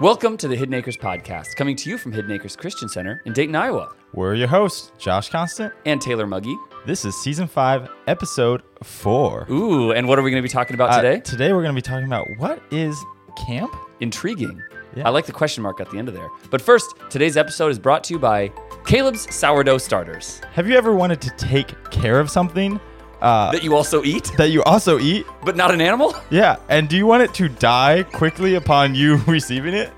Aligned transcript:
Welcome 0.00 0.36
to 0.38 0.48
the 0.48 0.56
Hidden 0.56 0.74
Acres 0.74 0.96
podcast, 0.96 1.54
coming 1.54 1.76
to 1.76 1.88
you 1.88 1.98
from 1.98 2.10
Hidden 2.12 2.30
Acres 2.32 2.56
Christian 2.56 2.88
Center 2.88 3.22
in 3.26 3.32
Dayton, 3.32 3.54
Iowa. 3.54 3.94
We're 4.12 4.34
your 4.34 4.48
hosts, 4.48 4.90
Josh 4.98 5.30
Constant. 5.30 5.72
And 5.86 6.00
Taylor 6.00 6.26
Muggy. 6.26 6.56
This 6.84 7.04
is 7.04 7.14
season 7.16 7.46
five, 7.46 7.88
episode 8.08 8.62
four. 8.82 9.46
Ooh, 9.50 9.92
and 9.92 10.08
what 10.08 10.18
are 10.18 10.22
we 10.22 10.30
going 10.32 10.42
to 10.42 10.46
be 10.46 10.52
talking 10.52 10.74
about 10.74 10.90
Uh, 10.90 11.00
today? 11.02 11.20
today 11.20 11.52
we're 11.52 11.62
going 11.62 11.74
to 11.74 11.78
be 11.78 11.82
talking 11.82 12.06
about 12.06 12.26
what 12.38 12.60
is 12.72 13.00
camp? 13.46 13.72
Intriguing. 14.00 14.60
Yeah. 14.96 15.06
I 15.06 15.10
like 15.10 15.26
the 15.26 15.32
question 15.32 15.62
mark 15.62 15.80
at 15.80 15.90
the 15.90 15.98
end 15.98 16.08
of 16.08 16.14
there. 16.14 16.28
But 16.50 16.60
first, 16.60 16.94
today's 17.10 17.36
episode 17.36 17.68
is 17.68 17.78
brought 17.78 18.02
to 18.04 18.14
you 18.14 18.18
by 18.20 18.48
Caleb's 18.86 19.32
Sourdough 19.34 19.78
Starters 19.78 20.40
Have 20.52 20.68
you 20.68 20.76
ever 20.76 20.92
wanted 20.94 21.20
to 21.22 21.30
take 21.36 21.72
care 21.90 22.18
of 22.20 22.30
something 22.30 22.80
uh, 23.24 23.50
that 23.50 23.62
you 23.64 23.74
also 23.74 24.04
eat, 24.04 24.30
that 24.36 24.50
you 24.50 24.62
also 24.64 24.98
eat? 25.00 25.26
but 25.44 25.56
not 25.56 25.72
an 25.72 25.80
animal? 25.80 26.14
Yeah, 26.30 26.56
and 26.68 26.88
do 26.88 26.96
you 26.96 27.06
want 27.06 27.22
it 27.22 27.34
to 27.34 27.48
die 27.48 28.02
quickly 28.04 28.54
upon 28.54 28.94
you 28.94 29.16
receiving 29.26 29.74
it? 29.74 29.92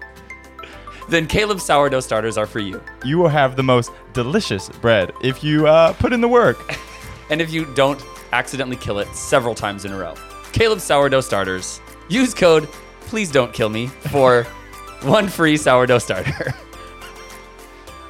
Then 1.08 1.26
Caleb's 1.26 1.64
Sourdough 1.64 2.00
Starters 2.00 2.36
are 2.39 2.46
for 2.46 2.58
you. 2.58 2.82
You 3.04 3.18
will 3.18 3.29
have 3.29 3.57
the 3.57 3.62
most 3.62 3.93
delicious 4.12 4.68
bread 4.68 5.12
if 5.22 5.44
you 5.44 5.67
uh, 5.67 5.93
put 5.94 6.12
in 6.12 6.20
the 6.20 6.29
work. 6.29 6.76
And 7.29 7.43
if 7.43 7.53
you 7.53 7.64
don't 7.75 8.00
accidentally 8.32 8.76
kill 8.76 9.00
it 9.00 9.08
several 9.12 9.53
times 9.53 9.84
in 9.84 9.90
a 9.93 9.98
row, 9.98 10.14
Caleb's 10.53 10.84
Sourdough 10.84 11.22
Starters. 11.22 11.81
Use 12.08 12.32
code 12.32 12.68
Please 13.00 13.32
Don't 13.32 13.53
Kill 13.53 13.68
Me 13.68 13.89
for 13.89 14.45
one 15.03 15.26
free 15.26 15.56
sourdough 15.56 15.98
starter. 15.98 16.54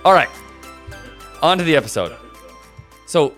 All 0.04 0.12
right, 0.12 0.28
on 1.40 1.56
to 1.56 1.64
the 1.64 1.76
episode. 1.76 2.14
So, 3.06 3.34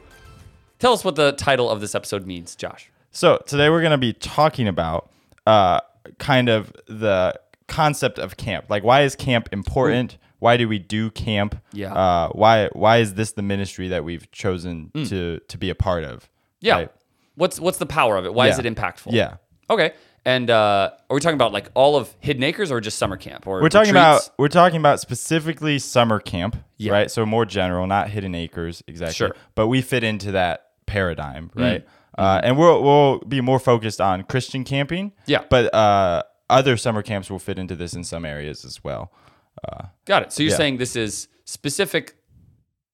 tell 0.78 0.92
us 0.92 1.04
what 1.04 1.16
the 1.16 1.32
title 1.32 1.68
of 1.70 1.80
this 1.80 1.94
episode 1.94 2.26
means, 2.26 2.54
Josh. 2.56 2.90
So 3.10 3.42
today 3.46 3.68
we're 3.70 3.80
going 3.80 3.92
to 3.92 3.98
be 3.98 4.12
talking 4.12 4.68
about 4.68 5.10
uh, 5.46 5.80
kind 6.18 6.48
of 6.48 6.72
the 6.86 7.38
concept 7.66 8.18
of 8.18 8.36
camp. 8.36 8.66
Like, 8.68 8.84
why 8.84 9.02
is 9.02 9.16
camp 9.16 9.48
important? 9.52 10.18
Why 10.40 10.56
do 10.56 10.68
we 10.68 10.78
do 10.78 11.10
camp? 11.10 11.56
Yeah. 11.72 11.92
Uh, 11.94 12.28
why 12.30 12.68
Why 12.72 12.98
is 12.98 13.14
this 13.14 13.32
the 13.32 13.42
ministry 13.42 13.88
that 13.88 14.04
we've 14.04 14.30
chosen 14.30 14.90
to 15.06 15.40
to 15.48 15.58
be 15.58 15.68
a 15.70 15.74
part 15.74 16.04
of? 16.04 16.20
Mm. 16.20 16.28
Yeah. 16.60 16.74
Right? 16.74 16.92
What's 17.34 17.58
what's 17.58 17.78
the 17.78 17.86
power 17.86 18.16
of 18.16 18.24
it? 18.24 18.34
Why 18.34 18.48
is 18.48 18.58
it 18.58 18.64
impactful? 18.64 19.12
Yeah. 19.12 19.36
Okay. 19.70 19.92
And 20.24 20.50
uh, 20.50 20.90
are 21.08 21.14
we 21.14 21.20
talking 21.20 21.36
about 21.36 21.52
like 21.52 21.70
all 21.74 21.96
of 21.96 22.14
Hidden 22.20 22.42
Acres 22.42 22.70
or 22.70 22.80
just 22.80 22.98
summer 22.98 23.16
camp? 23.16 23.46
Or 23.46 23.62
We're 23.62 23.68
talking 23.68 23.94
retreats? 23.94 24.26
about 24.26 24.38
we're 24.38 24.48
talking 24.48 24.78
about 24.78 25.00
specifically 25.00 25.78
summer 25.78 26.20
camp, 26.20 26.56
Yeah. 26.76 26.92
right? 26.92 27.10
So 27.10 27.24
more 27.24 27.44
general, 27.46 27.86
not 27.86 28.10
hidden 28.10 28.34
acres 28.34 28.82
exactly. 28.86 29.14
Sure. 29.14 29.28
Mm. 29.30 29.36
But 29.54 29.68
we 29.68 29.80
fit 29.82 30.04
into 30.04 30.32
that 30.32 30.66
paradigm, 30.88 31.50
right? 31.54 31.86
Uh, 32.16 32.40
and 32.42 32.58
we'll 32.58 32.82
we'll 32.82 33.18
be 33.20 33.40
more 33.40 33.60
focused 33.60 34.00
on 34.00 34.24
Christian 34.24 34.64
camping. 34.64 35.12
Yeah. 35.26 35.44
But 35.48 35.72
uh, 35.72 36.24
other 36.50 36.76
summer 36.76 37.02
camps 37.02 37.30
will 37.30 37.38
fit 37.38 37.58
into 37.58 37.76
this 37.76 37.94
in 37.94 38.02
some 38.02 38.24
areas 38.24 38.64
as 38.64 38.82
well. 38.82 39.12
Got 40.04 40.22
it. 40.24 40.32
So 40.32 40.42
you're 40.42 40.50
Yeah. 40.50 40.56
saying 40.56 40.76
this 40.78 40.96
is 40.96 41.28
specific, 41.44 42.16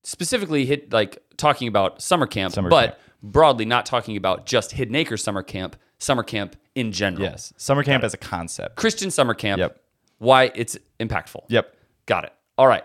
specifically 0.03 0.67
hit 0.67 0.93
like 0.93 1.23
talking 1.37 1.69
about 1.69 2.03
summer 2.03 2.27
camp, 2.27 2.53
Summer 2.55 2.69
but 2.71 2.87
camp. 2.87 2.99
broadly 3.23 3.65
not 3.65 3.87
talking 3.87 4.17
about 4.17 4.47
just 4.47 4.73
Hidden 4.73 4.95
Acres 4.95 5.23
summer 5.23 5.43
camp, 5.43 5.77
summer 5.99 6.23
camp 6.23 6.57
in 6.75 6.93
general. 6.93 7.23
Yes. 7.25 7.53
Summer 7.57 7.83
camp 7.83 8.05
as 8.05 8.15
a 8.15 8.19
concept. 8.19 8.77
Christian 8.77 9.11
summer 9.11 9.35
camp. 9.35 9.59
Yep. 9.61 9.81
Why 10.19 10.51
it's 10.55 10.77
impactful. 11.01 11.45
Yep. 11.49 11.75
Got 12.07 12.25
it. 12.25 12.33
All 12.59 12.67
right. 12.67 12.85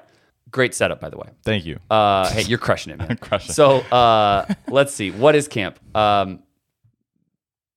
Great 0.52 0.73
setup, 0.73 1.00
by 1.00 1.09
the 1.09 1.17
way. 1.17 1.30
Thank 1.44 1.66
you. 1.66 1.80
Uh, 1.89 2.30
hey, 2.31 2.44
you're 2.44 2.58
crushing 2.58 2.94
it, 2.94 2.97
man. 3.00 3.17
Crushing 3.17 3.52
it. 3.52 3.53
So 3.53 3.80
uh, 3.92 4.45
let's 4.67 4.94
see. 4.94 5.11
What 5.11 5.36
is 5.36 5.47
camp? 5.47 5.80
Um, 5.95 6.44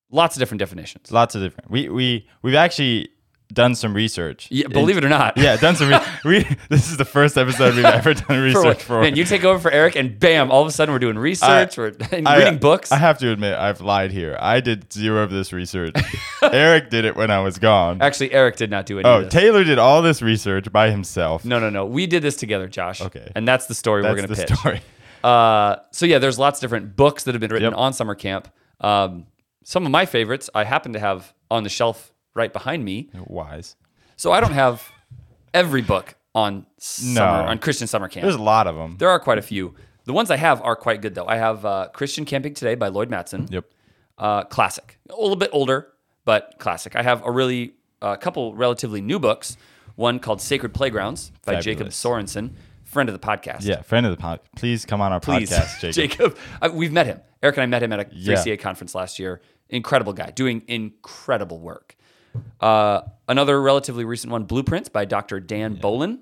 lots 0.09 0.35
of 0.35 0.39
different 0.39 0.59
definitions. 0.59 1.11
Lots 1.11 1.35
of 1.35 1.41
different. 1.41 1.69
We 1.69 1.89
we 1.89 2.27
we've 2.41 2.55
actually 2.55 3.09
done 3.53 3.75
some 3.75 3.93
research. 3.93 4.47
Yeah, 4.49 4.67
believe 4.67 4.97
it 4.97 5.05
or 5.05 5.09
not. 5.09 5.37
Yeah, 5.43 5.55
done 5.57 5.75
some. 5.75 5.89
Re- 5.89 5.99
we 6.25 6.57
this 6.69 6.89
is 6.89 6.97
the 6.97 7.05
first 7.05 7.37
episode 7.37 7.75
we've 7.75 7.85
ever 7.85 8.13
done 8.13 8.39
research 8.43 8.63
what- 8.65 8.81
for. 8.81 9.01
man, 9.01 9.15
you 9.15 9.23
take 9.25 9.43
over 9.43 9.59
for 9.59 9.71
Eric, 9.71 9.95
and 9.95 10.17
bam! 10.19 10.51
All 10.51 10.61
of 10.61 10.67
a 10.67 10.71
sudden, 10.71 10.93
we're 10.93 10.99
doing 10.99 11.17
research. 11.17 11.77
we're 11.77 11.93
I- 12.25 12.37
reading 12.39 12.57
books. 12.59 12.91
I 12.91 12.97
have 12.97 13.17
to 13.19 13.31
admit, 13.31 13.55
I've 13.57 13.81
lied 13.81 14.11
here. 14.11 14.37
I 14.39 14.59
did 14.59 14.91
zero 14.91 15.23
of 15.23 15.31
this 15.31 15.53
research. 15.53 15.93
Eric 16.41 16.89
did 16.89 17.05
it 17.05 17.15
when 17.15 17.31
I 17.31 17.39
was 17.41 17.59
gone. 17.59 18.01
Actually, 18.01 18.31
Eric 18.33 18.55
did 18.57 18.69
not 18.71 18.85
do 18.85 18.99
any 18.99 19.07
Oh. 19.07 19.27
Taylor 19.29 19.63
did 19.63 19.79
all 19.79 20.01
this 20.01 20.21
research 20.21 20.71
by 20.71 20.89
himself. 20.91 21.45
No, 21.45 21.59
no, 21.59 21.69
no. 21.69 21.85
We 21.85 22.07
did 22.07 22.21
this 22.23 22.35
together, 22.35 22.67
Josh. 22.67 23.01
Okay. 23.01 23.31
And 23.35 23.47
that's 23.47 23.65
the 23.67 23.75
story 23.75 24.01
That's 24.01 24.11
we're 24.13 24.27
going 24.27 24.29
to 24.29 24.35
pitch. 24.47 24.57
story. 24.57 24.81
Uh, 25.23 25.77
so 25.91 26.05
yeah, 26.05 26.19
there's 26.19 26.37
lots 26.37 26.59
of 26.59 26.61
different 26.61 26.95
books 26.95 27.23
that 27.23 27.33
have 27.33 27.39
been 27.41 27.51
written 27.51 27.71
Yep. 27.71 27.77
on 27.79 27.93
summer 27.93 28.15
camp. 28.15 28.47
Um, 28.81 29.25
some 29.63 29.85
of 29.85 29.91
my 29.91 30.05
favorites 30.05 30.49
I 30.53 30.63
happen 30.65 30.93
to 30.93 30.99
have 30.99 31.33
on 31.49 31.63
the 31.63 31.69
shelf 31.69 32.12
right 32.33 32.51
behind 32.53 32.83
me. 32.85 33.09
Wise. 33.27 33.75
So 34.15 34.31
I 34.31 34.39
don't 34.39 34.53
have 34.53 34.91
every 35.53 35.81
book 35.81 36.15
on 36.35 36.65
summer 36.77 37.43
No. 37.43 37.49
on 37.49 37.59
Christian 37.59 37.87
summer 37.87 38.07
camp. 38.07 38.23
There's 38.23 38.35
a 38.35 38.41
lot 38.41 38.67
of 38.67 38.75
them. 38.75 38.95
there 38.97 39.09
are 39.09 39.19
quite 39.19 39.37
a 39.37 39.41
few. 39.43 39.75
The 40.05 40.13
ones 40.13 40.29
I 40.31 40.35
have 40.37 40.61
are 40.61 40.75
quite 40.75 41.01
good 41.01 41.15
though. 41.15 41.27
I 41.27 41.37
have 41.37 41.65
uh, 41.65 41.87
Christian 41.93 42.25
Camping 42.25 42.53
Today 42.53 42.75
by 42.75 42.87
Lloyd 42.89 43.09
Mattson. 43.09 43.51
Yep. 43.51 43.65
Uh, 44.17 44.43
classic. 44.43 44.99
A 45.09 45.15
little 45.19 45.35
bit 45.35 45.49
older, 45.53 45.87
but 46.25 46.55
classic. 46.59 46.95
I 46.95 47.03
have 47.03 47.25
a 47.25 47.31
really 47.31 47.73
a 48.01 48.17
couple 48.17 48.53
relatively 48.55 49.01
new 49.01 49.19
books. 49.19 49.57
One 49.95 50.19
called 50.19 50.41
Sacred 50.41 50.73
Playgrounds 50.73 51.31
by 51.45 51.59
Jacob 51.61 51.93
Sorenson, 51.93 52.55
friend 52.83 53.07
of 53.09 53.13
the 53.13 53.25
podcast. 53.25 53.59
Yeah, 53.63 53.81
friend 53.83 54.05
of 54.05 54.15
the 54.17 54.21
podcast. 54.21 54.39
Please 54.55 54.85
come 54.85 55.01
on 55.01 55.13
our 55.13 55.19
Please, 55.19 55.51
podcast, 55.51 55.93
Jacob. 55.93 56.35
Uh, 56.61 56.69
we've 56.73 56.91
met 56.91 57.05
him. 57.05 57.21
Eric 57.43 57.57
and 57.57 57.63
I 57.63 57.65
met 57.67 57.83
him 57.83 57.93
at 57.93 57.99
a 57.99 58.07
Yeah. 58.11 58.35
3CA 58.35 58.57
conference 58.59 58.95
last 58.95 59.19
year. 59.19 59.41
Incredible 59.69 60.13
guy, 60.13 60.31
doing 60.31 60.63
incredible 60.67 61.59
work. 61.59 61.95
Uh, 62.59 63.01
another 63.27 63.61
relatively 63.61 64.05
recent 64.05 64.31
one, 64.31 64.43
Blueprints 64.45 64.89
by 64.89 65.05
Dr. 65.05 65.39
Dan 65.39 65.77
Bolin. 65.77 66.19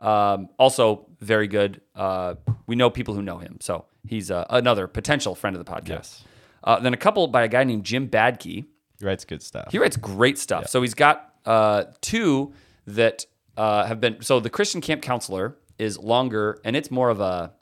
Um, 0.00 0.48
also 0.58 1.06
very 1.20 1.48
good. 1.48 1.80
Uh, 1.94 2.36
we 2.66 2.76
know 2.76 2.90
people 2.90 3.14
who 3.14 3.22
know 3.22 3.38
him, 3.38 3.58
so 3.60 3.84
he's 4.06 4.30
uh, 4.30 4.46
another 4.48 4.86
potential 4.86 5.34
friend 5.34 5.56
of 5.56 5.64
the 5.64 5.70
podcast. 5.70 5.88
Yes. 5.88 6.24
Uh, 6.64 6.80
then 6.80 6.94
a 6.94 6.96
couple 6.96 7.26
by 7.26 7.42
a 7.42 7.48
guy 7.48 7.64
named 7.64 7.84
Jim 7.84 8.08
Badke. 8.08 8.64
He 8.98 9.06
writes 9.06 9.24
good 9.24 9.42
stuff. 9.42 9.72
He 9.72 9.78
writes 9.78 9.96
great 9.96 10.38
stuff. 10.38 10.68
So 10.68 10.82
he's 10.82 10.94
got 10.94 11.34
uh, 11.44 11.84
two 12.00 12.52
that 12.86 13.26
uh, 13.56 13.84
have 13.84 14.00
been. 14.00 14.22
So 14.22 14.40
the 14.40 14.50
Christian 14.50 14.80
Camp 14.80 15.02
Counselor 15.02 15.56
is 15.78 15.98
longer, 15.98 16.58
and 16.64 16.76
it's 16.76 16.90
more 16.90 17.08
of 17.08 17.20
a, 17.20 17.52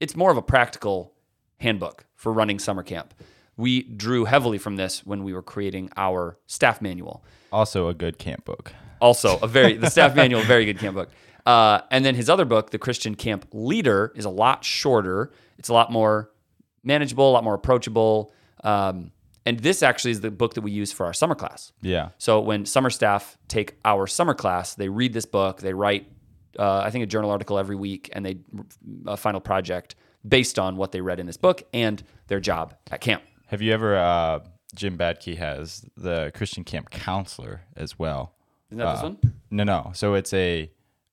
it's 0.00 0.16
more 0.16 0.30
of 0.30 0.36
a 0.36 0.42
practical 0.42 1.14
handbook 1.58 2.04
for 2.14 2.32
running 2.32 2.58
summer 2.58 2.82
camp. 2.82 3.14
We 3.62 3.84
drew 3.84 4.24
heavily 4.24 4.58
from 4.58 4.74
this 4.74 5.06
when 5.06 5.22
we 5.22 5.32
were 5.32 5.42
creating 5.42 5.90
our 5.96 6.36
staff 6.48 6.82
manual. 6.82 7.24
Also 7.52 7.86
a 7.86 7.94
good 7.94 8.18
camp 8.18 8.44
book. 8.44 8.72
Also, 9.00 9.38
a 9.38 9.46
very 9.46 9.74
the 9.74 9.88
staff 9.88 10.16
manual, 10.22 10.42
very 10.42 10.64
good 10.64 10.80
camp 10.80 10.96
book. 10.96 11.10
Uh, 11.46 11.82
and 11.92 12.04
then 12.04 12.16
his 12.16 12.28
other 12.28 12.44
book, 12.44 12.70
The 12.70 12.78
Christian 12.78 13.14
Camp 13.14 13.46
Leader, 13.52 14.12
is 14.16 14.24
a 14.24 14.30
lot 14.30 14.64
shorter. 14.64 15.30
It's 15.58 15.68
a 15.68 15.72
lot 15.72 15.92
more 15.92 16.32
manageable, 16.82 17.30
a 17.30 17.34
lot 17.34 17.44
more 17.44 17.54
approachable. 17.54 18.32
Um, 18.64 19.12
and 19.46 19.60
this 19.60 19.84
actually 19.84 20.10
is 20.10 20.20
the 20.22 20.32
book 20.32 20.54
that 20.54 20.62
we 20.62 20.72
use 20.72 20.90
for 20.90 21.06
our 21.06 21.12
summer 21.12 21.36
class. 21.36 21.70
Yeah. 21.82 22.08
So 22.18 22.40
when 22.40 22.66
summer 22.66 22.90
staff 22.90 23.38
take 23.46 23.76
our 23.84 24.08
summer 24.08 24.34
class, 24.34 24.74
they 24.74 24.88
read 24.88 25.12
this 25.12 25.26
book, 25.26 25.60
they 25.60 25.72
write, 25.72 26.08
uh, 26.58 26.78
I 26.78 26.90
think, 26.90 27.04
a 27.04 27.06
journal 27.06 27.30
article 27.30 27.60
every 27.60 27.76
week, 27.76 28.10
and 28.12 28.26
they 28.26 28.38
a 29.06 29.16
final 29.16 29.40
project 29.40 29.94
based 30.26 30.58
on 30.58 30.76
what 30.76 30.90
they 30.90 31.00
read 31.00 31.20
in 31.20 31.26
this 31.26 31.36
book 31.36 31.62
and 31.72 32.02
their 32.26 32.40
job 32.40 32.74
at 32.90 33.00
camp. 33.00 33.22
Have 33.52 33.60
you 33.60 33.72
ever? 33.74 33.96
Uh, 33.96 34.40
Jim 34.74 34.96
Badke 34.96 35.36
has 35.36 35.84
the 35.94 36.32
Christian 36.34 36.64
camp 36.64 36.88
counselor 36.88 37.60
as 37.76 37.98
well. 37.98 38.32
Isn't 38.70 38.78
that 38.78 38.92
this 38.94 39.00
Uh, 39.02 39.08
one? 39.10 39.34
No, 39.50 39.64
no. 39.64 39.90
So 39.94 40.14
it's 40.14 40.32
a 40.32 40.70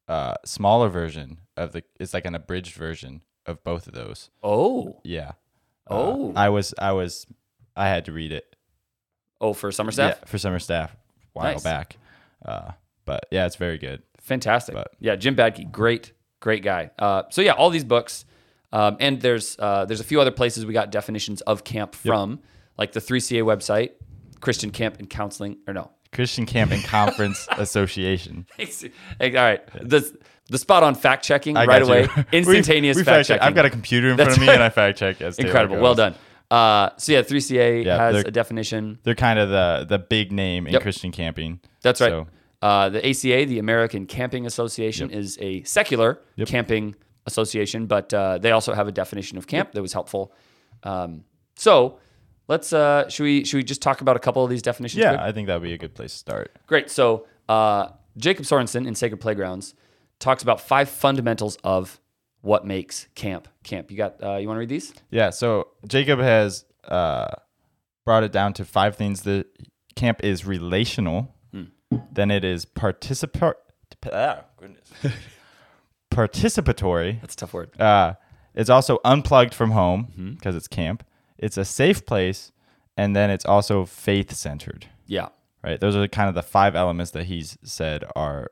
uh, 0.07 0.35
smaller 0.45 0.87
version 0.87 1.39
of 1.57 1.73
the. 1.73 1.83
It's 1.99 2.13
like 2.13 2.25
an 2.25 2.35
abridged 2.35 2.75
version 2.75 3.23
of 3.45 3.61
both 3.65 3.87
of 3.87 3.93
those. 3.93 4.29
Oh, 4.41 5.01
Yeah. 5.03 5.33
Oh. 5.89 6.31
I 6.35 6.47
was. 6.47 6.73
I 6.79 6.93
was. 6.93 7.27
I 7.75 7.89
had 7.89 8.05
to 8.05 8.13
read 8.13 8.31
it. 8.31 8.55
oh, 9.41 9.51
for 9.53 9.69
summer 9.71 9.91
staff, 9.91 10.17
Yeah, 10.21 10.25
for 10.25 10.37
summer 10.37 10.59
staff 10.59 10.93
a 10.93 10.97
while 11.33 11.53
Nice. 11.53 11.63
back. 11.63 11.97
Uh, 12.45 12.71
but 13.03 13.25
yeah, 13.31 13.45
it's 13.47 13.57
very 13.57 13.77
good. 13.77 14.01
fantastic. 14.21 14.75
But- 14.75 14.91
yeah, 15.01 15.15
Jim 15.17 15.35
Badke, 15.35 15.69
great, 15.71 16.13
great 16.39 16.63
guy. 16.63 16.91
Uh, 16.99 17.23
so 17.31 17.41
yeah, 17.41 17.51
all 17.53 17.69
these 17.69 17.83
books, 17.83 18.23
um, 18.71 18.97
and 18.99 19.21
there's 19.21 19.57
uh, 19.59 19.85
there's 19.85 19.99
a 19.99 20.03
few 20.03 20.19
other 20.21 20.31
places 20.31 20.65
we 20.65 20.73
got 20.73 20.91
definitions 20.91 21.41
of 21.41 21.63
camp 21.63 21.95
from, 21.95 22.39
like 22.77 22.91
the 22.93 22.99
3CA 22.99 23.43
website, 23.43 23.91
Christian 24.41 24.71
Camp 24.71 24.99
and 24.99 25.09
Counseling, 25.09 25.57
or 25.67 25.73
no, 25.73 25.91
Christian 26.11 26.45
Camp 26.45 26.71
and 26.71 26.83
Conference 26.83 27.47
Association. 27.57 28.45
All 28.59 29.29
right. 29.33 29.61
The 29.81 30.17
the 30.49 30.57
spot 30.57 30.81
on 30.83 30.95
fact 30.95 31.23
checking 31.23 31.55
right 31.55 31.81
away. 31.81 32.07
Instantaneous 32.31 32.95
We- 32.97 33.01
we 33.01 33.05
fact 33.05 33.27
checking. 33.27 33.43
I've 33.43 33.55
got 33.55 33.65
a 33.65 33.69
computer 33.69 34.09
in 34.09 34.15
front 34.17 34.31
of 34.31 34.39
me, 34.39 34.47
right. 34.47 34.55
and 34.55 34.63
I 34.63 34.69
fact 34.69 34.97
check 34.97 35.21
as 35.21 35.37
Incredible. 35.39 35.79
Well 35.79 35.95
done. 35.95 36.15
Uh, 36.49 36.89
so 36.97 37.11
yeah, 37.11 37.21
3CA 37.21 37.85
Yeah, 37.85 37.97
has 37.97 38.23
a 38.23 38.31
definition. 38.31 38.97
They're 39.03 39.13
kind 39.13 39.37
of 39.37 39.49
the 39.49 39.85
the 39.87 39.99
big 39.99 40.31
name 40.31 40.65
in 40.65 40.73
Yep. 40.73 40.81
Christian 40.81 41.11
camping. 41.11 41.59
That's 41.83 42.01
right. 42.01 42.09
So, 42.09 42.27
Uh, 42.61 42.89
the 42.89 43.07
ACA, 43.07 43.45
the 43.45 43.59
American 43.59 44.05
Camping 44.07 44.45
Association, 44.47 45.11
is 45.11 45.37
a 45.39 45.61
secular 45.63 46.19
camping 46.47 46.95
association, 47.25 47.85
but 47.85 48.13
uh, 48.13 48.37
they 48.37 48.51
also 48.51 48.73
have 48.73 48.87
a 48.87 48.91
definition 48.91 49.37
of 49.37 49.47
camp 49.47 49.71
that 49.73 49.81
was 49.81 49.93
helpful. 49.93 50.33
Um, 50.83 51.23
so 51.55 51.99
let's 52.47 52.73
uh, 52.73 53.07
should 53.09 53.23
we 53.23 53.43
should 53.45 53.57
we 53.57 53.63
just 53.63 53.81
talk 53.81 54.01
about 54.01 54.15
a 54.15 54.19
couple 54.19 54.43
of 54.43 54.49
these 54.49 54.61
definitions? 54.61 55.01
yeah, 55.01 55.09
quick? 55.11 55.21
I 55.21 55.31
think 55.31 55.47
that 55.47 55.55
would 55.55 55.63
be 55.67 55.73
a 55.73 55.77
good 55.77 55.95
place 55.95 56.13
to 56.13 56.17
start. 56.17 56.57
Great. 56.67 56.89
So 56.89 57.27
uh, 57.47 57.89
Jacob 58.17 58.45
Sorenson 58.45 58.85
in 58.85 58.95
Sacred 58.95 59.19
Playgrounds 59.21 59.75
talks 60.19 60.43
about 60.43 60.61
five 60.61 60.89
fundamentals 60.89 61.57
of 61.63 61.99
what 62.41 62.65
makes 62.65 63.07
camp 63.15 63.47
camp. 63.63 63.91
You 63.91 63.97
got? 63.97 64.23
Uh, 64.23 64.37
you 64.37 64.47
want 64.47 64.57
to 64.57 64.61
read 64.61 64.69
these? 64.69 64.93
Yeah. 65.11 65.29
So 65.29 65.67
Jacob 65.87 66.19
has 66.19 66.65
uh, 66.87 67.27
brought 68.05 68.23
it 68.23 68.31
down 68.31 68.53
to 68.53 68.65
five 68.65 68.95
things. 68.95 69.21
The 69.21 69.45
camp 69.95 70.23
is 70.23 70.45
relational. 70.45 71.35
Then 72.11 72.29
it 72.29 72.43
is 72.43 72.65
participatory. 72.65 73.53
Ah, 74.13 74.45
goodness. 74.57 74.87
participatory. 76.11 77.21
That's 77.21 77.33
a 77.33 77.37
tough 77.37 77.53
word. 77.53 77.79
Uh, 77.79 78.13
it's 78.55 78.69
also 78.69 78.99
unplugged 79.05 79.53
from 79.53 79.71
home 79.71 80.35
because 80.37 80.55
it's 80.55 80.67
camp. 80.67 81.03
It's 81.37 81.57
a 81.57 81.65
safe 81.65 82.05
place, 82.05 82.51
and 82.97 83.15
then 83.15 83.29
it's 83.29 83.45
also 83.45 83.85
faith 83.85 84.33
centered. 84.33 84.87
Yeah. 85.07 85.29
Right. 85.63 85.79
Those 85.79 85.95
are 85.95 86.07
kind 86.07 86.29
of 86.29 86.35
the 86.35 86.43
five 86.43 86.75
elements 86.75 87.11
that 87.11 87.25
he's 87.25 87.57
said 87.63 88.03
are 88.15 88.49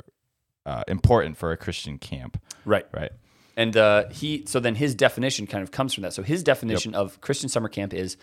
uh, 0.65 0.83
important 0.87 1.37
for 1.37 1.51
a 1.51 1.57
Christian 1.57 1.97
camp. 1.97 2.41
Right. 2.65 2.85
Right. 2.93 3.11
And 3.55 3.75
uh, 3.75 4.09
he 4.09 4.43
so 4.45 4.59
then 4.59 4.75
his 4.75 4.93
definition 4.93 5.47
kind 5.47 5.63
of 5.63 5.71
comes 5.71 5.93
from 5.93 6.03
that. 6.03 6.13
So 6.13 6.21
his 6.21 6.43
definition 6.43 6.93
of 6.93 7.19
Christian 7.21 7.49
summer 7.49 7.69
camp 7.69 7.93
is 7.93 8.17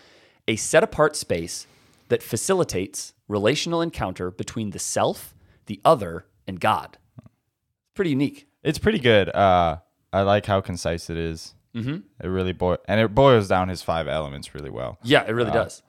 a 0.47 0.55
set 0.55 0.83
apart 0.83 1.15
space 1.15 1.67
that 2.07 2.23
facilitates 2.23 3.13
relational 3.27 3.81
encounter 3.81 4.31
between 4.31 4.69
the 4.69 4.79
self, 4.79 5.35
the 5.65 5.81
other, 5.83 6.25
and 6.47 6.59
God. 6.59 6.97
Pretty 7.95 8.11
unique. 8.11 8.47
It's 8.65 8.79
pretty 8.79 8.99
good. 8.99 9.29
Uh, 9.29 9.77
I 10.11 10.21
like 10.23 10.45
how 10.45 10.59
concise 10.59 11.09
it 11.09 11.17
is. 11.17 11.53
Mm-hmm. 11.75 11.97
It 12.23 12.27
really 12.27 12.53
boil 12.53 12.77
and 12.87 12.99
it 12.99 13.13
boils 13.13 13.47
down 13.47 13.69
his 13.69 13.81
five 13.81 14.07
elements 14.07 14.55
really 14.55 14.69
well. 14.69 14.97
Yeah, 15.03 15.23
it 15.27 15.31
really 15.31 15.51
does. 15.51 15.83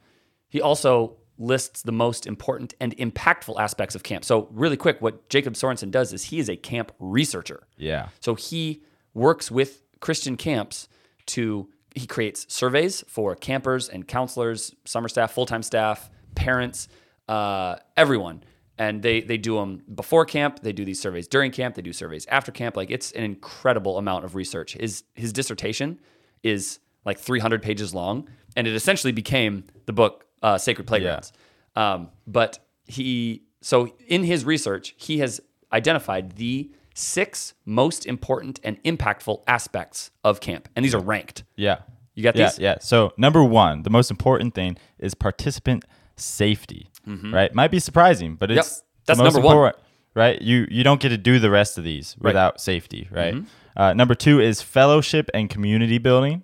He 0.48 0.60
also 0.60 1.16
lists 1.38 1.82
the 1.82 1.92
most 1.92 2.26
important 2.26 2.74
and 2.80 2.96
impactful 2.96 3.58
aspects 3.60 3.94
of 3.94 4.02
camp. 4.02 4.24
So 4.24 4.48
really 4.50 4.76
quick, 4.76 5.00
what 5.00 5.28
Jacob 5.28 5.54
Sorenson 5.54 5.90
does 5.90 6.12
is 6.12 6.24
he 6.24 6.38
is 6.38 6.48
a 6.48 6.56
camp 6.56 6.92
researcher. 6.98 7.66
Yeah. 7.76 8.08
So 8.20 8.34
he 8.34 8.82
works 9.14 9.50
with 9.50 9.82
Christian 10.00 10.36
camps 10.36 10.88
to 11.26 11.68
he 11.94 12.06
creates 12.06 12.52
surveys 12.52 13.02
for 13.08 13.34
campers 13.34 13.88
and 13.88 14.06
counselors, 14.06 14.74
summer 14.84 15.08
staff, 15.08 15.32
full 15.32 15.46
time 15.46 15.62
staff, 15.62 16.10
parents, 16.34 16.88
uh, 17.28 17.76
everyone, 17.96 18.44
and 18.78 19.02
they 19.02 19.20
they 19.20 19.36
do 19.38 19.56
them 19.56 19.82
before 19.94 20.24
camp. 20.24 20.60
They 20.62 20.72
do 20.72 20.84
these 20.84 21.00
surveys 21.00 21.26
during 21.28 21.50
camp. 21.50 21.74
They 21.74 21.82
do 21.82 21.92
surveys 21.92 22.26
after 22.26 22.52
camp. 22.52 22.76
Like 22.76 22.90
it's 22.90 23.12
an 23.12 23.24
incredible 23.24 23.98
amount 23.98 24.24
of 24.24 24.34
research. 24.34 24.74
His 24.74 25.04
his 25.14 25.32
dissertation 25.32 25.98
is 26.42 26.78
like 27.04 27.18
300 27.18 27.62
pages 27.62 27.94
long, 27.94 28.28
and 28.56 28.66
it 28.66 28.74
essentially 28.74 29.12
became 29.12 29.64
the 29.86 29.92
book 29.92 30.26
uh, 30.42 30.58
Sacred 30.58 30.86
Playgrounds. 30.86 31.32
Um, 31.74 32.10
but 32.26 32.58
he 32.86 33.42
so 33.60 33.94
in 34.06 34.24
his 34.24 34.44
research 34.44 34.94
he 34.96 35.18
has 35.18 35.40
identified 35.72 36.36
the 36.36 36.70
six 36.94 37.54
most 37.64 38.06
important 38.06 38.58
and 38.64 38.82
impactful 38.84 39.42
aspects 39.46 40.10
of 40.24 40.40
camp, 40.40 40.68
and 40.74 40.84
these 40.84 40.94
are 40.94 41.00
ranked. 41.00 41.44
Yeah. 41.56 41.78
You 42.14 42.22
got 42.22 42.34
Yeah, 42.36 42.46
these? 42.48 42.58
yeah. 42.58 42.76
So 42.80 43.12
number 43.18 43.44
one, 43.44 43.82
the 43.82 43.90
most 43.90 44.10
important 44.10 44.54
thing 44.54 44.78
is 44.98 45.14
participant 45.14 45.84
safety. 46.16 46.90
Right? 47.06 47.54
Might 47.54 47.70
be 47.70 47.78
surprising, 47.78 48.34
but 48.36 48.50
it's 48.50 48.68
Mm-hmm. 48.68 48.82
That's 49.06 49.20
number 49.20 49.40
one. 49.40 49.72
Right? 50.14 50.40
You 50.42 50.66
you 50.70 50.82
don't 50.82 51.00
get 51.00 51.10
to 51.10 51.18
do 51.18 51.38
the 51.38 51.50
rest 51.50 51.78
of 51.78 51.84
these 51.84 52.16
without 52.18 52.60
safety. 52.60 53.06
Right. 53.10 53.34
Mm-hmm. 53.34 53.80
Uh, 53.80 53.92
number 53.92 54.14
two 54.14 54.40
is 54.40 54.62
fellowship 54.62 55.30
and 55.34 55.48
community 55.50 55.98
building. 55.98 56.42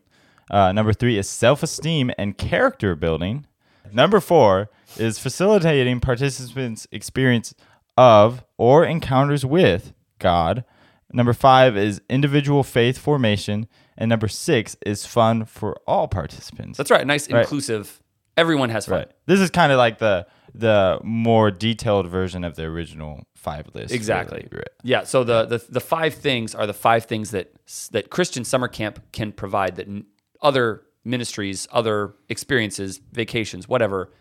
Uh, 0.50 0.70
number 0.72 0.92
three 0.92 1.18
is 1.18 1.28
self 1.28 1.62
esteem 1.62 2.12
and 2.18 2.36
character 2.38 2.94
building. 2.94 3.46
Number 3.90 4.20
four 4.20 4.70
is 4.98 5.18
facilitating 5.18 5.98
participants' 6.00 6.86
experience 6.92 7.54
of 7.96 8.44
or 8.58 8.84
encounters 8.84 9.44
with 9.44 9.92
God. 10.18 10.64
Number 11.12 11.32
five 11.32 11.76
is 11.76 12.00
individual 12.08 12.62
faith 12.62 12.96
formation. 12.98 13.66
And 13.98 14.08
number 14.08 14.28
six 14.28 14.76
is 14.86 15.04
fun 15.04 15.44
for 15.44 15.76
all 15.86 16.08
participants. 16.08 16.78
That's 16.78 16.90
right. 16.90 17.06
Nice, 17.06 17.30
Right. 17.30 17.40
inclusive. 17.42 18.02
Everyone 18.36 18.70
has 18.70 18.86
fun. 18.86 18.98
right. 18.98 19.10
This 19.26 19.40
is 19.40 19.50
kind 19.50 19.72
of 19.72 19.78
like 19.78 19.98
the 19.98 20.26
the 20.54 21.00
more 21.02 21.50
detailed 21.50 22.06
version 22.08 22.44
of 22.44 22.56
the 22.56 22.64
original 22.64 23.24
five 23.36 23.66
list. 23.74 23.94
Exactly. 23.94 24.46
really. 24.50 24.64
Yeah. 24.82 25.04
So 25.04 25.24
the, 25.24 25.44
the 25.46 25.64
the 25.68 25.80
five 25.80 26.14
things 26.14 26.54
are 26.54 26.66
the 26.66 26.74
five 26.74 27.04
things 27.04 27.30
that 27.30 27.52
that 27.90 28.10
Christian 28.10 28.44
summer 28.44 28.68
camp 28.68 29.02
can 29.12 29.32
provide 29.32 29.76
that 29.76 29.88
other 30.40 30.82
ministries, 31.04 31.66
other 31.72 32.14
experiences, 32.28 33.00
vacations, 33.12 33.68
whatever, 33.68 34.12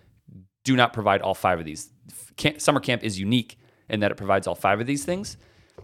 do 0.64 0.76
not 0.76 0.94
provide 0.94 1.22
all 1.22 1.34
five 1.36 1.60
of 1.60 1.66
these. 1.66 1.92
Camp, 2.38 2.60
summer 2.62 2.80
camp 2.80 3.04
is 3.04 3.20
unique 3.20 3.58
in 3.90 4.00
that 4.00 4.12
it 4.12 4.16
provides 4.16 4.48
all 4.48 4.56
five 4.56 4.80
of 4.80 4.88
these 4.88 5.04
things, 5.06 5.38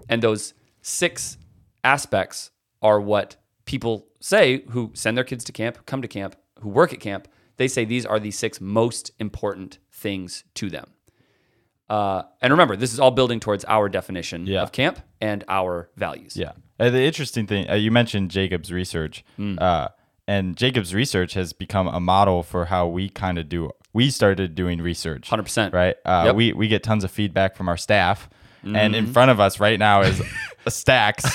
and 0.09 0.21
those 0.21 0.53
six 0.81 1.37
aspects 1.83 2.51
are 2.81 2.99
what 2.99 3.35
people 3.65 4.07
say 4.19 4.63
who 4.69 4.91
send 4.93 5.17
their 5.17 5.23
kids 5.23 5.43
to 5.43 5.51
camp, 5.51 5.85
come 5.85 6.01
to 6.01 6.07
camp, 6.07 6.35
who 6.61 6.69
work 6.69 6.93
at 6.93 6.99
camp. 6.99 7.27
They 7.57 7.67
say 7.67 7.85
these 7.85 8.05
are 8.05 8.19
the 8.19 8.31
six 8.31 8.61
most 8.61 9.11
important 9.19 9.79
things 9.91 10.43
to 10.55 10.69
them. 10.69 10.91
Uh, 11.89 12.23
and 12.41 12.51
remember, 12.51 12.75
this 12.75 12.93
is 12.93 12.99
all 12.99 13.11
building 13.11 13.39
towards 13.39 13.63
our 13.67 13.87
definition 13.89 14.45
Yeah. 14.45 14.61
of 14.61 14.71
camp 14.71 14.99
and 15.21 15.43
our 15.47 15.89
values. 15.95 16.35
Yeah. 16.35 16.51
Uh, 16.79 16.89
the 16.89 17.01
interesting 17.03 17.47
thing, 17.47 17.69
uh, 17.69 17.75
you 17.75 17.91
mentioned 17.91 18.29
Jacob's 18.29 18.71
research, 18.71 19.23
uh, 19.39 19.87
and 20.27 20.57
Jacob's 20.57 20.93
research 20.93 21.33
has 21.35 21.53
become 21.53 21.87
a 21.87 21.99
model 22.01 22.43
for 22.43 22.65
how 22.65 22.87
we 22.87 23.07
kind 23.09 23.37
of 23.37 23.47
do. 23.47 23.71
We 23.93 24.09
started 24.09 24.53
doing 24.53 24.81
research, 24.81 25.29
100%. 25.29 25.73
right? 25.73 25.95
Uh, 26.05 26.23
Yep. 26.27 26.35
We 26.35 26.53
we 26.53 26.67
get 26.67 26.83
tons 26.83 27.03
of 27.05 27.09
feedback 27.11 27.55
from 27.55 27.69
our 27.69 27.77
staff, 27.77 28.29
and 28.63 28.93
in 28.93 29.07
front 29.07 29.31
of 29.31 29.39
us 29.39 29.59
right 29.61 29.79
now 29.79 30.01
is 30.01 30.21
stacks 30.67 31.25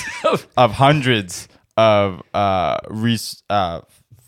of 0.55 0.71
hundreds 0.73 1.47
of 1.75 2.21
uh, 2.35 2.77
res- 2.89 3.41
uh, 3.49 3.81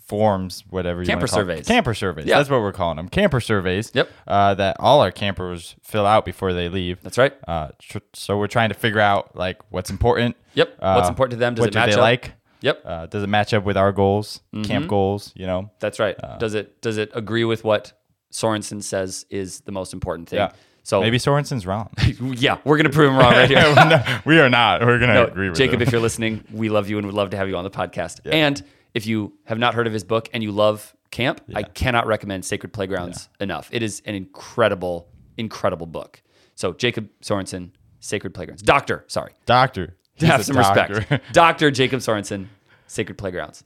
forms, 0.06 0.64
whatever 0.70 1.02
you 1.02 1.08
Camper 1.08 1.22
wanna 1.24 1.28
call 1.32 1.40
it. 1.40 1.42
surveys. 1.42 1.68
Camper 1.68 1.94
surveys. 1.94 2.26
Yeah. 2.26 2.38
That's 2.38 2.50
what 2.50 2.62
we're 2.62 2.72
calling 2.72 2.98
them. 2.98 3.10
Camper 3.10 3.42
surveys. 3.42 3.92
Yep. 3.94 4.10
Uh, 4.28 4.54
that 4.56 4.78
all 4.80 5.02
our 5.02 5.12
campers 5.12 5.76
fill 5.84 6.06
out 6.06 6.26
before 6.26 6.54
they 6.54 6.70
leave. 6.70 7.02
That's 7.02 7.18
right. 7.18 7.34
Uh, 7.48 7.70
tr- 7.80 7.98
so 8.14 8.38
we're 8.38 8.48
trying 8.48 8.70
to 8.70 8.76
figure 8.76 9.00
out 9.00 9.36
like 9.36 9.58
what's 9.70 9.90
important. 9.90 10.36
Yep. 10.54 10.76
What's 10.80 11.08
Uh, 11.08 11.10
important 11.10 11.32
to 11.32 11.38
them? 11.40 11.56
Does 11.56 11.62
what 11.64 11.70
it 11.70 11.74
do 11.74 11.80
match 11.80 11.90
they 11.90 11.96
up? 11.96 12.00
like? 12.02 12.34
Yep. 12.62 12.82
Uh, 12.86 13.06
does 13.08 13.24
it 13.24 13.28
match 13.28 13.54
up 13.54 13.64
with 13.64 13.78
our 13.78 13.92
goals, 13.92 14.42
Mm-hmm. 14.54 14.64
camp 14.64 14.88
goals? 14.88 15.32
You 15.36 15.46
know, 15.48 15.72
That's 15.80 16.00
right. 16.00 16.16
uh, 16.24 16.38
does 16.38 16.54
it 16.54 16.82
does 16.82 16.98
it 16.98 17.12
agree 17.14 17.44
with 17.44 17.64
what 17.64 17.94
Sorenson 18.32 18.82
says 18.82 19.26
is 19.30 19.62
the 19.62 19.72
most 19.72 19.94
important 19.94 20.30
thing? 20.30 20.38
yeah. 20.40 20.52
So 20.84 21.02
maybe 21.02 21.18
Sorenson's 21.18 21.66
wrong. 21.66 21.90
yeah, 22.22 22.58
we're 22.64 22.78
gonna 22.78 22.90
prove 22.92 23.10
him 23.12 23.18
wrong 23.18 23.32
right 23.34 23.50
here. 23.50 23.58
No, 23.76 24.04
we 24.24 24.40
are 24.40 24.50
not. 24.50 24.82
We're 24.86 25.00
gonna 25.00 25.16
No, 25.16 25.26
agree 25.26 25.50
with 25.50 25.58
Jacob, 25.58 25.82
if 25.82 25.92
you're 25.92 26.00
listening, 26.02 26.44
we 26.52 26.70
love 26.70 26.88
you 26.90 26.98
and 27.00 27.08
would 27.08 27.16
love 27.16 27.32
to 27.32 27.38
have 27.38 27.50
you 27.50 27.58
on 27.58 27.64
the 27.64 27.72
podcast. 27.72 28.20
And 28.32 28.62
if 28.96 29.06
you 29.06 29.34
have 29.44 29.60
not 29.60 29.76
heard 29.76 29.86
of 29.86 29.94
his 29.94 30.04
book 30.04 30.30
and 30.34 30.42
you 30.42 30.52
love 30.52 30.96
camp, 31.12 31.42
I 31.54 31.64
cannot 31.64 32.08
recommend 32.08 32.46
Sacred 32.46 32.74
Playgrounds 32.74 33.30
enough. 33.40 33.70
It 33.72 33.84
is 33.84 34.02
an 34.06 34.16
incredible, 34.16 35.10
incredible 35.38 35.86
book. 35.86 36.24
So 36.56 36.74
Jacob 36.74 37.10
Sorenson, 37.22 37.74
Sacred 38.00 38.34
Playgrounds. 38.34 38.64
Doctor, 38.64 39.04
sorry. 39.08 39.34
Doctor. 39.46 39.98
He's 40.16 40.30
have 40.30 40.46
some 40.46 40.56
doctor. 40.56 40.94
respect. 40.96 41.34
Dr. 41.34 41.72
Jacob 41.72 42.02
Sorenson, 42.02 42.50
Sacred 42.88 43.18
Playgrounds. 43.18 43.64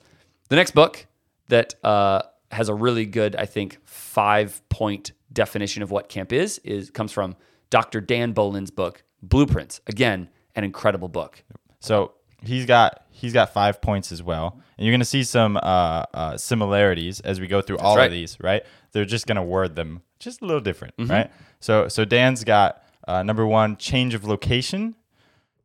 The 0.50 0.56
next 0.56 0.72
book 0.72 1.06
that 1.50 1.76
uh, 1.84 2.24
has 2.52 2.70
a 2.70 2.74
really 2.74 3.06
good, 3.06 3.36
I 3.36 3.46
think, 3.46 3.78
five 3.86 4.68
point 4.70 5.12
definition 5.32 5.84
of 5.84 5.92
what 5.92 6.10
camp 6.10 6.34
is, 6.34 6.58
is 6.64 6.90
comes 6.90 7.12
from 7.12 7.36
Dr. 7.70 8.02
Dan 8.02 8.32
Bolin's 8.32 8.72
book, 8.72 9.04
Blueprints. 9.22 9.80
Again, 9.86 10.30
an 10.56 10.64
incredible 10.64 11.08
book. 11.08 11.44
so 11.80 12.14
he's 12.44 12.66
got 12.66 13.06
he's 13.12 13.34
got 13.34 13.54
five 13.54 13.82
points 13.82 14.12
as 14.12 14.22
well, 14.24 14.60
and 14.78 14.86
you're 14.86 14.94
gonna 14.94 15.06
see 15.06 15.24
some 15.24 15.58
uh, 15.58 16.04
uh, 16.14 16.38
similarities 16.38 17.20
as 17.22 17.40
we 17.40 17.48
go 17.48 17.62
through 17.62 17.78
all 17.78 17.98
right. 17.98 18.06
of 18.06 18.12
these. 18.12 18.38
Right? 18.40 18.64
They're 18.92 19.06
just 19.06 19.28
gonna 19.28 19.44
word 19.44 19.76
them 19.76 20.02
just 20.20 20.42
a 20.42 20.46
little 20.46 20.62
different. 20.62 20.98
Mm-hmm. 20.98 21.12
Right? 21.12 21.32
So 21.60 21.88
so 21.88 22.06
Dan's 22.06 22.44
got 22.44 22.84
uh, 23.08 23.24
number 23.24 23.46
one 23.46 23.78
change 23.78 24.14
of 24.14 24.26
location, 24.26 24.96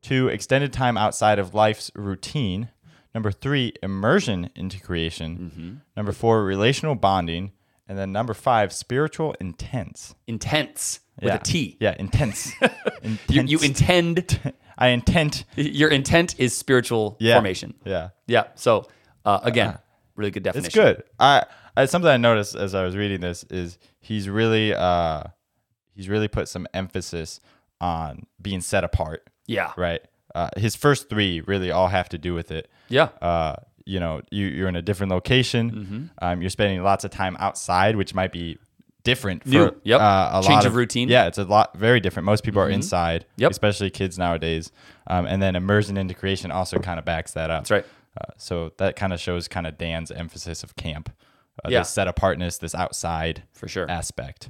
two 0.02 0.28
extended 0.28 0.72
time 0.72 0.96
outside 0.96 1.38
of 1.38 1.54
life's 1.54 1.90
routine. 1.94 2.70
Number 3.14 3.30
three, 3.30 3.72
immersion 3.82 4.50
into 4.56 4.80
creation. 4.80 5.38
Mm-hmm. 5.38 5.74
Number 5.96 6.10
four, 6.10 6.42
relational 6.44 6.96
bonding. 6.96 7.52
And 7.86 7.98
then 7.98 8.12
number 8.12 8.34
five, 8.34 8.72
spiritual 8.72 9.34
intense. 9.40 10.14
Intense 10.26 11.00
with 11.20 11.28
yeah. 11.28 11.34
a 11.34 11.38
T. 11.38 11.76
Yeah, 11.80 11.94
intense. 11.98 12.52
You, 13.04 13.40
intense. 13.40 13.50
you 13.50 13.58
intend, 13.58 14.54
I 14.78 14.88
intend. 14.88 15.44
your 15.56 15.90
intent 15.90 16.34
is 16.38 16.56
spiritual 16.56 17.16
Yeah. 17.20 17.34
formation. 17.34 17.74
Yeah. 17.84 18.10
Yeah. 18.26 18.44
So, 18.54 18.88
uh, 19.24 19.40
again, 19.42 19.78
really 20.16 20.30
good 20.30 20.42
definition. 20.42 20.66
It's 20.66 20.74
good. 20.74 21.02
I, 21.18 21.44
I 21.76 21.86
something 21.86 22.10
I 22.10 22.16
noticed 22.16 22.54
as 22.54 22.74
I 22.74 22.84
was 22.84 22.96
reading 22.96 23.20
this 23.20 23.44
is 23.44 23.78
he's 24.00 24.28
really 24.28 24.74
uh 24.74 25.24
he's 25.94 26.08
really 26.08 26.28
put 26.28 26.48
some 26.48 26.66
emphasis 26.74 27.40
on 27.80 28.26
being 28.40 28.60
set 28.60 28.84
apart, 28.84 29.28
Yeah. 29.46 29.72
right? 29.76 30.00
Uh, 30.34 30.48
his 30.56 30.74
first 30.74 31.08
three 31.08 31.40
really 31.42 31.70
all 31.70 31.88
have 31.88 32.08
to 32.10 32.18
do 32.18 32.34
with 32.34 32.50
it. 32.50 32.68
Yeah. 32.88 33.08
Uh, 33.22 33.56
you 33.86 34.00
know, 34.00 34.22
you, 34.30 34.46
you're 34.46 34.68
in 34.68 34.76
a 34.76 34.82
different 34.82 35.12
location. 35.12 35.70
Mm-hmm. 35.70 36.04
Um, 36.22 36.40
you're 36.40 36.50
spending 36.50 36.82
lots 36.82 37.04
of 37.04 37.10
time 37.10 37.36
outside, 37.38 37.96
which 37.96 38.14
might 38.14 38.32
be 38.32 38.58
different 39.04 39.42
for 39.44 39.48
New. 39.50 39.76
Yep. 39.84 40.00
uh, 40.00 40.30
a 40.32 40.42
Change 40.42 40.54
lot 40.54 40.66
of 40.66 40.74
routine. 40.76 41.08
Yeah, 41.08 41.26
it's 41.26 41.38
a 41.38 41.44
lot 41.44 41.76
very 41.76 42.00
different. 42.00 42.24
Most 42.26 42.42
people 42.44 42.60
are 42.60 42.68
inside, 42.70 43.26
Yep. 43.36 43.50
especially 43.52 43.90
kids 43.90 44.18
nowadays. 44.18 44.72
Um, 45.06 45.26
and 45.26 45.40
then 45.40 45.54
immersion 45.56 45.96
into 45.96 46.14
creation 46.14 46.50
also 46.50 46.78
kind 46.78 46.98
of 46.98 47.04
backs 47.04 47.32
that 47.32 47.50
up. 47.50 47.62
That's 47.62 47.70
right. 47.70 47.86
Uh, 48.20 48.32
so 48.36 48.72
that 48.78 48.96
kind 48.96 49.12
of 49.12 49.20
shows 49.20 49.46
kind 49.48 49.66
of 49.66 49.76
Dan's 49.78 50.10
emphasis 50.10 50.62
of 50.62 50.74
camp, 50.76 51.10
uh, 51.64 51.68
Yeah. 51.70 51.80
this 51.80 51.90
set 51.90 52.08
apartness, 52.08 52.58
this 52.58 52.74
outside 52.74 53.42
For 53.52 53.68
sure. 53.68 53.88
aspect, 53.90 54.48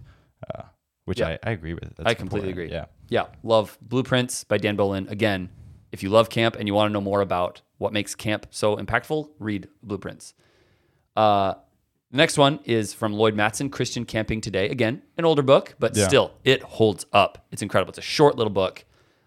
uh, 0.54 0.62
which 1.04 1.20
Yeah. 1.20 1.28
I, 1.28 1.38
I 1.42 1.50
agree 1.50 1.74
with. 1.74 1.96
That's 1.96 2.08
I 2.08 2.14
completely 2.14 2.50
important. 2.50 2.72
agree. 2.72 2.76
Yeah. 3.10 3.26
Yeah. 3.30 3.34
Love 3.42 3.76
Blueprints 3.82 4.44
by 4.44 4.58
Dan 4.58 4.76
Bolin. 4.76 5.10
Again, 5.10 5.50
if 5.92 6.02
you 6.02 6.08
love 6.10 6.28
camp 6.30 6.56
and 6.56 6.66
you 6.68 6.74
want 6.74 6.88
to 6.90 6.92
know 6.92 7.00
more 7.00 7.20
about 7.20 7.62
what 7.78 7.92
makes 7.92 8.14
camp 8.14 8.46
so 8.50 8.76
impactful, 8.76 9.30
read 9.38 9.68
Blueprints. 9.82 10.34
Uh, 11.16 11.54
the 12.14 12.18
next 12.18 12.38
one 12.38 12.60
is 12.64 12.94
from 12.94 13.12
Lloyd 13.12 13.34
Mattson, 13.34 13.72
Christian 13.72 14.04
Camping 14.04 14.40
Today. 14.40 14.68
Again, 14.68 15.02
an 15.18 15.24
older 15.24 15.42
book, 15.42 15.74
but 15.80 15.96
Yeah. 15.96 16.06
still, 16.06 16.30
it 16.44 16.62
holds 16.62 17.04
up. 17.12 17.44
It's 17.50 17.60
incredible. 17.60 17.90
It's 17.90 17.98
a 17.98 18.02
short 18.02 18.36
little 18.36 18.52
book 18.52 18.84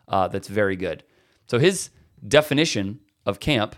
uh, 0.07 0.29
that's 0.29 0.47
very 0.47 0.77
good. 0.77 1.03
So 1.47 1.59
his 1.59 1.89
definition 2.25 3.01
of 3.25 3.41
camp 3.41 3.75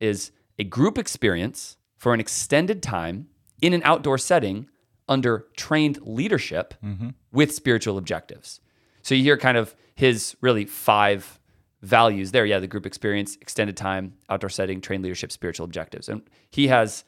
is 0.00 0.32
a 0.58 0.64
group 0.64 0.98
experience 0.98 1.76
for 1.96 2.12
an 2.14 2.18
extended 2.18 2.82
time 2.82 3.28
in 3.60 3.72
an 3.74 3.82
outdoor 3.84 4.18
setting 4.18 4.66
under 5.08 5.46
trained 5.56 6.00
leadership 6.02 6.74
with 7.30 7.54
spiritual 7.54 7.96
objectives. 7.96 8.58
So 9.02 9.14
you 9.14 9.22
hear 9.22 9.36
kind 9.36 9.56
of 9.56 9.76
his 9.94 10.36
really 10.40 10.64
five 10.64 11.38
values 11.80 12.32
there. 12.32 12.44
Yeah, 12.44 12.58
the 12.58 12.66
group 12.66 12.86
experience, 12.86 13.36
extended 13.40 13.76
time, 13.76 14.14
outdoor 14.28 14.50
setting, 14.50 14.80
trained 14.80 15.04
leadership, 15.04 15.30
spiritual 15.30 15.64
objectives. 15.64 16.08
And 16.08 16.22
he 16.50 16.66
has, 16.66 17.04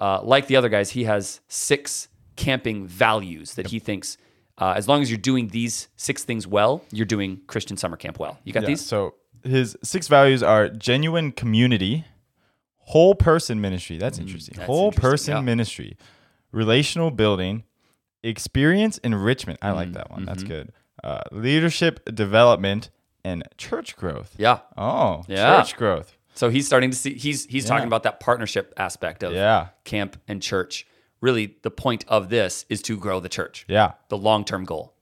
uh, 0.00 0.20
like 0.22 0.46
the 0.46 0.56
other 0.56 0.68
guys, 0.68 0.90
he 0.90 1.04
has 1.04 1.40
six 1.48 2.08
camping 2.36 2.86
values 2.86 3.54
that 3.54 3.68
he 3.68 3.78
thinks, 3.78 4.16
uh, 4.58 4.74
as 4.76 4.86
long 4.88 5.02
as 5.02 5.10
you're 5.10 5.18
doing 5.18 5.48
these 5.48 5.88
six 5.96 6.24
things 6.24 6.46
well, 6.46 6.84
you're 6.92 7.06
doing 7.06 7.40
Christian 7.46 7.76
summer 7.76 7.96
camp 7.96 8.18
well. 8.18 8.38
You 8.44 8.52
got 8.52 8.62
Yeah, 8.62 8.68
these? 8.68 8.84
So 8.84 9.14
his 9.42 9.76
six 9.82 10.08
values 10.08 10.42
are 10.42 10.68
genuine 10.68 11.32
community, 11.32 12.04
whole 12.78 13.14
person 13.14 13.60
ministry. 13.60 13.98
That's 13.98 14.18
interesting. 14.18 14.54
Mm, 14.54 14.58
that's 14.58 14.66
whole 14.66 14.86
interesting, 14.86 15.10
person 15.10 15.34
yeah. 15.36 15.40
ministry, 15.42 15.96
relational 16.52 17.10
building, 17.10 17.64
experience 18.22 18.98
enrichment. 18.98 19.58
I 19.62 19.70
Mm, 19.70 19.74
like 19.76 19.92
that 19.92 20.10
one. 20.10 20.24
That's 20.24 20.42
mm-hmm. 20.42 20.52
good. 20.52 20.72
Uh, 21.04 21.20
leadership 21.30 22.04
development 22.14 22.90
and 23.24 23.42
church 23.56 23.96
growth. 23.96 24.34
Yeah. 24.38 24.60
Oh, 24.76 25.22
Yeah. 25.28 25.56
church 25.60 25.76
growth. 25.76 26.16
So 26.38 26.50
he's 26.50 26.66
starting 26.66 26.90
to 26.92 26.96
see 26.96 27.14
he's 27.14 27.46
he's 27.46 27.64
Yeah. 27.64 27.70
talking 27.70 27.86
about 27.88 28.04
that 28.04 28.20
partnership 28.20 28.72
aspect 28.76 29.22
of 29.24 29.32
Yeah. 29.32 29.68
camp 29.84 30.20
and 30.28 30.40
church. 30.40 30.86
Really, 31.20 31.56
the 31.62 31.70
point 31.70 32.04
of 32.06 32.28
this 32.28 32.64
is 32.68 32.80
to 32.82 32.96
grow 32.96 33.18
the 33.18 33.28
church. 33.28 33.64
Yeah. 33.68 33.94
The 34.08 34.16
long 34.16 34.44
term 34.44 34.64
goal. 34.64 34.94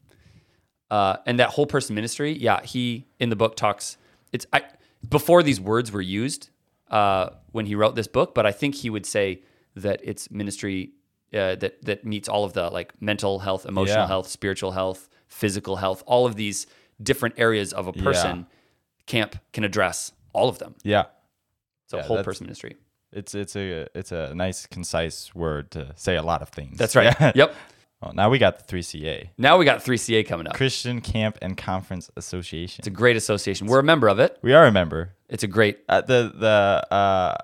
Uh, 0.90 1.16
and 1.26 1.38
that 1.38 1.50
whole 1.50 1.66
person 1.66 1.94
ministry, 1.94 2.32
yeah, 2.32 2.62
he 2.62 3.06
in 3.20 3.28
the 3.28 3.36
book 3.36 3.54
talks. 3.56 3.98
It's 4.32 4.46
I 4.52 4.62
before 5.06 5.42
these 5.42 5.60
words 5.60 5.92
were 5.92 6.00
used 6.00 6.48
uh, 6.90 7.30
when 7.52 7.66
he 7.66 7.74
wrote 7.74 7.96
this 7.96 8.06
book, 8.08 8.34
but 8.34 8.46
I 8.46 8.52
think 8.52 8.74
he 8.76 8.88
would 8.88 9.04
say 9.04 9.42
that 9.74 10.00
it's 10.02 10.30
ministry 10.30 10.92
uh, 11.34 11.56
that 11.56 11.82
that 11.82 12.04
meets 12.06 12.28
all 12.30 12.44
of 12.44 12.54
the 12.54 12.70
like 12.70 12.94
mental 13.02 13.40
health, 13.40 13.66
emotional 13.66 14.04
Yeah. 14.04 14.06
health, 14.06 14.28
spiritual 14.28 14.72
health, 14.72 15.10
physical 15.28 15.76
health, 15.76 16.02
all 16.06 16.24
of 16.24 16.36
these 16.36 16.66
different 17.02 17.34
areas 17.36 17.74
of 17.74 17.86
a 17.88 17.92
person. 17.92 18.46
Camp 19.04 19.36
can 19.52 19.64
address 19.64 20.12
all 20.32 20.48
of 20.48 20.58
them. 20.58 20.74
Yeah. 20.82 21.04
So 21.86 21.98
Yeah, 21.98 22.04
whole 22.04 22.22
person 22.22 22.46
ministry. 22.46 22.76
It's 23.12 23.34
it's 23.34 23.56
a 23.56 23.86
it's 23.94 24.12
a 24.12 24.34
nice 24.34 24.66
concise 24.66 25.34
word 25.34 25.70
to 25.72 25.92
say 25.96 26.16
a 26.16 26.22
lot 26.22 26.42
of 26.42 26.48
things. 26.50 26.78
That's 26.78 26.96
right. 26.96 27.14
Yeah. 27.20 27.32
Yep. 27.36 27.54
Well, 28.02 28.12
now 28.12 28.28
we 28.28 28.38
got 28.38 28.58
the 28.58 28.64
three 28.64 28.82
CA 28.82 29.30
Now 29.38 29.56
we 29.56 29.64
got 29.64 29.82
3CA 29.82 30.26
coming 30.26 30.46
up. 30.46 30.54
Christian 30.54 31.00
Camp 31.00 31.38
and 31.40 31.56
Conference 31.56 32.10
Association. 32.14 32.80
It's 32.82 32.86
a 32.86 32.90
great 32.90 33.16
association. 33.16 33.66
We're 33.66 33.78
a 33.78 33.82
member 33.82 34.08
of 34.08 34.18
it. 34.18 34.38
we 34.42 34.52
are 34.52 34.66
a 34.66 34.70
member. 34.70 35.14
It's 35.30 35.42
a 35.42 35.46
great. 35.46 35.78
Uh, 35.88 36.02
the 36.02 36.30
the 36.34 36.94
uh, 36.94 37.36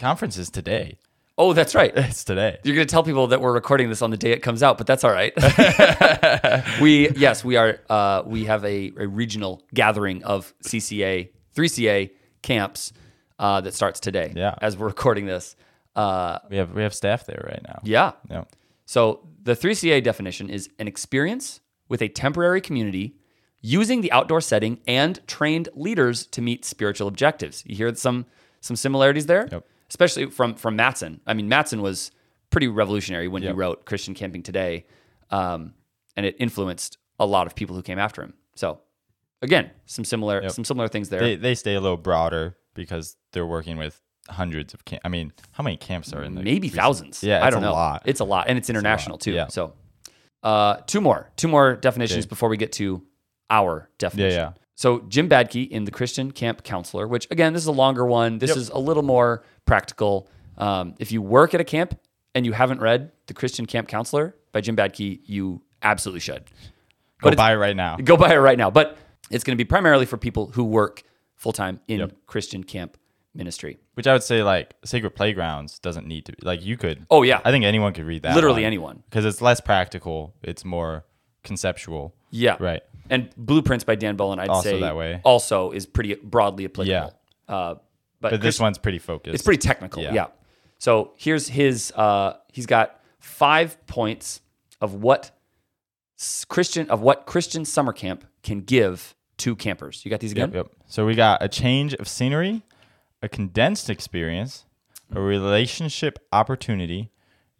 conference 0.00 0.36
is 0.36 0.50
today. 0.50 0.98
Oh, 1.38 1.52
that's 1.52 1.74
right. 1.74 1.92
It's 1.96 2.24
today. 2.24 2.58
You're 2.64 2.74
going 2.74 2.86
to 2.86 2.90
tell 2.90 3.02
people 3.04 3.28
that 3.28 3.40
we're 3.40 3.52
recording 3.52 3.88
this 3.88 4.02
on 4.02 4.10
the 4.10 4.16
day 4.16 4.32
it 4.32 4.40
comes 4.40 4.62
out, 4.62 4.78
but 4.78 4.86
that's 4.86 5.04
all 5.04 5.12
right. 5.12 5.32
we 6.80 7.10
yes, 7.10 7.44
we 7.44 7.56
are. 7.56 7.78
Uh, 7.88 8.22
we 8.26 8.44
have 8.46 8.64
a, 8.64 8.92
a 8.98 9.06
regional 9.06 9.62
gathering 9.74 10.24
of 10.24 10.52
CCA, 10.64 11.28
3CA 11.56 12.10
camps 12.42 12.92
uh, 13.38 13.60
that 13.62 13.74
starts 13.74 14.00
today. 14.00 14.32
Yeah. 14.34 14.54
as 14.60 14.76
we're 14.76 14.86
recording 14.96 15.26
this. 15.26 15.56
Uh, 15.96 16.38
We 16.50 16.56
have 16.56 16.72
we 16.74 16.82
have 16.82 16.94
staff 16.94 17.24
there 17.26 17.44
right 17.48 17.62
now. 17.66 17.80
yeah. 17.84 18.12
Yeah. 18.30 18.44
So 18.86 19.26
the 19.42 19.54
3CA 19.54 20.02
definition 20.02 20.50
is 20.50 20.68
an 20.78 20.88
experience 20.88 21.60
with 21.88 22.02
a 22.02 22.08
temporary 22.08 22.60
community 22.60 23.16
using 23.60 24.00
the 24.02 24.12
outdoor 24.12 24.40
setting 24.40 24.80
and 24.86 25.26
trained 25.26 25.68
leaders 25.74 26.26
to 26.26 26.42
meet 26.42 26.64
spiritual 26.64 27.08
objectives. 27.08 27.62
You 27.66 27.76
hear 27.76 27.94
some 27.94 28.26
some 28.60 28.76
similarities 28.76 29.26
there, 29.26 29.48
Yep. 29.52 29.66
especially 29.88 30.26
from 30.30 30.54
from 30.54 30.76
Mattson. 30.76 31.20
I 31.26 31.34
mean, 31.34 31.48
Mattson 31.48 31.80
was 31.80 32.10
pretty 32.50 32.68
revolutionary 32.68 33.28
when 33.28 33.42
Yep. 33.42 33.52
he 33.52 33.58
wrote 33.58 33.84
Christian 33.86 34.14
Camping 34.14 34.42
Today, 34.42 34.84
um, 35.30 35.74
and 36.16 36.26
it 36.26 36.36
influenced 36.38 36.98
a 37.18 37.26
lot 37.26 37.46
of 37.46 37.54
people 37.54 37.76
who 37.76 37.82
came 37.82 37.98
after 37.98 38.22
him. 38.22 38.34
So 38.54 38.80
again, 39.42 39.70
some 39.86 40.04
similar 40.04 40.42
Yep. 40.42 40.50
some 40.52 40.64
similar 40.64 40.88
things 40.88 41.08
there. 41.08 41.20
They 41.20 41.36
they 41.36 41.54
stay 41.54 41.74
a 41.74 41.80
little 41.80 41.96
broader 41.98 42.56
because 42.74 43.16
they're 43.32 43.46
working 43.46 43.76
with 43.76 44.00
hundreds 44.28 44.74
of 44.74 44.84
camp. 44.84 45.02
I 45.04 45.08
mean, 45.08 45.32
how 45.52 45.62
many 45.64 45.76
camps 45.76 46.12
are 46.12 46.22
in 46.22 46.34
there? 46.34 46.44
maybe 46.44 46.68
thousands. 46.68 47.22
Yeah, 47.22 47.44
I 47.44 47.50
don't 47.50 47.62
a 47.62 47.66
know. 47.66 47.72
lot. 47.72 48.02
It's 48.06 48.20
a 48.20 48.24
lot, 48.24 48.46
and 48.48 48.56
it's 48.58 48.70
international 48.70 49.18
too. 49.18 49.32
Yeah. 49.32 49.48
So, 49.48 49.74
uh, 50.42 50.76
two 50.86 51.00
more, 51.00 51.30
two 51.36 51.48
more 51.48 51.74
definitions 51.76 52.24
Okay. 52.24 52.28
before 52.28 52.48
we 52.48 52.56
get 52.56 52.72
to 52.72 53.02
our 53.50 53.88
definition. 53.98 54.30
yeah. 54.38 54.44
yeah. 54.46 54.52
So 54.76 55.00
Jim 55.08 55.28
Badke 55.28 55.68
in 55.68 55.84
the 55.84 55.90
Christian 55.92 56.32
Camp 56.32 56.64
Counselor, 56.64 57.06
which 57.06 57.28
again, 57.30 57.52
this 57.52 57.62
is 57.62 57.68
a 57.68 57.72
longer 57.72 58.04
one. 58.04 58.38
This 58.38 58.48
Yep. 58.50 58.56
is 58.56 58.68
a 58.70 58.78
little 58.78 59.04
more 59.04 59.44
practical. 59.66 60.28
Um, 60.58 60.94
if 60.98 61.12
you 61.12 61.22
work 61.22 61.54
at 61.54 61.60
a 61.60 61.64
camp 61.64 61.98
and 62.34 62.44
you 62.44 62.52
haven't 62.52 62.80
read 62.80 63.12
the 63.26 63.34
Christian 63.34 63.66
Camp 63.66 63.86
Counselor 63.88 64.34
by 64.52 64.60
Jim 64.60 64.74
Badke, 64.76 65.20
you 65.26 65.62
absolutely 65.82 66.20
should 66.20 66.42
Go 67.22 67.30
buy 67.36 67.52
it 67.52 67.56
right 67.56 67.76
now. 67.76 67.96
go 67.98 68.16
buy 68.16 68.32
it 68.34 68.38
right 68.38 68.58
now. 68.58 68.70
But 68.70 68.96
it's 69.30 69.44
going 69.44 69.56
to 69.56 69.62
be 69.64 69.66
primarily 69.66 70.06
for 70.06 70.16
people 70.16 70.48
who 70.48 70.64
work 70.64 71.02
full 71.44 71.52
time 71.52 71.78
in 71.86 72.00
Yep. 72.00 72.12
Christian 72.26 72.64
camp 72.64 72.96
ministry. 73.34 73.78
Which 73.94 74.06
I 74.06 74.12
would 74.14 74.22
say 74.22 74.42
like 74.42 74.74
Sacred 74.84 75.14
Playgrounds 75.14 75.78
doesn't 75.78 76.06
need 76.06 76.24
to 76.26 76.32
be 76.32 76.38
like 76.42 76.64
you 76.64 76.76
could. 76.76 77.06
Oh 77.10 77.22
yeah, 77.22 77.40
I 77.44 77.50
think 77.50 77.64
anyone 77.64 77.92
could 77.92 78.06
read 78.06 78.22
that. 78.22 78.34
literally 78.34 78.64
anyone. 78.64 79.02
because 79.08 79.24
it's 79.24 79.40
less 79.42 79.60
practical. 79.60 80.34
It's 80.42 80.64
more 80.64 81.04
conceptual. 81.42 82.14
Yeah. 82.30 82.56
Right. 82.58 82.82
And 83.10 83.28
Blueprints 83.36 83.84
by 83.84 83.96
Dan 83.96 84.16
Bolin, 84.16 84.38
I'd 84.38 84.48
Also 84.48 84.70
say 84.70 84.80
that 84.80 84.96
way. 84.96 85.20
also 85.24 85.70
is 85.72 85.84
pretty 85.86 86.14
broadly 86.14 86.64
applicable. 86.64 87.12
Uh, 87.46 87.74
but 88.20 88.30
But 88.30 88.40
this 88.40 88.58
one's 88.58 88.78
pretty 88.78 88.98
focused. 88.98 89.34
it's 89.34 89.42
pretty 89.44 89.60
technical. 89.60 90.02
Yeah. 90.02 90.14
Yeah. 90.14 90.26
So 90.78 91.12
here's 91.16 91.48
his. 91.48 91.92
Uh, 91.94 92.34
he's 92.52 92.66
got 92.66 93.00
five 93.20 93.76
points 93.86 94.40
of 94.80 94.94
what 94.94 95.30
Christian 96.48 96.88
of 96.90 97.00
what 97.02 97.26
Christian 97.26 97.64
summer 97.64 97.92
camp 97.92 98.24
can 98.42 98.60
give 98.60 99.13
to 99.38 99.56
campers. 99.56 100.04
You 100.04 100.10
got 100.10 100.20
these 100.20 100.32
again? 100.32 100.52
Yep, 100.52 100.66
yep. 100.66 100.72
So 100.86 101.06
we 101.06 101.14
got 101.14 101.42
a 101.42 101.48
change 101.48 101.94
of 101.94 102.08
scenery, 102.08 102.62
a 103.22 103.28
condensed 103.28 103.90
experience, 103.90 104.64
a 105.14 105.20
relationship 105.20 106.18
opportunity, 106.32 107.10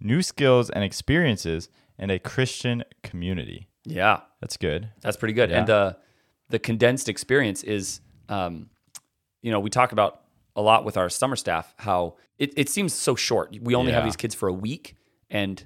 new 0.00 0.22
skills 0.22 0.70
and 0.70 0.84
experiences, 0.84 1.68
and 1.98 2.10
a 2.10 2.18
Christian 2.18 2.84
community. 3.02 3.68
Yeah. 3.84 4.20
That's 4.40 4.56
good. 4.56 4.90
That's 5.00 5.16
pretty 5.16 5.34
good. 5.34 5.50
Yeah. 5.50 5.58
And 5.60 5.70
uh, 5.70 5.92
the 6.48 6.58
condensed 6.58 7.08
experience 7.08 7.62
is, 7.62 8.00
um, 8.28 8.70
you 9.42 9.50
know, 9.50 9.60
we 9.60 9.70
talk 9.70 9.92
about 9.92 10.22
a 10.56 10.62
lot 10.62 10.84
with 10.84 10.96
our 10.96 11.08
summer 11.08 11.36
staff 11.36 11.74
how 11.78 12.16
it, 12.38 12.52
it 12.56 12.68
seems 12.68 12.92
so 12.94 13.14
short. 13.14 13.56
We 13.60 13.74
only 13.74 13.92
have 13.92 14.04
these 14.04 14.16
kids 14.16 14.34
for 14.34 14.48
a 14.48 14.52
week, 14.52 14.96
and 15.30 15.64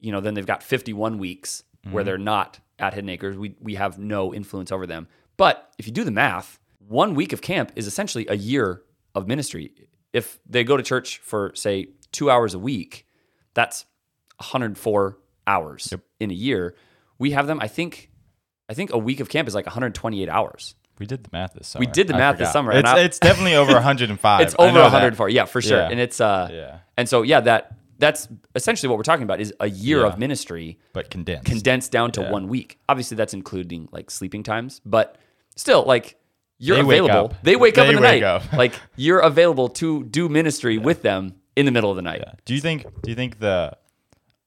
you 0.00 0.12
know, 0.12 0.20
then 0.20 0.34
they've 0.34 0.46
got 0.46 0.62
51 0.62 1.18
weeks 1.18 1.64
Mm-hmm. 1.82 1.94
where 1.94 2.04
they're 2.04 2.18
not 2.18 2.60
at 2.78 2.92
Hidden 2.92 3.08
Acres. 3.08 3.38
We 3.38 3.54
we 3.58 3.76
have 3.76 3.98
no 3.98 4.34
influence 4.34 4.70
over 4.70 4.86
them. 4.86 5.08
But 5.40 5.72
if 5.78 5.86
you 5.86 5.92
do 5.94 6.04
the 6.04 6.10
math, 6.10 6.60
one 6.86 7.14
week 7.14 7.32
of 7.32 7.40
camp 7.40 7.72
is 7.74 7.86
essentially 7.86 8.26
a 8.28 8.36
year 8.36 8.82
of 9.14 9.26
ministry. 9.26 9.72
If 10.12 10.38
they 10.44 10.64
go 10.64 10.76
to 10.76 10.82
church 10.82 11.16
for 11.24 11.52
say 11.54 11.86
two 12.12 12.30
hours 12.30 12.52
a 12.52 12.58
week, 12.58 13.06
that's 13.54 13.86
104 14.36 15.16
hours 15.46 15.94
in 16.18 16.30
a 16.30 16.34
year. 16.34 16.74
We 17.18 17.30
have 17.30 17.46
them. 17.46 17.58
I 17.60 17.68
think. 17.68 18.10
I 18.68 18.74
think 18.74 18.92
a 18.92 18.98
week 18.98 19.20
of 19.20 19.30
camp 19.30 19.48
is 19.48 19.54
like 19.54 19.64
128 19.66 20.28
hours. 20.28 20.74
We 20.98 21.06
did 21.06 21.24
the 21.24 21.30
math 21.32 21.54
this 21.54 21.68
summer. 21.68 21.80
We 21.80 21.86
did 21.90 22.06
the 22.06 22.14
I 22.14 22.18
math 22.18 22.36
this 22.38 22.52
summer, 22.52 22.72
It's, 22.72 22.88
I- 22.88 23.00
it's 23.00 23.18
definitely 23.18 23.54
over 23.56 23.72
105. 23.72 24.40
It's 24.46 24.54
over 24.58 24.68
know 24.72 24.80
that. 24.80 24.92
104. 24.92 25.30
Yeah, 25.30 25.46
for 25.46 25.62
sure. 25.62 25.78
Yeah. 25.78 25.88
And 25.90 25.98
it's 25.98 26.20
uh 26.20 26.48
Yeah. 26.52 26.78
and 26.98 27.08
so 27.08 27.22
yeah, 27.22 27.40
that 27.40 27.72
that's 27.98 28.28
essentially 28.54 28.88
what 28.90 28.96
we're 28.98 29.02
talking 29.12 29.24
about 29.24 29.40
is 29.40 29.52
a 29.58 29.68
year 29.70 30.00
Yeah. 30.02 30.06
of 30.08 30.18
ministry 30.18 30.78
But 30.92 31.10
condensed. 31.10 31.46
condensed 31.46 31.90
down 31.90 32.12
to 32.12 32.20
Yeah. 32.20 32.30
one 32.30 32.46
week. 32.48 32.78
Obviously 32.90 33.16
that's 33.16 33.32
including 33.34 33.88
like 33.90 34.10
sleeping 34.10 34.42
times, 34.42 34.80
but 34.84 35.16
still 35.56 35.84
like 35.84 36.16
you're 36.58 36.76
They 36.76 36.82
available. 36.82 37.34
up. 37.36 37.42
They 37.42 37.56
wake 37.56 37.78
up 37.78 37.84
They 37.86 37.90
in 37.90 37.96
the 37.96 38.02
wake 38.02 38.22
night. 38.22 38.22
up. 38.22 38.52
like 38.52 38.74
you're 38.96 39.20
available 39.20 39.68
to 39.70 40.04
do 40.04 40.28
ministry 40.28 40.78
with 40.78 41.02
them 41.02 41.34
in 41.56 41.64
the 41.66 41.72
middle 41.72 41.90
of 41.90 41.96
the 41.96 42.02
night. 42.02 42.22
Yeah. 42.24 42.32
Do 42.44 42.54
you 42.54 42.60
think? 42.60 42.84
Do 43.02 43.10
you 43.10 43.16
think 43.16 43.38
the 43.40 43.76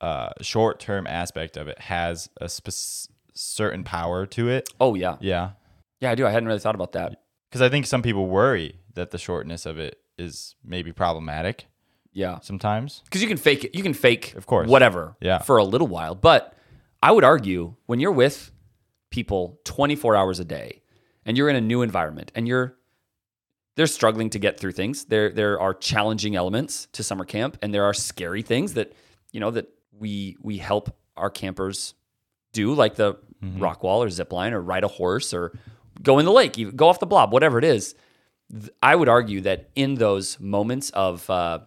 uh, 0.02 0.30
short 0.42 0.80
term 0.80 1.08
aspect 1.08 1.56
of 1.58 1.68
it 1.68 1.80
has 1.80 2.30
a 2.42 2.50
certain 3.34 3.84
power 3.84 4.26
to 4.28 4.50
it. 4.50 4.70
Oh 4.80 4.96
yeah, 4.96 5.16
Yeah, 5.22 5.52
yeah, 6.02 6.12
I 6.12 6.16
do. 6.16 6.26
I 6.28 6.30
hadn't 6.32 6.48
really 6.48 6.60
thought 6.60 6.76
about 6.76 6.92
that. 6.92 7.22
because 7.50 7.62
I 7.62 7.70
think 7.70 7.86
some 7.88 8.02
people 8.02 8.28
worry 8.28 8.80
that 8.96 9.12
the 9.12 9.18
shortness 9.18 9.66
of 9.66 9.78
it 9.80 10.00
is 10.18 10.56
maybe 10.64 10.92
problematic 10.92 11.66
Yeah, 12.12 12.40
sometimes. 12.42 13.02
because 13.06 13.22
you 13.22 13.28
can 13.28 13.38
fake 13.38 13.64
it. 13.64 13.76
You 13.76 13.82
can 13.82 13.94
fake, 13.94 14.36
Of 14.36 14.46
course. 14.46 14.68
whatever, 14.68 15.16
Yeah. 15.22 15.40
for 15.40 15.58
a 15.58 15.64
little 15.64 15.88
while. 15.88 16.14
But 16.16 16.54
I 17.02 17.12
would 17.12 17.24
argue 17.24 17.76
when 17.88 18.00
you're 18.00 18.12
with 18.12 18.52
people 19.10 19.60
24 19.64 20.16
hours 20.16 20.40
a 20.40 20.46
day 20.46 20.83
and 21.26 21.38
you're 21.38 21.50
in 21.50 21.56
a 21.56 21.62
new 21.62 21.82
environment 21.82 22.32
and 22.36 22.48
you're 22.48 22.76
they're 23.76 23.88
struggling 23.88 24.30
to 24.30 24.40
get 24.40 24.60
through 24.60 24.74
things. 24.74 25.06
There 25.06 25.30
there 25.32 25.60
are 25.60 25.74
challenging 25.74 26.36
elements 26.36 26.88
to 26.94 27.04
summer 27.04 27.26
camp 27.26 27.58
and 27.62 27.74
there 27.74 27.84
are 27.86 27.94
scary 27.94 28.42
things 28.42 28.74
that 28.76 28.94
you 29.32 29.40
know 29.40 29.52
that 29.52 29.68
we 29.98 30.38
we 30.42 30.58
help 30.58 30.96
our 31.18 31.30
campers 31.30 31.94
do 32.54 32.74
like 32.74 32.96
the 32.96 33.18
rock 33.58 33.84
wall 33.84 34.02
or 34.04 34.10
zip 34.10 34.32
line 34.32 34.54
or 34.54 34.62
ride 34.62 34.84
a 34.84 34.88
horse 34.88 35.34
or 35.34 35.52
go 36.02 36.18
in 36.20 36.26
the 36.26 36.32
lake, 36.32 36.58
even 36.58 36.76
go 36.76 36.88
off 36.88 37.00
the 37.00 37.06
blob, 37.06 37.34
whatever 37.34 37.58
it 37.58 37.64
is. 37.66 37.94
I 38.82 38.96
would 38.96 39.10
argue 39.10 39.42
that 39.42 39.70
in 39.76 39.96
those 39.96 40.40
moments 40.40 40.90
of 40.92 41.28
uh, 41.30 41.60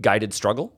guided 0.00 0.32
struggle, 0.34 0.76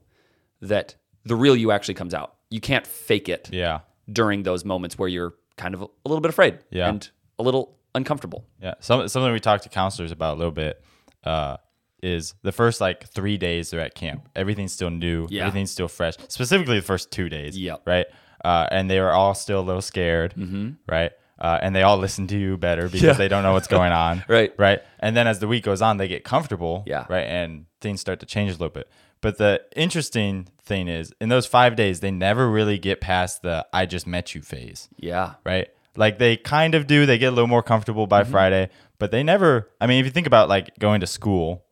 that 0.60 0.94
the 1.24 1.34
real 1.36 1.56
you 1.56 1.72
actually 1.72 1.94
comes 1.94 2.14
out. 2.14 2.34
You 2.50 2.60
can't 2.60 2.86
fake 2.86 3.28
it 3.28 3.50
Yeah, 3.52 3.80
during 4.10 4.44
those 4.44 4.64
moments 4.64 4.96
where 4.98 5.08
you're 5.08 5.34
kind 5.56 5.74
of 5.74 5.82
a 5.82 5.88
little 6.08 6.20
bit 6.20 6.28
afraid 6.28 6.58
Yeah. 6.70 6.88
and 6.88 7.08
a 7.38 7.42
little 7.42 7.76
uncomfortable. 7.96 8.44
yeah. 8.62 8.74
Some, 8.80 9.08
something 9.08 9.32
we 9.32 9.40
talked 9.40 9.64
to 9.64 9.68
counselors 9.68 10.12
about 10.12 10.36
a 10.36 10.38
little 10.38 10.52
bit 10.52 10.82
uh, 11.24 11.56
is 12.02 12.34
the 12.42 12.52
first 12.52 12.80
like 12.80 13.08
three 13.08 13.36
days 13.36 13.70
they're 13.70 13.80
at 13.80 13.94
camp. 13.94 14.28
Everything's 14.36 14.72
still 14.72 14.90
new. 14.90 15.26
Yeah. 15.30 15.42
Everything's 15.46 15.70
still 15.72 15.88
fresh. 15.88 16.14
Specifically, 16.28 16.76
the 16.78 16.84
first 16.86 17.10
two 17.10 17.28
days. 17.28 17.58
Yeah. 17.58 17.76
Right. 17.84 18.06
Uh, 18.44 18.66
and 18.70 18.88
they 18.90 19.00
were 19.00 19.10
all 19.12 19.34
still 19.34 19.60
a 19.60 19.66
little 19.66 19.82
scared. 19.82 20.34
Mm-hmm. 20.36 20.72
Right. 20.88 21.10
Uh, 21.38 21.58
and 21.60 21.74
they 21.74 21.82
all 21.82 21.98
listen 21.98 22.26
to 22.28 22.38
you 22.38 22.56
better 22.56 22.84
because 22.84 23.02
Yeah. 23.02 23.12
they 23.14 23.28
don't 23.28 23.42
know 23.42 23.52
what's 23.52 23.66
going 23.68 23.92
on. 23.92 24.24
Right. 24.28 24.52
Right. 24.58 24.80
And 25.00 25.16
then 25.16 25.26
as 25.26 25.38
the 25.38 25.48
week 25.48 25.64
goes 25.64 25.82
on, 25.82 25.96
they 25.96 26.08
get 26.08 26.22
comfortable. 26.24 26.84
Yeah. 26.86 27.06
Right. 27.08 27.26
And 27.26 27.66
things 27.80 28.00
start 28.00 28.20
to 28.20 28.26
change 28.26 28.50
a 28.50 28.54
little 28.54 28.68
bit. 28.70 28.88
But 29.22 29.38
the 29.38 29.62
interesting 29.74 30.48
thing 30.62 30.88
is, 30.88 31.12
in 31.20 31.28
those 31.30 31.46
five 31.46 31.74
days, 31.76 32.00
they 32.00 32.10
never 32.10 32.48
really 32.50 32.78
get 32.78 33.00
past 33.00 33.42
the 33.42 33.66
"I 33.72 33.86
just 33.86 34.06
met 34.06 34.34
you" 34.34 34.42
phase 34.42 34.88
Yeah. 34.98 35.34
right? 35.44 35.68
Like 35.98 36.18
they 36.18 36.36
kind 36.36 36.74
of 36.74 36.86
do. 36.86 37.06
They 37.06 37.18
get 37.18 37.28
a 37.28 37.30
little 37.30 37.46
more 37.48 37.62
comfortable 37.62 38.06
by 38.06 38.22
Mm-hmm. 38.22 38.32
Friday, 38.32 38.70
but 38.98 39.10
they 39.10 39.22
never. 39.22 39.70
I 39.80 39.86
mean, 39.86 40.00
if 40.00 40.06
you 40.06 40.12
think 40.12 40.26
about 40.26 40.48
like 40.48 40.78
going 40.78 41.00
to 41.00 41.06
school, 41.06 41.64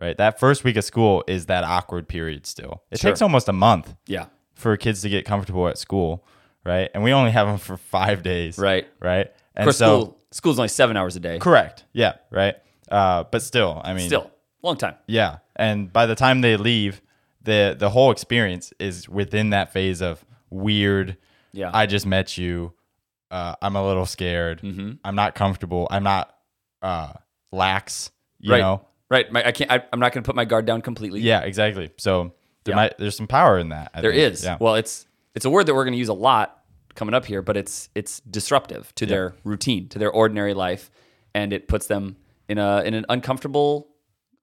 right? 0.00 0.16
That 0.16 0.38
first 0.40 0.64
week 0.64 0.76
of 0.76 0.84
school 0.84 1.24
is 1.26 1.46
that 1.46 1.64
awkward 1.64 2.08
period 2.08 2.46
still. 2.46 2.82
It 2.90 2.98
Sure. 3.00 3.10
takes 3.10 3.22
almost 3.22 3.48
a 3.48 3.52
month 3.52 3.94
Yeah. 4.06 4.26
for 4.54 4.76
kids 4.76 5.02
to 5.02 5.08
get 5.08 5.24
comfortable 5.24 5.68
at 5.68 5.78
school, 5.78 6.24
right? 6.64 6.90
And 6.94 7.02
we 7.02 7.12
only 7.12 7.30
have 7.32 7.46
them 7.46 7.58
for 7.58 7.76
five 7.76 8.22
days, 8.22 8.58
Right. 8.58 8.86
Right? 9.00 9.30
And 9.54 9.66
course, 9.66 9.76
so, 9.78 10.00
school 10.00 10.16
school's 10.32 10.58
only 10.58 10.68
seven 10.68 10.96
hours 10.96 11.16
a 11.16 11.20
day. 11.20 11.38
correct, 11.38 11.84
yeah, 11.92 12.14
right. 12.30 12.54
Uh, 12.90 13.24
but 13.30 13.42
still, 13.42 13.80
I 13.84 13.92
mean, 13.94 14.06
Still, 14.06 14.30
long 14.62 14.76
time. 14.76 14.94
yeah. 15.06 15.38
And 15.56 15.92
by 15.92 16.06
the 16.06 16.14
time 16.14 16.40
they 16.40 16.56
leave, 16.56 17.02
the 17.42 17.76
the 17.78 17.90
whole 17.90 18.10
experience 18.10 18.72
is 18.78 19.08
within 19.08 19.50
that 19.50 19.72
phase 19.72 20.00
of 20.00 20.24
weird. 20.50 21.16
Yeah. 21.52 21.70
I 21.74 21.86
just 21.86 22.06
met 22.06 22.38
you. 22.38 22.72
Uh, 23.30 23.54
I'm 23.62 23.76
a 23.76 23.86
little 23.86 24.06
scared. 24.06 24.60
I'm 25.04 25.14
not 25.14 25.34
comfortable. 25.34 25.86
I'm 25.90 26.02
not 26.02 26.34
uh, 26.82 27.12
lax. 27.52 28.10
You 28.38 28.52
right. 28.52 28.60
know. 28.60 28.86
Right. 29.10 29.30
My, 29.30 29.46
I 29.46 29.52
can't. 29.52 29.70
I, 29.70 29.82
I'm 29.92 30.00
not 30.00 30.12
going 30.12 30.22
to 30.22 30.26
put 30.28 30.36
my 30.36 30.44
guard 30.44 30.66
down 30.66 30.82
completely. 30.82 31.20
Yeah. 31.20 31.40
Exactly. 31.40 31.90
So 31.98 32.32
there 32.64 32.72
Yeah. 32.72 32.76
might 32.76 32.98
there's 32.98 33.16
some 33.16 33.26
power 33.26 33.58
in 33.58 33.70
that. 33.70 33.90
I 33.94 34.00
There 34.00 34.12
think. 34.12 34.32
is. 34.32 34.44
Yeah. 34.44 34.56
Well, 34.60 34.74
it's 34.76 35.06
it's 35.34 35.44
a 35.44 35.50
word 35.50 35.66
that 35.66 35.74
we're 35.74 35.84
going 35.84 35.92
to 35.92 35.98
use 35.98 36.08
a 36.08 36.14
lot 36.14 36.62
coming 36.94 37.14
up 37.14 37.24
here, 37.24 37.42
but 37.42 37.56
it's 37.56 37.88
it's 37.94 38.20
disruptive 38.20 38.92
to 38.96 39.06
their 39.06 39.34
routine, 39.44 39.88
to 39.90 39.98
their 39.98 40.10
ordinary 40.10 40.54
life, 40.54 40.90
and 41.34 41.52
it 41.52 41.68
puts 41.68 41.86
them 41.86 42.16
in 42.48 42.58
a 42.58 42.82
in 42.82 42.94
an 42.94 43.04
uncomfortable 43.08 43.88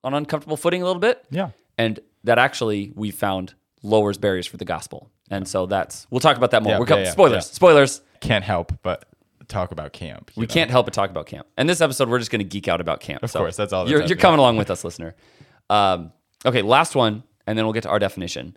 on 0.04 0.14
uncomfortable 0.14 0.56
footing 0.56 0.82
a 0.82 0.86
little 0.86 1.00
bit. 1.00 1.24
Yeah. 1.30 1.50
And 1.76 2.00
that 2.24 2.38
actually 2.38 2.92
we 2.94 3.10
found 3.10 3.54
lowers 3.82 4.18
barriers 4.18 4.46
for 4.46 4.56
the 4.56 4.64
gospel. 4.64 5.10
And 5.30 5.46
so 5.46 5.66
that's 5.66 6.06
we'll 6.10 6.20
talk 6.20 6.36
about 6.36 6.50
that 6.52 6.62
more. 6.62 6.72
Yeah, 6.74 6.78
We're 6.78 6.86
coming 6.86 7.04
yeah, 7.04 7.08
yeah, 7.10 7.12
spoilers. 7.12 7.46
Spoilers. 7.50 8.00
Can't 8.20 8.44
help 8.44 8.72
but 8.82 9.04
talk 9.48 9.72
about 9.72 9.92
camp. 9.92 10.30
We 10.36 10.42
know? 10.42 10.52
can't 10.52 10.70
help 10.70 10.86
but 10.86 10.94
talk 10.94 11.10
about 11.10 11.26
camp. 11.26 11.46
And 11.56 11.68
this 11.68 11.80
episode, 11.80 12.08
we're 12.08 12.18
just 12.18 12.30
going 12.30 12.40
to 12.40 12.44
geek 12.44 12.68
out 12.68 12.80
about 12.80 13.00
camp. 13.00 13.22
Of 13.22 13.32
course, 13.32 13.56
that's 13.56 13.72
all 13.72 13.84
that's 13.84 13.92
You're, 13.92 14.02
you're 14.04 14.16
coming 14.16 14.38
along 14.38 14.56
with 14.56 14.70
us, 14.70 14.84
listener. 14.84 15.14
Um, 15.70 16.12
okay, 16.44 16.62
last 16.62 16.94
one, 16.94 17.22
and 17.46 17.58
then 17.58 17.64
we'll 17.64 17.72
get 17.72 17.82
to 17.84 17.88
our 17.88 17.98
definition. 17.98 18.56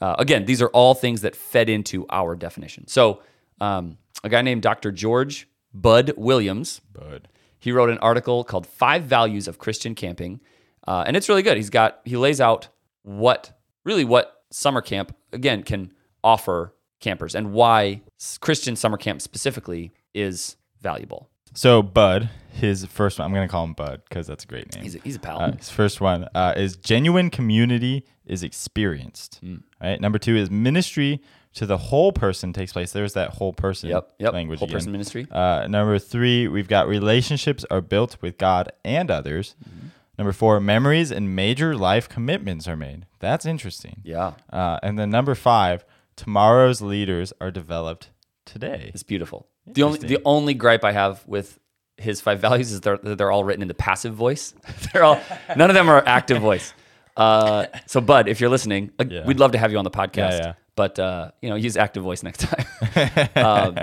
Uh, 0.00 0.16
again, 0.18 0.46
these 0.46 0.62
are 0.62 0.68
all 0.68 0.94
things 0.94 1.20
that 1.22 1.36
fed 1.36 1.68
into 1.68 2.06
our 2.10 2.34
definition. 2.34 2.86
So, 2.88 3.22
um, 3.60 3.98
a 4.24 4.28
guy 4.28 4.42
named 4.42 4.62
Dr. 4.62 4.92
George 4.92 5.46
Bud 5.72 6.12
Williams, 6.16 6.80
Bud. 6.92 7.28
he 7.58 7.72
wrote 7.72 7.90
an 7.90 7.98
article 7.98 8.44
called 8.44 8.66
Five 8.66 9.04
Values 9.04 9.46
of 9.46 9.58
Christian 9.58 9.94
Camping. 9.94 10.40
Uh, 10.86 11.04
and 11.06 11.16
it's 11.16 11.28
really 11.28 11.42
good. 11.42 11.56
He's 11.56 11.70
got, 11.70 12.00
he 12.04 12.16
lays 12.16 12.40
out 12.40 12.68
what, 13.02 13.58
really 13.84 14.04
what 14.04 14.44
summer 14.50 14.80
camp, 14.80 15.14
again, 15.32 15.62
can 15.62 15.92
offer 16.24 16.74
campers 17.00 17.34
and 17.34 17.52
why 17.52 18.02
Christian 18.40 18.76
summer 18.76 18.96
camp 18.96 19.20
specifically 19.22 19.90
is 20.14 20.56
valuable. 20.80 21.28
So 21.54 21.82
Bud, 21.82 22.30
his 22.52 22.84
first 22.86 23.18
one. 23.18 23.26
I'm 23.26 23.34
gonna 23.34 23.48
call 23.48 23.64
him 23.64 23.72
Bud 23.72 24.02
because 24.08 24.26
that's 24.26 24.44
a 24.44 24.46
great 24.46 24.72
name. 24.74 24.84
He's 24.84 24.94
a, 24.94 24.98
he's 25.00 25.16
a 25.16 25.20
pal. 25.20 25.40
Uh, 25.40 25.52
his 25.52 25.68
first 25.70 26.00
one 26.00 26.28
uh, 26.34 26.54
is 26.56 26.76
genuine 26.76 27.28
community 27.30 28.04
is 28.24 28.42
experienced. 28.44 29.38
Hmm. 29.42 29.56
Right. 29.82 30.00
Number 30.00 30.18
two 30.18 30.36
is 30.36 30.50
ministry 30.50 31.20
to 31.54 31.66
the 31.66 31.76
whole 31.76 32.12
person 32.12 32.52
takes 32.52 32.72
place. 32.72 32.92
There's 32.92 33.14
that 33.14 33.30
whole 33.30 33.52
person 33.52 33.88
Yep, 33.90 34.12
yep. 34.20 34.32
language 34.32 34.60
Whole 34.60 34.68
again. 34.68 34.76
person 34.76 34.92
ministry. 34.92 35.26
Uh, 35.30 35.66
number 35.68 35.98
three, 35.98 36.46
we've 36.46 36.68
got 36.68 36.86
relationships 36.86 37.64
are 37.72 37.80
built 37.80 38.16
with 38.22 38.38
God 38.38 38.70
and 38.84 39.10
others. 39.10 39.56
Mm-hmm. 39.68 39.86
Number 40.18 40.32
four, 40.32 40.60
memories 40.60 41.10
and 41.10 41.34
major 41.34 41.74
life 41.74 42.08
commitments 42.08 42.68
are 42.68 42.76
made. 42.76 43.06
That's 43.18 43.44
interesting. 43.46 44.02
yeah, 44.04 44.34
Uh, 44.52 44.78
and 44.82 44.96
then 44.98 45.10
number 45.10 45.34
five, 45.34 45.84
tomorrow's 46.20 46.80
leaders 46.82 47.32
are 47.40 47.50
developed 47.50 48.10
today. 48.44 48.90
it's 48.92 49.02
beautiful. 49.02 49.48
The 49.66 49.82
only 49.82 49.98
the 50.00 50.18
only 50.24 50.54
gripe 50.54 50.84
I 50.84 50.92
have 50.92 51.26
with 51.26 51.58
his 51.96 52.20
five 52.20 52.40
values 52.40 52.72
is 52.72 52.80
they're 52.80 52.98
they're 52.98 53.30
all 53.32 53.44
written 53.44 53.62
in 53.62 53.68
the 53.68 53.74
passive 53.74 54.14
voice. 54.14 54.52
they're 54.92 55.04
all 55.04 55.20
none 55.56 55.70
of 55.70 55.74
them 55.74 55.88
are 55.88 56.02
active 56.06 56.40
voice. 56.40 56.74
Uh, 57.16 57.66
so 57.86 58.00
Bud, 58.00 58.28
if 58.28 58.40
you're 58.40 58.50
listening, 58.50 58.90
uh, 58.98 59.04
Yeah. 59.08 59.26
we'd 59.26 59.38
love 59.40 59.52
to 59.52 59.58
have 59.58 59.72
you 59.72 59.78
on 59.78 59.84
the 59.84 59.90
podcast. 59.90 60.38
yeah. 60.40 60.52
But 60.76 60.98
uh, 60.98 61.30
you 61.42 61.48
know, 61.50 61.56
use 61.56 61.76
active 61.76 62.02
voice 62.02 62.22
next 62.22 62.40
time. 62.40 63.28
um, 63.36 63.78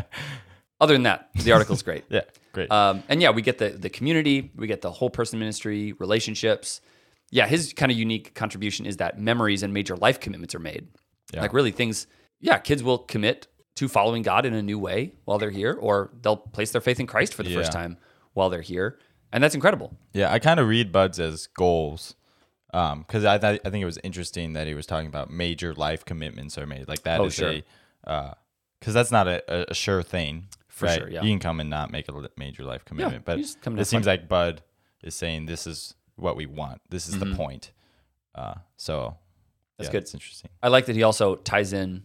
other 0.79 0.93
than 0.93 1.03
that, 1.03 1.29
the 1.35 1.51
article's 1.53 1.81
great. 1.83 2.03
Yeah, 2.09 2.21
great. 2.53 2.71
Um, 2.71 3.03
and 3.09 3.21
yeah, 3.21 3.31
we 3.31 3.41
get 3.41 3.57
the 3.57 3.69
the 3.69 3.89
community, 3.89 4.51
we 4.55 4.67
get 4.67 4.81
the 4.81 4.91
whole 4.91 5.09
person 5.09 5.39
ministry, 5.39 5.93
relationships. 5.93 6.81
Yeah, 7.31 7.45
his 7.47 7.73
kind 7.73 7.91
of 7.91 7.97
unique 7.97 8.33
contribution 8.35 8.85
is 8.85 8.97
that 8.97 9.19
memories 9.19 9.61
and 9.63 9.73
major 9.73 9.95
life 9.97 10.19
commitments 10.19 10.55
are 10.55 10.59
made. 10.59 10.87
Yeah. 11.33 11.41
Like 11.41 11.53
really 11.53 11.71
things. 11.71 12.07
Yeah, 12.39 12.57
kids 12.59 12.83
will 12.83 12.99
commit 12.99 13.47
to 13.75 13.87
following 13.87 14.21
God 14.23 14.45
in 14.45 14.53
a 14.53 14.61
new 14.61 14.79
way 14.79 15.13
while 15.25 15.37
they're 15.37 15.49
here, 15.51 15.73
or 15.79 16.11
they'll 16.21 16.37
place 16.37 16.71
their 16.71 16.81
faith 16.81 16.99
in 16.99 17.07
Christ 17.07 17.33
for 17.33 17.43
the 17.43 17.53
first 17.53 17.71
time 17.71 17.97
while 18.33 18.49
they're 18.49 18.61
here, 18.61 18.99
and 19.31 19.43
that's 19.43 19.55
incredible. 19.55 19.95
Yeah, 20.13 20.31
I 20.31 20.39
kind 20.39 20.59
of 20.59 20.67
read 20.67 20.91
Bud's 20.91 21.19
as 21.19 21.47
goals, 21.47 22.15
because 22.71 23.25
I 23.25 23.37
th- 23.37 23.61
I 23.65 23.69
think 23.69 23.81
it 23.81 23.85
was 23.85 23.99
interesting 24.03 24.53
that 24.53 24.67
he 24.67 24.73
was 24.73 24.85
talking 24.85 25.07
about 25.07 25.29
major 25.31 25.73
life 25.73 26.05
commitments 26.05 26.57
are 26.57 26.65
made. 26.67 26.87
Like 26.87 27.03
that 27.03 27.21
is 27.21 27.25
Oh, 27.25 27.29
sure. 27.29 27.61
a, 28.03 28.35
because 28.79 28.93
that's 28.93 29.11
not 29.11 29.27
a, 29.27 29.71
a, 29.71 29.73
sure 29.73 30.03
thing. 30.03 30.47
For 30.67 30.85
right? 30.85 30.99
sure, 30.99 31.09
yeah. 31.09 31.23
You 31.23 31.31
can 31.31 31.39
come 31.39 31.59
and 31.59 31.69
not 31.69 31.91
make 31.91 32.07
a 32.07 32.29
major 32.37 32.63
life 32.63 32.85
commitment, 32.85 33.25
but 33.25 33.37
just 33.37 33.61
come 33.61 33.79
it 33.79 33.85
seems 33.85 34.05
like 34.05 34.27
Bud 34.27 34.61
is 35.01 35.15
saying 35.15 35.47
this 35.47 35.65
is 35.65 35.95
what 36.15 36.35
we 36.35 36.45
want. 36.45 36.81
This 36.89 37.07
is 37.07 37.17
the 37.17 37.35
point. 37.35 37.71
Uh, 38.35 38.55
so 38.75 39.15
Mm-hmm. 39.79 39.83
That's 39.83 39.87
yeah, 39.89 39.91
good. 39.91 40.03
It's 40.03 40.13
interesting. 40.15 40.49
I 40.63 40.69
like 40.69 40.87
that 40.87 40.95
he 40.95 41.03
also 41.03 41.35
ties 41.35 41.71
in 41.71 42.01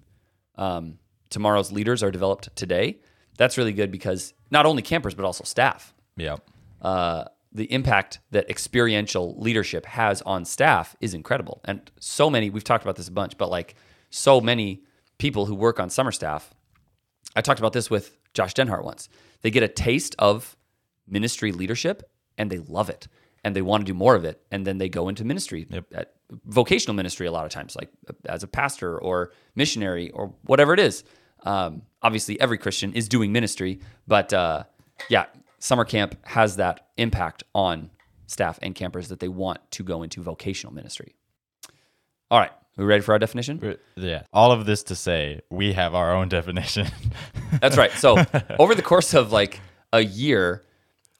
um, 0.56 0.98
tomorrow's 1.30 1.72
leaders 1.72 2.02
are 2.02 2.10
developed 2.10 2.54
today. 2.56 2.98
That's 3.38 3.56
really 3.56 3.72
good 3.72 3.90
because 3.90 4.34
not 4.50 4.66
only 4.66 4.82
campers 4.82 5.14
but 5.14 5.24
also 5.24 5.44
staff. 5.44 5.94
Yeah. 6.16 6.36
uh, 6.82 7.24
the 7.54 7.70
impact 7.72 8.18
that 8.30 8.48
experiential 8.48 9.38
leadership 9.38 9.84
has 9.86 10.22
on 10.22 10.44
staff 10.44 10.96
is 11.00 11.14
incredible. 11.14 11.60
And 11.64 11.90
so 12.00 12.30
many, 12.30 12.48
we've 12.50 12.64
talked 12.64 12.84
about 12.84 12.96
this 12.96 13.08
a 13.08 13.12
bunch, 13.12 13.36
but 13.36 13.50
like 13.50 13.74
so 14.10 14.40
many 14.40 14.82
people 15.18 15.46
who 15.46 15.54
work 15.54 15.78
on 15.78 15.90
summer 15.90 16.12
staff, 16.12 16.54
I 17.36 17.42
talked 17.42 17.60
about 17.60 17.72
this 17.72 17.90
with 17.90 18.16
Josh 18.34 18.54
Denhart 18.54 18.84
once. 18.84 19.08
They 19.42 19.50
get 19.50 19.62
a 19.62 19.68
taste 19.68 20.14
of 20.18 20.56
ministry 21.06 21.52
leadership 21.52 22.10
and 22.38 22.50
they 22.50 22.58
love 22.58 22.88
it 22.88 23.06
and 23.44 23.54
they 23.54 23.62
want 23.62 23.82
to 23.82 23.92
do 23.92 23.94
more 23.94 24.14
of 24.14 24.24
it. 24.24 24.42
And 24.50 24.66
then 24.66 24.78
they 24.78 24.88
go 24.88 25.08
into 25.08 25.24
ministry, 25.24 25.66
at 25.94 26.14
vocational 26.44 26.94
ministry 26.94 27.26
a 27.26 27.32
lot 27.32 27.44
of 27.44 27.50
times, 27.50 27.76
like 27.76 27.90
as 28.26 28.42
a 28.42 28.46
pastor 28.46 28.98
or 28.98 29.32
missionary 29.54 30.10
or 30.10 30.34
whatever 30.44 30.74
it 30.74 30.80
is. 30.80 31.04
Um, 31.44 31.82
obviously, 32.02 32.40
every 32.40 32.58
Christian 32.58 32.94
is 32.94 33.08
doing 33.08 33.32
ministry, 33.32 33.80
but 34.06 34.32
uh, 34.32 34.64
yeah, 35.08 35.26
summer 35.58 35.84
camp 35.84 36.16
has 36.26 36.56
that 36.56 36.88
impact 36.96 37.42
on 37.54 37.90
staff 38.26 38.58
and 38.62 38.74
campers 38.74 39.08
that 39.08 39.20
they 39.20 39.28
want 39.28 39.58
to 39.72 39.82
go 39.82 40.02
into 40.02 40.22
vocational 40.22 40.72
ministry. 40.72 41.14
All 42.30 42.38
right, 42.38 42.52
we 42.76 42.84
ready 42.84 43.02
for 43.02 43.12
our 43.12 43.18
definition? 43.18 43.76
Yeah. 43.96 44.22
All 44.32 44.52
of 44.52 44.64
this 44.64 44.82
to 44.84 44.94
say, 44.94 45.40
we 45.50 45.72
have 45.74 45.94
our 45.94 46.14
own 46.14 46.28
definition. 46.30 46.86
That's 47.60 47.76
right. 47.76 47.92
So 47.92 48.24
over 48.58 48.74
the 48.74 48.82
course 48.82 49.14
of 49.14 49.32
like 49.32 49.60
a 49.92 50.00
year, 50.00 50.64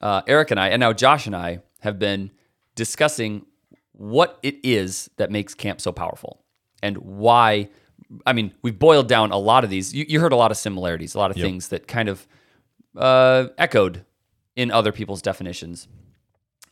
uh, 0.00 0.22
Eric 0.26 0.50
and 0.50 0.58
I, 0.58 0.68
and 0.68 0.80
now 0.80 0.92
Josh 0.92 1.26
and 1.26 1.36
I, 1.36 1.60
have 1.80 1.98
been 1.98 2.30
discussing 2.76 3.44
what 3.92 4.38
it 4.42 4.56
is 4.62 5.10
that 5.16 5.30
makes 5.30 5.54
camp 5.54 5.80
so 5.80 5.92
powerful 5.92 6.42
and 6.82 6.96
why. 6.98 7.68
I 8.26 8.32
mean, 8.32 8.52
we've 8.62 8.78
boiled 8.78 9.08
down 9.08 9.30
a 9.30 9.38
lot 9.38 9.64
of 9.64 9.70
these. 9.70 9.94
You, 9.94 10.04
you 10.08 10.20
heard 10.20 10.32
a 10.32 10.36
lot 10.36 10.50
of 10.50 10.56
similarities, 10.56 11.14
a 11.14 11.18
lot 11.18 11.30
of 11.30 11.36
things 11.36 11.68
that 11.68 11.86
kind 11.88 12.08
of 12.08 12.26
uh, 12.96 13.46
echoed 13.56 14.04
in 14.56 14.70
other 14.70 14.92
people's 14.92 15.22
definitions. 15.22 15.88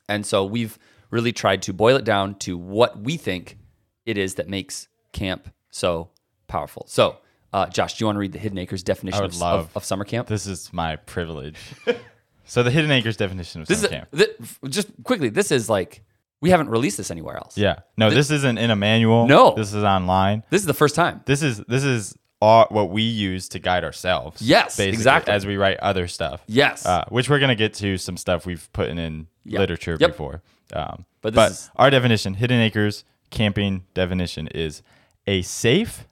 And 0.09 0.27
so 0.27 0.45
we've 0.45 0.79
really 1.11 1.33
tried 1.33 1.63
to 1.63 1.73
boil 1.73 1.97
it 1.97 2.05
down 2.05 2.35
to 2.41 2.59
what 2.59 3.01
we 3.01 3.17
think 3.17 3.57
it 4.05 4.19
is 4.19 4.35
that 4.35 4.49
makes 4.49 4.89
camp 5.13 5.49
so 5.71 6.11
powerful. 6.47 6.85
So, 6.89 7.19
uh, 7.53 7.67
Josh, 7.67 7.97
do 7.97 8.03
you 8.03 8.07
want 8.07 8.17
to 8.17 8.21
read 8.21 8.33
the 8.33 8.39
Hidden 8.39 8.59
Acres 8.59 8.83
definition 8.83 9.25
of, 9.25 9.37
love- 9.39 9.61
of, 9.71 9.77
of 9.79 9.85
summer 9.85 10.05
camp? 10.05 10.29
this 10.29 10.47
is 10.47 10.73
my 10.73 10.97
privilege. 10.97 11.57
so 12.45 12.63
the 12.63 12.71
Hidden 12.71 12.91
Acres 12.91 13.17
definition 13.17 13.63
of 13.63 13.69
This 13.69 13.81
summer 13.83 13.89
is 14.13 14.27
camp. 14.29 14.41
th- 14.61 14.73
just 14.73 14.89
quickly. 15.05 15.29
This 15.31 15.51
is 15.51 15.71
like 15.71 16.03
we 16.41 16.51
haven't 16.51 16.69
released 16.71 16.97
this 16.97 17.11
anywhere 17.11 17.37
else. 17.37 17.57
Yeah. 17.59 17.81
No, 17.97 18.11
this 18.11 18.31
isn't 18.31 18.59
in 18.59 18.71
a 18.71 18.77
manual. 18.77 19.27
No. 19.27 19.55
This 19.55 19.75
is 19.75 19.85
online. 19.85 20.43
This 20.51 20.61
is 20.63 20.67
the 20.67 20.75
first 20.75 20.95
time. 20.95 21.21
This 21.27 21.43
is 21.43 21.59
this 21.69 21.85
is 21.85 22.17
all, 22.41 22.67
what 22.71 22.89
we 22.91 23.03
use 23.03 23.49
to 23.51 23.59
guide 23.59 23.85
ourselves. 23.85 24.41
Yes, 24.41 24.79
exactly. 24.79 25.33
As 25.33 25.45
we 25.47 25.57
write 25.59 25.77
other 25.81 26.09
stuff. 26.09 26.43
Yes. 26.47 26.87
Uh, 26.87 27.05
which 27.11 27.29
we're 27.29 27.39
gonna 27.41 27.55
get 27.55 27.75
to 27.75 27.99
some 27.99 28.17
stuff 28.17 28.47
we've 28.47 28.71
put 28.73 28.89
in, 28.89 28.99
in 28.99 29.27
Yep. 29.45 29.59
literature 29.61 29.97
Yep. 30.01 30.11
before. 30.11 30.43
Um, 30.73 31.05
But 31.23 31.35
but 31.35 31.51
is- 31.51 31.71
our 31.77 31.91
definition, 31.91 32.35
Hidden 32.35 32.61
Acres 32.61 33.05
camping 33.31 33.85
definition, 33.95 34.47
is 34.49 34.83
a 35.27 35.43
safe, 35.43 36.07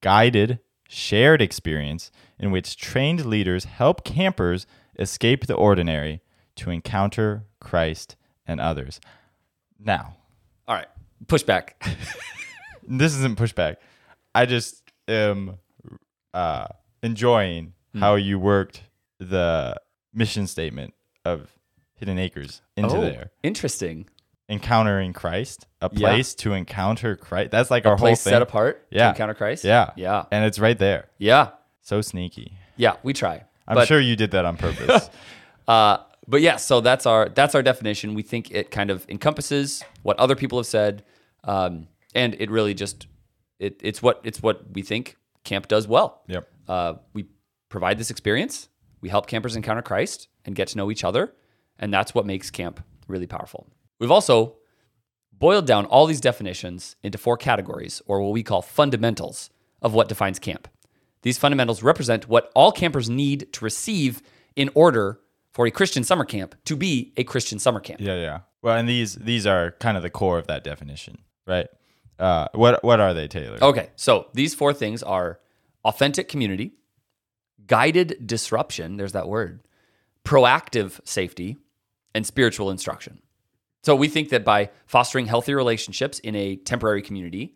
guided, 0.00 0.58
shared 0.88 1.42
experience 1.42 2.10
in 2.38 2.50
which 2.50 2.76
trained 2.76 3.24
leaders 3.26 3.64
help 3.64 4.04
campers 4.04 4.66
escape 4.98 5.46
the 5.46 5.54
ordinary 5.54 6.20
to 6.56 6.70
encounter 6.70 7.44
Christ 7.60 8.16
and 8.46 8.60
others. 8.60 9.00
Now, 9.78 10.16
All 10.66 10.74
right. 10.74 10.88
Pushback. 11.26 11.70
this 12.88 13.14
isn't 13.16 13.38
pushback. 13.38 13.76
I 14.34 14.46
just 14.46 14.82
am 15.08 15.58
uh, 16.32 16.66
enjoying 17.02 17.72
Hmm. 17.92 18.00
how 18.00 18.14
you 18.16 18.38
worked 18.40 18.82
the 19.20 19.80
mission 20.12 20.46
statement 20.48 20.94
of 21.24 21.48
Hidden 21.94 22.18
Acres 22.18 22.60
into 22.76 22.96
oh, 22.96 23.00
there. 23.02 23.30
interesting. 23.44 24.08
Encountering 24.48 25.12
Christ, 25.12 25.66
a 25.80 25.88
Yeah. 25.92 26.08
place 26.08 26.34
to 26.36 26.52
encounter 26.52 27.14
Christ. 27.16 27.50
That's 27.52 27.70
like 27.70 27.86
our 27.86 27.96
Place 27.96 28.18
whole 28.18 28.30
thing. 28.32 28.34
set 28.36 28.42
apart 28.42 28.90
to 28.90 28.96
Yeah. 28.96 29.10
encounter 29.10 29.32
Christ. 29.34 29.64
Yeah. 29.64 29.90
Yeah. 29.96 30.24
And 30.32 30.44
it's 30.44 30.58
right 30.58 30.78
there. 30.78 31.08
Yeah. 31.18 31.50
So 31.82 32.00
sneaky. 32.00 32.58
Yeah. 32.76 32.96
We 33.04 33.12
try. 33.12 33.44
I'm 33.68 33.86
sure 33.86 34.00
you 34.00 34.16
did 34.16 34.32
that 34.32 34.44
on 34.44 34.56
purpose. 34.56 35.08
Uh, 35.66 35.96
but 36.26 36.40
yeah, 36.40 36.56
so 36.56 36.80
that's 36.80 37.06
our 37.06 37.28
that's 37.28 37.54
our 37.54 37.62
definition. 37.62 38.14
We 38.14 38.22
think 38.22 38.50
it 38.50 38.70
kind 38.70 38.90
of 38.90 39.06
encompasses 39.08 39.82
what 40.02 40.18
other 40.18 40.36
people 40.36 40.58
have 40.58 40.66
said, 40.66 41.04
um, 41.44 41.88
and 42.14 42.34
it 42.38 42.50
really 42.50 42.74
just 42.74 43.06
it, 43.58 43.80
it's 43.82 44.02
what 44.02 44.20
it's 44.24 44.42
what 44.42 44.64
we 44.72 44.82
think 44.82 45.16
camp 45.44 45.68
does 45.68 45.86
well. 45.86 46.22
Yep. 46.28 46.48
Uh, 46.68 46.94
we 47.12 47.26
provide 47.68 47.98
this 47.98 48.10
experience. 48.10 48.68
We 49.00 49.10
help 49.10 49.26
campers 49.26 49.54
encounter 49.56 49.82
Christ 49.82 50.28
and 50.46 50.54
get 50.54 50.68
to 50.68 50.78
know 50.78 50.90
each 50.90 51.04
other, 51.04 51.34
and 51.78 51.92
that's 51.92 52.14
what 52.14 52.24
makes 52.24 52.50
camp 52.50 52.82
really 53.06 53.26
powerful. 53.26 53.66
We've 53.98 54.10
also 54.10 54.56
boiled 55.32 55.66
down 55.66 55.84
all 55.86 56.06
these 56.06 56.20
definitions 56.20 56.96
into 57.02 57.18
four 57.18 57.36
categories, 57.36 58.00
or 58.06 58.22
what 58.22 58.32
we 58.32 58.42
call 58.42 58.62
fundamentals 58.62 59.50
of 59.82 59.92
what 59.92 60.08
defines 60.08 60.38
camp. 60.38 60.68
These 61.22 61.38
fundamentals 61.38 61.82
represent 61.82 62.28
what 62.28 62.50
all 62.54 62.72
campers 62.72 63.10
need 63.10 63.52
to 63.52 63.64
receive 63.64 64.22
in 64.56 64.70
order 64.74 65.20
for 65.54 65.66
a 65.66 65.70
Christian 65.70 66.04
summer 66.04 66.24
camp 66.24 66.54
to 66.66 66.76
be 66.76 67.12
a 67.16 67.24
Christian 67.24 67.58
summer 67.58 67.80
camp. 67.80 68.00
yeah, 68.00 68.16
yeah. 68.16 68.40
Well, 68.60 68.76
and 68.76 68.88
these 68.88 69.14
these 69.14 69.46
are 69.46 69.72
kind 69.72 69.96
of 69.96 70.02
the 70.02 70.10
core 70.10 70.38
of 70.38 70.46
that 70.48 70.64
definition, 70.64 71.18
right? 71.46 71.68
Uh, 72.18 72.48
what 72.52 72.82
what 72.84 73.00
are 73.00 73.14
they, 73.14 73.28
Taylor? 73.28 73.58
Okay, 73.62 73.90
so 73.96 74.28
these 74.34 74.54
four 74.54 74.72
things 74.72 75.02
are 75.02 75.38
authentic 75.84 76.28
community, 76.28 76.72
guided 77.66 78.26
disruption, 78.26 78.96
there's 78.96 79.12
that 79.12 79.28
word, 79.28 79.60
proactive 80.24 81.00
safety, 81.04 81.56
and 82.14 82.26
spiritual 82.26 82.70
instruction. 82.70 83.20
So 83.82 83.94
we 83.94 84.08
think 84.08 84.30
that 84.30 84.44
by 84.44 84.70
fostering 84.86 85.26
healthy 85.26 85.52
relationships 85.52 86.18
in 86.20 86.34
a 86.34 86.56
temporary 86.56 87.02
community 87.02 87.54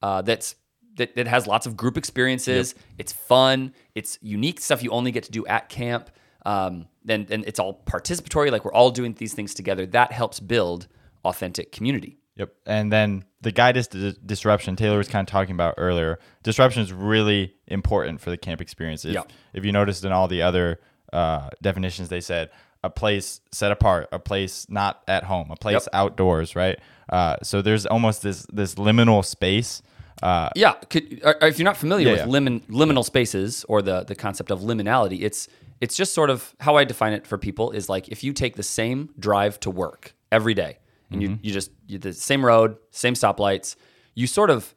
uh, 0.00 0.22
that's 0.22 0.54
that, 0.96 1.14
that 1.16 1.26
has 1.26 1.46
lots 1.46 1.66
of 1.66 1.76
group 1.76 1.98
experiences, 1.98 2.74
it's 2.98 3.12
fun, 3.12 3.74
it's 3.94 4.18
unique 4.22 4.60
stuff 4.60 4.82
you 4.82 4.90
only 4.90 5.12
get 5.12 5.24
to 5.24 5.30
do 5.30 5.46
at 5.46 5.68
camp, 5.68 6.10
um, 6.46 6.86
then 7.04 7.26
and 7.30 7.44
it's 7.46 7.58
all 7.58 7.82
participatory, 7.86 8.50
like 8.50 8.64
we're 8.64 8.72
all 8.72 8.90
doing 8.90 9.14
these 9.14 9.34
things 9.34 9.54
together. 9.54 9.86
That 9.86 10.12
helps 10.12 10.40
build 10.40 10.86
authentic 11.24 11.72
community. 11.72 12.18
Yep. 12.36 12.54
And 12.66 12.90
then 12.92 13.24
the 13.42 13.52
guidance 13.52 13.86
to 13.88 14.12
disruption, 14.12 14.76
Taylor 14.76 14.96
was 14.98 15.08
kind 15.08 15.26
of 15.28 15.30
talking 15.30 15.54
about 15.54 15.74
earlier. 15.76 16.18
Disruption 16.42 16.82
is 16.82 16.92
really 16.92 17.54
important 17.66 18.20
for 18.20 18.30
the 18.30 18.36
camp 18.38 18.60
experience. 18.60 19.04
If, 19.04 19.14
Yeah. 19.14 19.22
if 19.52 19.64
you 19.64 19.72
noticed 19.72 20.04
in 20.04 20.12
all 20.12 20.28
the 20.28 20.42
other 20.42 20.80
uh, 21.12 21.50
definitions, 21.60 22.08
they 22.08 22.20
said 22.20 22.50
a 22.82 22.88
place 22.88 23.40
set 23.52 23.72
apart, 23.72 24.08
a 24.12 24.18
place 24.18 24.66
not 24.70 25.02
at 25.08 25.24
home, 25.24 25.50
a 25.50 25.56
place 25.56 25.74
Yep. 25.74 25.88
outdoors, 25.92 26.56
right? 26.56 26.78
Uh, 27.10 27.36
so 27.42 27.60
there's 27.60 27.84
almost 27.84 28.22
this 28.22 28.46
this 28.52 28.76
liminal 28.76 29.22
space. 29.24 29.82
Uh, 30.22 30.48
Yeah, 30.54 30.74
could, 30.88 31.20
or, 31.24 31.34
or 31.42 31.48
if 31.48 31.58
you're 31.58 31.64
not 31.64 31.76
familiar 31.76 32.06
Yeah, 32.14 32.24
with 32.26 32.32
yeah. 32.32 32.40
limin, 32.40 32.60
liminal 32.68 33.04
spaces 33.04 33.64
or 33.68 33.82
the 33.82 34.04
the 34.04 34.14
concept 34.14 34.50
of 34.50 34.60
liminality, 34.60 35.22
it's 35.22 35.48
it's 35.80 35.96
just 35.96 36.12
sort 36.14 36.30
of 36.30 36.54
how 36.60 36.76
I 36.76 36.84
define 36.84 37.12
it 37.12 37.26
for 37.26 37.38
people 37.38 37.70
is 37.70 37.88
like 37.88 38.08
if 38.08 38.22
you 38.24 38.32
take 38.32 38.56
the 38.56 38.62
same 38.62 39.10
drive 39.18 39.58
to 39.60 39.70
work 39.70 40.14
every 40.30 40.54
day 40.54 40.78
and 41.10 41.20
Mm-hmm. 41.22 41.32
you 41.32 41.38
you 41.42 41.52
just 41.52 41.70
you 41.88 41.98
the 41.98 42.12
same 42.12 42.44
road, 42.44 42.76
same 42.90 43.14
stoplights, 43.14 43.76
you 44.14 44.26
sort 44.26 44.50
of 44.50 44.74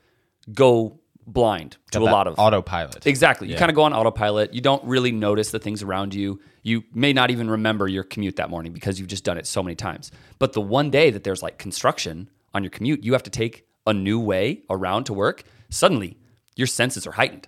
go 0.53 0.99
blind 1.25 1.77
to 1.91 1.99
a 1.99 2.01
lot 2.01 2.27
of 2.27 2.35
autopilot. 2.37 3.05
Exactly. 3.07 3.47
You 3.47 3.53
Yeah. 3.53 3.59
kind 3.59 3.69
of 3.69 3.75
go 3.75 3.83
on 3.83 3.93
autopilot. 3.93 4.53
You 4.53 4.59
don't 4.61 4.83
really 4.83 5.11
notice 5.11 5.51
the 5.51 5.59
things 5.59 5.81
around 5.83 6.13
you. 6.13 6.41
You 6.63 6.83
may 6.93 7.13
not 7.13 7.31
even 7.31 7.49
remember 7.49 7.87
your 7.87 8.03
commute 8.03 8.35
that 8.37 8.49
morning 8.49 8.73
because 8.73 8.99
you've 8.99 9.07
just 9.09 9.23
done 9.23 9.37
it 9.37 9.45
so 9.47 9.63
many 9.63 9.75
times. 9.75 10.11
But 10.39 10.53
the 10.53 10.59
one 10.61 10.89
day 10.89 11.11
that 11.11 11.23
there's 11.23 11.41
like 11.41 11.57
construction 11.57 12.29
on 12.53 12.63
your 12.63 12.71
commute, 12.71 13.03
you 13.03 13.13
have 13.13 13.23
to 13.23 13.29
take 13.29 13.65
a 13.87 13.93
new 13.93 14.19
way 14.19 14.63
around 14.69 15.05
to 15.05 15.13
work. 15.13 15.43
Suddenly, 15.69 16.17
your 16.55 16.67
senses 16.67 17.07
are 17.07 17.11
heightened, 17.13 17.47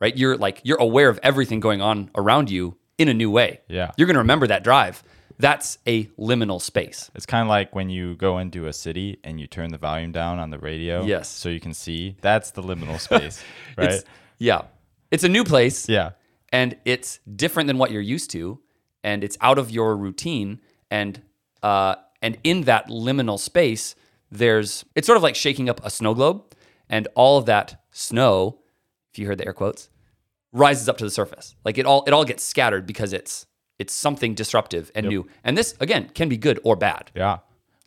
right? 0.00 0.16
You're 0.16 0.36
like, 0.36 0.60
you're 0.62 0.78
aware 0.78 1.08
of 1.08 1.18
everything 1.22 1.58
going 1.60 1.80
on 1.80 2.10
around 2.14 2.50
you 2.50 2.76
in 2.98 3.08
a 3.08 3.14
new 3.14 3.30
way. 3.30 3.60
Yeah. 3.68 3.90
You're 3.96 4.06
going 4.06 4.14
to 4.14 4.20
remember 4.20 4.46
that 4.46 4.64
drive. 4.64 5.02
That's 5.38 5.78
a 5.86 6.04
liminal 6.18 6.60
space. 6.62 7.10
It's 7.14 7.26
kind 7.26 7.42
of 7.42 7.48
like 7.48 7.74
when 7.74 7.90
you 7.90 8.14
go 8.16 8.38
into 8.38 8.66
a 8.68 8.72
city 8.72 9.18
and 9.22 9.38
you 9.38 9.46
turn 9.46 9.70
the 9.70 9.78
volume 9.78 10.10
down 10.12 10.38
on 10.38 10.48
the 10.50 10.58
radio. 10.58 11.04
Yes. 11.04 11.28
So 11.28 11.50
you 11.50 11.60
can 11.60 11.74
see. 11.74 12.16
That's 12.22 12.52
the 12.52 12.62
liminal 12.62 12.98
space, 12.98 13.42
right? 13.76 13.90
It's, 13.90 14.04
yeah. 14.38 14.62
It's 15.10 15.24
a 15.24 15.28
new 15.28 15.44
place. 15.44 15.88
yeah. 15.88 16.10
and 16.52 16.76
it's 16.84 17.20
different 17.36 17.66
than 17.66 17.76
what 17.76 17.90
you're 17.90 18.00
used 18.00 18.30
to, 18.30 18.60
and 19.04 19.22
it's 19.22 19.36
out 19.40 19.58
of 19.58 19.70
your 19.70 19.96
routine, 19.96 20.60
and 20.90 21.20
uh, 21.62 21.96
and 22.22 22.38
in 22.44 22.62
that 22.62 22.88
liminal 22.88 23.38
space, 23.38 23.94
there's 24.30 24.84
it's 24.94 25.06
sort 25.06 25.16
of 25.16 25.22
like 25.22 25.34
shaking 25.36 25.68
up 25.68 25.80
a 25.84 25.90
snow 25.90 26.14
globe, 26.14 26.42
and 26.88 27.08
all 27.14 27.36
of 27.38 27.46
that 27.46 27.82
snow, 27.90 28.58
if 29.12 29.18
you 29.18 29.26
heard 29.26 29.38
the 29.38 29.46
air 29.46 29.52
quotes, 29.52 29.90
rises 30.56 30.88
up 30.88 30.96
to 30.98 31.04
the 31.04 31.10
surface. 31.10 31.54
Like 31.64 31.78
it 31.78 31.86
all 31.86 32.02
it 32.06 32.12
all 32.12 32.24
gets 32.24 32.42
scattered 32.42 32.86
because 32.86 33.12
it's 33.12 33.46
it's 33.78 33.92
something 33.92 34.34
disruptive 34.34 34.90
and 34.94 35.06
new, 35.06 35.26
and 35.44 35.56
this 35.56 35.74
again 35.80 36.10
can 36.14 36.28
be 36.28 36.36
good 36.36 36.58
or 36.64 36.76
bad. 36.76 37.10
Yeah. 37.14 37.38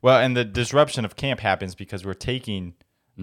Well, 0.02 0.20
and 0.20 0.38
the 0.38 0.46
disruption 0.46 1.04
of 1.04 1.16
camp 1.16 1.40
happens 1.42 1.76
because 1.76 2.06
we're 2.06 2.14
taking 2.14 2.76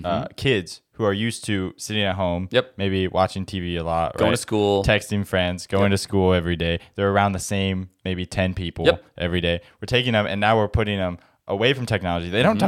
uh, 0.04 0.26
kids 0.36 0.82
who 0.92 1.04
are 1.04 1.12
used 1.12 1.42
to 1.46 1.72
sitting 1.78 2.02
at 2.02 2.16
home, 2.16 2.46
Mm-hmm. 2.48 2.54
Yep. 2.56 2.72
maybe 2.76 3.08
watching 3.08 3.46
TV 3.46 3.78
a 3.78 3.82
lot, 3.82 4.14
Going 4.18 4.28
right? 4.28 4.36
to 4.36 4.42
school. 4.42 4.84
texting 4.84 5.26
friends, 5.26 5.66
going 5.66 5.90
to 5.90 5.96
school 5.96 6.34
every 6.34 6.54
day. 6.56 6.80
They're 6.96 7.10
around 7.10 7.32
the 7.32 7.38
same 7.38 7.88
maybe 8.04 8.26
ten 8.26 8.52
people 8.52 8.84
Yep. 8.84 9.02
every 9.16 9.40
day. 9.40 9.60
We're 9.80 9.86
taking 9.86 10.12
them, 10.12 10.26
and 10.26 10.38
now 10.38 10.58
we're 10.58 10.68
putting 10.68 10.98
them 10.98 11.16
away 11.48 11.72
from 11.72 11.86
technology. 11.86 12.28
They 12.30 12.42
don't 12.42 12.58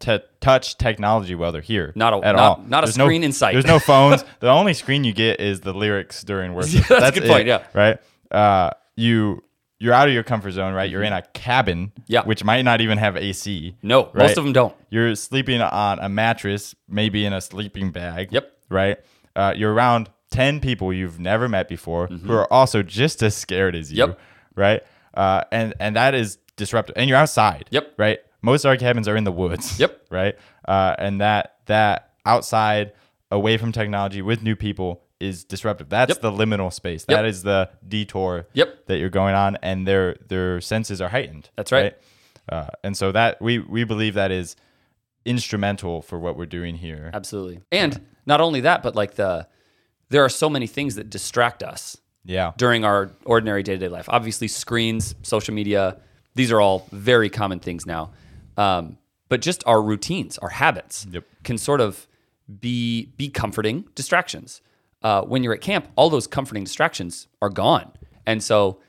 te- 0.00 0.18
touch 0.40 0.78
technology 0.78 1.34
while 1.34 1.52
they're 1.52 1.60
here. 1.62 1.88
Mm-hmm. 1.88 1.98
Not 1.98 2.12
a- 2.14 2.26
at 2.26 2.36
not- 2.36 2.38
all. 2.38 2.64
not 2.66 2.84
a 2.84 2.86
There's 2.86 2.94
screen 2.94 3.22
in 3.24 3.32
sight. 3.32 3.52
There's 3.52 3.66
no 3.66 3.78
phones. 3.92 4.24
the 4.40 4.48
only 4.50 4.74
screen 4.74 5.04
you 5.04 5.12
get 5.12 5.40
is 5.40 5.60
the 5.60 5.72
lyrics 5.72 6.22
during 6.24 6.54
worship. 6.58 6.86
That's 6.88 7.16
a 7.16 7.20
good 7.20 7.28
point, 7.28 7.46
yeah. 7.46 7.64
Right. 7.74 7.98
Uh, 8.30 8.70
you 8.96 9.42
you're 9.80 9.92
out 9.92 10.08
of 10.08 10.14
your 10.14 10.22
comfort 10.22 10.52
zone, 10.52 10.72
right? 10.72 10.88
You're 10.88 11.02
in 11.02 11.12
a 11.12 11.22
cabin, 11.34 11.88
Mm-hmm. 11.88 12.02
Yeah. 12.06 12.22
which 12.24 12.42
might 12.44 12.62
not 12.62 12.80
even 12.80 12.96
have 12.98 13.16
AC. 13.16 13.76
No, 13.82 14.04
right? 14.06 14.14
most 14.16 14.38
of 14.38 14.44
them 14.44 14.52
don't. 14.52 14.74
You're 14.88 15.14
sleeping 15.16 15.60
on 15.60 15.98
a 15.98 16.08
mattress, 16.08 16.74
maybe 16.88 17.26
in 17.26 17.32
a 17.32 17.40
sleeping 17.40 17.90
bag. 17.90 18.28
Yep. 18.32 18.50
Right. 18.70 18.98
Uh, 19.36 19.52
you're 19.56 19.72
around 19.74 20.08
ten 20.30 20.60
people 20.60 20.92
you've 20.92 21.18
never 21.20 21.48
met 21.48 21.68
before 21.68 22.06
who 22.06 22.32
are 22.32 22.50
also 22.52 22.82
just 22.82 23.22
as 23.22 23.36
scared 23.36 23.74
as 23.76 23.92
you. 23.92 24.02
Mm-hmm. 24.02 24.10
Yep. 24.12 24.20
Right. 24.56 24.82
Uh, 25.12 25.42
and 25.52 25.74
and 25.80 25.96
that 25.96 26.14
is 26.14 26.38
disruptive. 26.56 26.94
And 26.96 27.08
you're 27.08 27.18
outside. 27.18 27.66
Yep. 27.70 27.94
Right. 27.96 28.18
Most 28.42 28.64
of 28.64 28.68
our 28.68 28.76
cabins 28.76 29.08
are 29.08 29.16
in 29.16 29.24
the 29.24 29.32
woods. 29.32 29.78
Yep. 29.80 30.00
Right. 30.10 30.36
Uh, 30.66 30.94
and 30.98 31.20
that 31.20 31.56
that 31.66 32.10
outside, 32.24 32.92
away 33.30 33.56
from 33.56 33.72
technology, 33.72 34.22
with 34.22 34.42
new 34.42 34.54
people 34.54 35.02
is 35.18 35.44
disruptive. 35.44 35.88
That's 35.88 36.10
Yep. 36.10 36.20
the 36.20 36.30
liminal 36.30 36.72
space. 36.72 37.04
Yep. 37.08 37.18
That 37.18 37.24
is 37.24 37.42
the 37.42 37.70
detour 37.88 38.46
Yep. 38.52 38.86
that 38.86 38.98
you're 38.98 39.10
going 39.10 39.34
on, 39.34 39.56
and 39.62 39.86
their 39.88 40.16
their 40.28 40.60
senses 40.60 41.00
are 41.00 41.08
heightened. 41.08 41.50
That's 41.56 41.72
right. 41.72 41.94
Uh, 42.48 42.66
and 42.84 42.96
so 42.96 43.10
that 43.12 43.40
we 43.42 43.58
we 43.58 43.82
believe 43.84 44.14
that 44.14 44.30
is 44.30 44.54
instrumental 45.24 46.02
for 46.02 46.18
what 46.18 46.36
we're 46.36 46.46
doing 46.46 46.76
here. 46.76 47.10
Absolutely. 47.14 47.60
And 47.72 48.00
not 48.26 48.40
only 48.40 48.60
that, 48.60 48.82
but 48.82 48.94
like 48.94 49.14
the 49.14 49.46
there 50.10 50.22
are 50.24 50.28
so 50.28 50.48
many 50.50 50.66
things 50.66 50.94
that 50.96 51.08
distract 51.10 51.62
us 51.62 51.96
Yeah. 52.24 52.52
during 52.56 52.84
our 52.84 53.10
ordinary 53.24 53.62
day-to-day 53.62 53.88
life. 53.88 54.06
Obviously, 54.08 54.48
screens, 54.48 55.14
social 55.22 55.54
media, 55.54 55.96
these 56.34 56.50
are 56.52 56.60
all 56.60 56.86
very 56.92 57.28
common 57.30 57.60
things 57.60 57.86
now. 57.86 58.10
Um, 58.56 58.98
but 59.28 59.40
just 59.40 59.62
our 59.66 59.82
routines, 59.82 60.38
our 60.38 60.50
habits 60.50 61.06
Yep. 61.10 61.24
can 61.44 61.58
sort 61.58 61.80
of 61.80 62.06
be 62.60 63.06
be 63.16 63.28
comforting 63.28 63.84
distractions. 63.94 64.60
Uh, 65.02 65.22
when 65.22 65.42
you're 65.42 65.54
at 65.54 65.60
camp, 65.60 65.88
all 65.96 66.10
those 66.10 66.26
comforting 66.26 66.64
distractions 66.64 67.26
are 67.42 67.50
gone, 67.50 67.90
and 68.26 68.42
so 68.42 68.80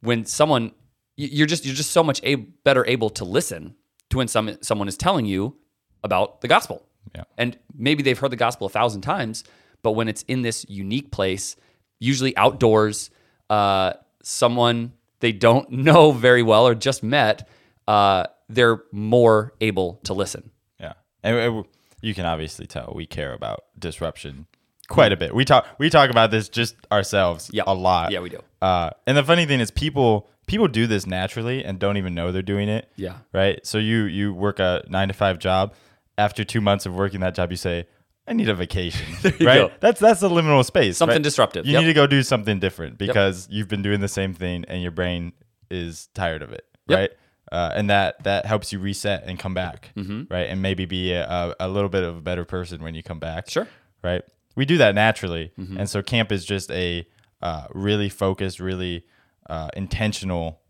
when 0.00 0.24
someone 0.24 0.72
you're 1.16 1.46
just 1.46 1.64
you're 1.66 1.74
just 1.74 1.90
so 1.92 2.02
much 2.02 2.20
a- 2.24 2.36
better 2.36 2.84
able 2.86 3.10
to 3.10 3.24
listen 3.24 3.74
to 4.10 4.16
when 4.18 4.28
some 4.28 4.56
someone 4.62 4.88
is 4.88 4.96
telling 4.96 5.26
you 5.26 5.56
about 6.02 6.40
the 6.40 6.48
gospel. 6.48 6.82
Yeah. 7.14 7.24
And 7.36 7.58
maybe 7.74 8.02
they've 8.02 8.18
heard 8.18 8.32
the 8.32 8.36
gospel 8.36 8.66
a 8.66 8.70
thousand 8.70 9.02
times, 9.02 9.44
but 9.82 9.92
when 9.92 10.08
it's 10.08 10.22
in 10.22 10.42
this 10.42 10.64
unique 10.68 11.10
place, 11.10 11.56
usually 12.00 12.34
outdoors, 12.36 13.10
uh, 13.50 13.92
someone 14.22 14.92
they 15.22 15.32
don't 15.32 15.70
know 15.70 16.12
very 16.12 16.42
well 16.42 16.66
or 16.68 16.74
just 16.74 17.02
met, 17.02 17.48
uh, 17.88 18.24
they're 18.50 18.82
more 18.92 19.54
able 19.62 20.00
to 20.04 20.12
listen. 20.12 20.50
Yeah, 20.78 20.92
and 21.22 21.64
you 22.02 22.12
can 22.14 22.26
obviously 22.26 22.66
tell 22.66 22.92
we 22.94 23.06
care 23.06 23.32
about 23.32 23.64
disruption 23.78 24.46
quite 24.88 25.12
a 25.12 25.16
bit. 25.16 25.34
We 25.34 25.44
talk 25.46 25.66
we 25.78 25.88
talk 25.88 26.10
about 26.10 26.30
this 26.30 26.50
just 26.50 26.74
ourselves 26.92 27.50
Yeah. 27.52 27.62
a 27.66 27.72
lot. 27.74 28.12
Yeah, 28.12 28.20
we 28.20 28.28
do. 28.28 28.40
Uh, 28.60 28.90
and 29.06 29.16
the 29.16 29.22
funny 29.24 29.46
thing 29.46 29.60
is, 29.60 29.70
people 29.70 30.28
people 30.46 30.68
do 30.68 30.86
this 30.86 31.06
naturally 31.06 31.64
and 31.64 31.78
don't 31.78 31.96
even 31.96 32.14
know 32.14 32.30
they're 32.32 32.42
doing 32.42 32.68
it. 32.68 32.90
Yeah. 32.96 33.14
Right. 33.32 33.64
So 33.66 33.78
you 33.78 34.02
you 34.04 34.34
work 34.34 34.58
a 34.58 34.84
nine 34.88 35.08
to 35.08 35.14
five 35.14 35.38
job. 35.38 35.72
After 36.18 36.44
two 36.44 36.60
months 36.60 36.84
of 36.84 36.94
working 36.94 37.20
that 37.20 37.34
job, 37.34 37.50
you 37.50 37.56
say, 37.56 37.86
"I 38.26 38.32
need 38.32 38.48
a 38.48 38.54
vacation." 38.54 39.06
right. 39.24 39.40
go. 39.40 39.70
That's 39.80 40.00
that's 40.00 40.20
the 40.20 40.28
liminal 40.30 40.64
space. 40.64 40.96
Something 40.96 41.16
right? 41.16 41.22
disruptive. 41.22 41.66
You 41.66 41.72
Yep. 41.74 41.80
need 41.82 41.86
to 41.88 41.94
go 41.94 42.06
do 42.06 42.22
something 42.22 42.58
different 42.60 42.98
because 42.98 43.48
you've 43.50 43.68
been 43.68 43.82
doing 43.82 44.00
the 44.00 44.08
same 44.08 44.34
thing 44.34 44.64
and 44.68 44.82
your 44.82 44.92
brain 44.92 45.32
is 45.70 46.08
tired 46.14 46.42
of 46.42 46.52
it. 46.52 46.64
Yep. 46.88 46.98
Right. 46.98 47.10
Uh, 47.50 47.70
and 47.74 47.90
that 47.90 48.22
that 48.24 48.46
helps 48.46 48.72
you 48.72 48.78
reset 48.78 49.24
and 49.26 49.38
come 49.38 49.52
back, 49.54 49.90
Mm-hmm. 49.96 50.22
right? 50.32 50.48
And 50.48 50.62
maybe 50.62 50.86
be 50.86 51.12
a, 51.12 51.54
a, 51.60 51.68
little 51.68 51.90
bit 51.90 52.02
of 52.02 52.16
a 52.16 52.20
better 52.22 52.44
person 52.46 52.82
when 52.82 52.94
you 52.94 53.02
come 53.02 53.18
back. 53.18 53.50
Sure. 53.50 53.64
Mm-hmm. 53.64 54.06
Right. 54.06 54.22
We 54.56 54.64
do 54.64 54.78
that 54.78 54.94
naturally, 54.94 55.52
and 55.56 55.88
so 55.88 56.02
camp 56.02 56.30
is 56.32 56.44
just 56.44 56.70
a 56.70 57.06
uh, 57.40 57.66
really 57.72 58.08
focused, 58.08 58.58
really 58.60 59.04
uh, 59.50 59.68
intentional, 59.76 60.60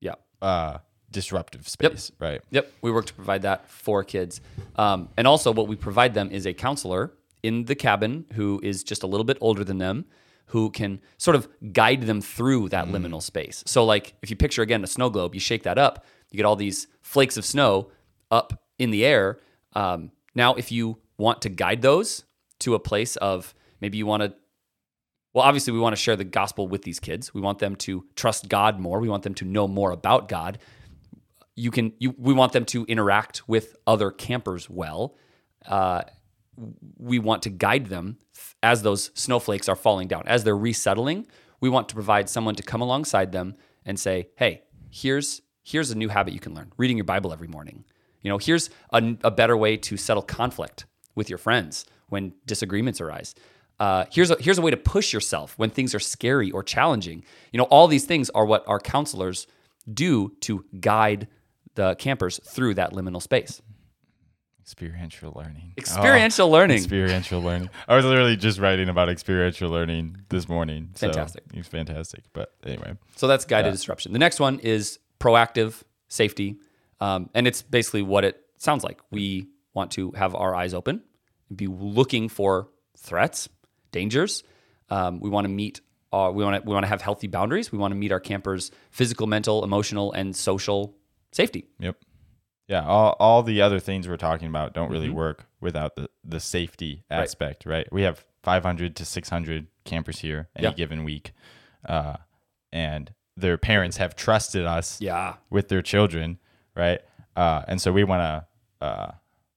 Yeah. 0.00 0.14
Disruptive 1.12 1.68
space. 1.68 2.10
Right. 2.18 2.40
Yep, 2.50 2.72
we 2.82 2.90
work 2.90 3.06
to 3.06 3.14
provide 3.14 3.42
that 3.42 3.68
for 3.70 4.02
kids. 4.02 4.40
Um, 4.76 5.08
and 5.16 5.26
also, 5.26 5.52
what 5.52 5.68
we 5.68 5.76
provide 5.76 6.14
them 6.14 6.30
is 6.30 6.46
a 6.46 6.52
counselor 6.52 7.12
in 7.42 7.64
the 7.64 7.74
cabin 7.74 8.24
who 8.32 8.60
is 8.62 8.82
just 8.82 9.02
a 9.02 9.06
little 9.06 9.24
bit 9.24 9.38
older 9.40 9.64
than 9.64 9.78
them, 9.78 10.06
who 10.46 10.70
can 10.70 11.00
sort 11.18 11.36
of 11.36 11.48
guide 11.72 12.02
them 12.02 12.20
through 12.20 12.68
that 12.70 12.88
liminal 12.88 13.22
space. 13.22 13.62
So, 13.66 13.84
like, 13.84 14.14
if 14.22 14.30
you 14.30 14.36
picture 14.36 14.62
again 14.62 14.82
a 14.82 14.86
snow 14.86 15.10
globe, 15.10 15.34
you 15.34 15.40
shake 15.40 15.62
that 15.64 15.78
up, 15.78 16.04
you 16.30 16.36
get 16.36 16.46
all 16.46 16.56
these 16.56 16.86
flakes 17.00 17.36
of 17.36 17.44
snow 17.44 17.90
up 18.30 18.62
in 18.78 18.90
the 18.90 19.04
air. 19.04 19.38
Um, 19.74 20.10
now, 20.34 20.54
if 20.54 20.72
you 20.72 20.98
want 21.18 21.42
to 21.42 21.48
guide 21.48 21.82
those 21.82 22.24
to 22.60 22.74
a 22.74 22.78
place 22.80 23.16
of 23.16 23.54
maybe 23.80 23.98
you 23.98 24.06
want 24.06 24.22
to 24.22 24.34
well, 25.32 25.44
obviously, 25.44 25.72
we 25.72 25.78
want 25.78 25.96
to 25.96 26.00
share 26.00 26.16
the 26.16 26.24
gospel 26.24 26.68
with 26.68 26.82
these 26.82 27.00
kids. 27.00 27.32
We 27.32 27.40
want 27.40 27.58
them 27.58 27.74
to 27.76 28.04
trust 28.16 28.48
God 28.48 28.78
more. 28.78 29.00
We 29.00 29.08
want 29.08 29.22
them 29.22 29.34
to 29.36 29.44
know 29.46 29.66
more 29.66 29.90
about 29.90 30.28
God. 30.28 30.58
You 31.54 31.70
can. 31.70 31.92
You, 31.98 32.14
we 32.18 32.32
want 32.32 32.52
them 32.52 32.64
to 32.66 32.84
interact 32.86 33.48
with 33.48 33.76
other 33.86 34.10
campers 34.10 34.70
well. 34.70 35.16
Uh, 35.66 36.02
we 36.98 37.18
want 37.18 37.42
to 37.42 37.50
guide 37.50 37.86
them 37.86 38.18
as 38.62 38.82
those 38.82 39.10
snowflakes 39.14 39.68
are 39.68 39.76
falling 39.76 40.08
down, 40.08 40.24
as 40.26 40.44
they're 40.44 40.56
resettling. 40.56 41.26
We 41.60 41.68
want 41.68 41.88
to 41.90 41.94
provide 41.94 42.28
someone 42.28 42.54
to 42.56 42.62
come 42.62 42.80
alongside 42.80 43.32
them 43.32 43.56
and 43.84 43.98
say, 43.98 44.28
"Hey, 44.36 44.62
here's 44.90 45.42
here's 45.62 45.90
a 45.90 45.94
new 45.94 46.08
habit 46.08 46.34
you 46.34 46.40
can 46.40 46.54
learn: 46.54 46.72
reading 46.76 46.96
your 46.96 47.04
Bible 47.04 47.32
every 47.32 47.48
morning. 47.48 47.84
You 48.22 48.30
know, 48.30 48.38
here's 48.38 48.70
a, 48.92 49.16
a 49.24 49.30
better 49.30 49.56
way 49.56 49.76
to 49.76 49.96
settle 49.96 50.22
conflict 50.22 50.86
with 51.14 51.28
your 51.28 51.38
friends 51.38 51.84
when 52.08 52.32
disagreements 52.46 53.00
arise. 53.00 53.34
Uh, 53.78 54.04
here's 54.10 54.30
a 54.30 54.36
here's 54.40 54.58
a 54.58 54.62
way 54.62 54.70
to 54.70 54.76
push 54.76 55.12
yourself 55.12 55.58
when 55.58 55.70
things 55.70 55.94
are 55.94 56.00
scary 56.00 56.50
or 56.50 56.62
challenging. 56.62 57.24
You 57.52 57.58
know, 57.58 57.64
all 57.64 57.88
these 57.88 58.04
things 58.04 58.30
are 58.30 58.44
what 58.44 58.64
our 58.68 58.78
counselors 58.78 59.46
do 59.92 60.32
to 60.42 60.64
guide 60.78 61.26
the 61.74 61.94
campers 61.96 62.40
through 62.44 62.74
that 62.74 62.92
liminal 62.92 63.22
space. 63.22 63.60
Experiential 64.60 65.32
learning. 65.34 65.72
Experiential 65.76 66.46
Oh, 66.46 66.50
learning. 66.50 66.76
Experiential 66.76 67.42
learning. 67.42 67.68
I 67.88 67.96
was 67.96 68.04
literally 68.04 68.36
just 68.36 68.60
writing 68.60 68.88
about 68.88 69.08
experiential 69.08 69.68
learning 69.70 70.18
this 70.28 70.48
morning. 70.48 70.90
so 70.94 71.08
Fantastic. 71.08 71.42
It's 71.52 71.66
fantastic. 71.68 72.24
But 72.32 72.52
anyway. 72.64 72.94
So 73.16 73.26
that's 73.26 73.44
guided 73.44 73.72
disruption. 73.72 74.12
The 74.12 74.20
next 74.20 74.38
one 74.38 74.60
is 74.60 75.00
proactive 75.18 75.82
safety. 76.08 76.58
Um, 77.00 77.28
and 77.34 77.48
it's 77.48 77.60
basically 77.62 78.02
what 78.02 78.24
it 78.24 78.40
sounds 78.56 78.84
like. 78.84 79.00
We 79.10 79.48
want 79.74 79.90
to 79.92 80.12
have 80.12 80.34
our 80.36 80.54
eyes 80.54 80.74
open, 80.74 81.02
be 81.54 81.66
looking 81.66 82.28
for 82.28 82.68
threats, 82.96 83.48
dangers. 83.90 84.44
Um, 84.90 85.18
we 85.18 85.28
want 85.28 85.44
to 85.46 85.48
meet. 85.52 85.80
Our, 86.12 86.30
we 86.30 86.44
want 86.44 86.62
to 86.62 86.68
we 86.68 86.72
want 86.72 86.84
to 86.84 86.88
have 86.88 87.02
healthy 87.02 87.26
boundaries. 87.26 87.72
We 87.72 87.78
want 87.78 87.90
to 87.92 87.96
meet 87.96 88.12
our 88.12 88.20
campers' 88.20 88.70
physical, 88.90 89.26
mental, 89.26 89.64
emotional, 89.64 90.12
and 90.12 90.36
social 90.36 90.94
safety. 91.32 91.66
Yep. 91.78 91.96
Yeah, 92.68 92.84
all, 92.86 93.16
all 93.18 93.42
the 93.42 93.60
other 93.60 93.80
things 93.80 94.08
we're 94.08 94.16
talking 94.16 94.46
about 94.48 94.72
don't 94.72 94.84
Mm-hmm. 94.84 94.92
really 94.92 95.10
work 95.10 95.46
without 95.60 95.96
the, 95.96 96.08
the 96.24 96.40
safety 96.40 97.04
aspect, 97.10 97.66
right. 97.66 97.86
We 97.92 98.02
have 98.02 98.24
500 98.44 98.96
to 98.96 99.04
600 99.04 99.66
campers 99.84 100.20
here 100.20 100.48
any 100.56 100.68
Yeah. 100.68 100.72
given 100.74 101.04
week. 101.04 101.32
Uh, 101.86 102.16
and 102.72 103.12
their 103.36 103.58
parents 103.58 103.96
have 103.98 104.14
trusted 104.16 104.64
us 104.64 105.00
Yeah, 105.00 105.34
with 105.50 105.68
their 105.68 105.82
children, 105.82 106.38
right? 106.76 107.00
Uh, 107.36 107.62
and 107.68 107.80
so 107.80 107.92
we 107.92 108.04
want 108.04 108.20
to 108.20 108.86
uh, 108.86 109.12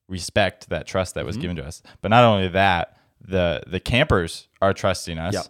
respect 0.08 0.70
that 0.70 0.88
trust 0.88 1.14
that 1.16 1.22
Mm-hmm. 1.22 1.28
was 1.28 1.38
given 1.38 1.56
to 1.58 1.66
us. 1.66 1.82
But 2.02 2.10
not 2.10 2.24
only 2.24 2.48
that, 2.50 2.98
the 3.22 3.64
the 3.66 3.80
campers 3.80 4.48
are 4.62 4.74
trusting 4.74 5.18
us, 5.18 5.34
Yeah. 5.34 5.42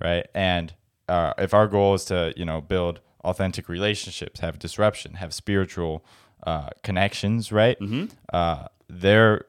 right? 0.00 0.26
And 0.34 0.72
uh, 1.08 1.34
if 1.38 1.52
our 1.54 1.66
goal 1.66 1.94
is 1.94 2.04
to 2.06 2.32
you 2.36 2.44
know 2.44 2.60
build 2.60 3.00
authentic 3.24 3.68
relationships, 3.68 4.40
have 4.40 4.58
disruption, 4.58 5.14
have 5.14 5.34
spiritual 5.34 6.04
uh, 6.46 6.70
connections, 6.82 7.50
right? 7.52 7.78
Mm-hmm. 7.80 8.06
Uh, 8.32 8.66
they're 8.88 9.44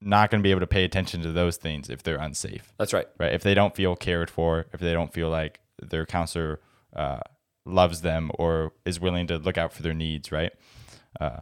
not 0.00 0.30
going 0.30 0.40
to 0.40 0.42
be 0.42 0.50
able 0.50 0.60
to 0.60 0.66
pay 0.66 0.84
attention 0.84 1.22
to 1.22 1.32
those 1.32 1.56
things 1.56 1.88
if 1.88 2.02
they're 2.02 2.18
unsafe 2.18 2.72
that's 2.78 2.92
right. 2.92 3.06
right? 3.18 3.32
If 3.32 3.42
they 3.42 3.54
don't 3.54 3.74
feel 3.74 3.96
cared 3.96 4.30
for, 4.30 4.66
if 4.72 4.80
they 4.80 4.92
don't 4.92 5.12
feel 5.12 5.30
like 5.30 5.60
their 5.80 6.04
counselor 6.04 6.60
uh, 6.94 7.20
loves 7.64 8.02
them 8.02 8.30
or 8.38 8.72
is 8.84 9.00
willing 9.00 9.26
to 9.28 9.38
look 9.38 9.56
out 9.56 9.72
for 9.72 9.82
their 9.82 9.94
needs, 9.94 10.30
right? 10.30 10.52
Uh, 11.18 11.40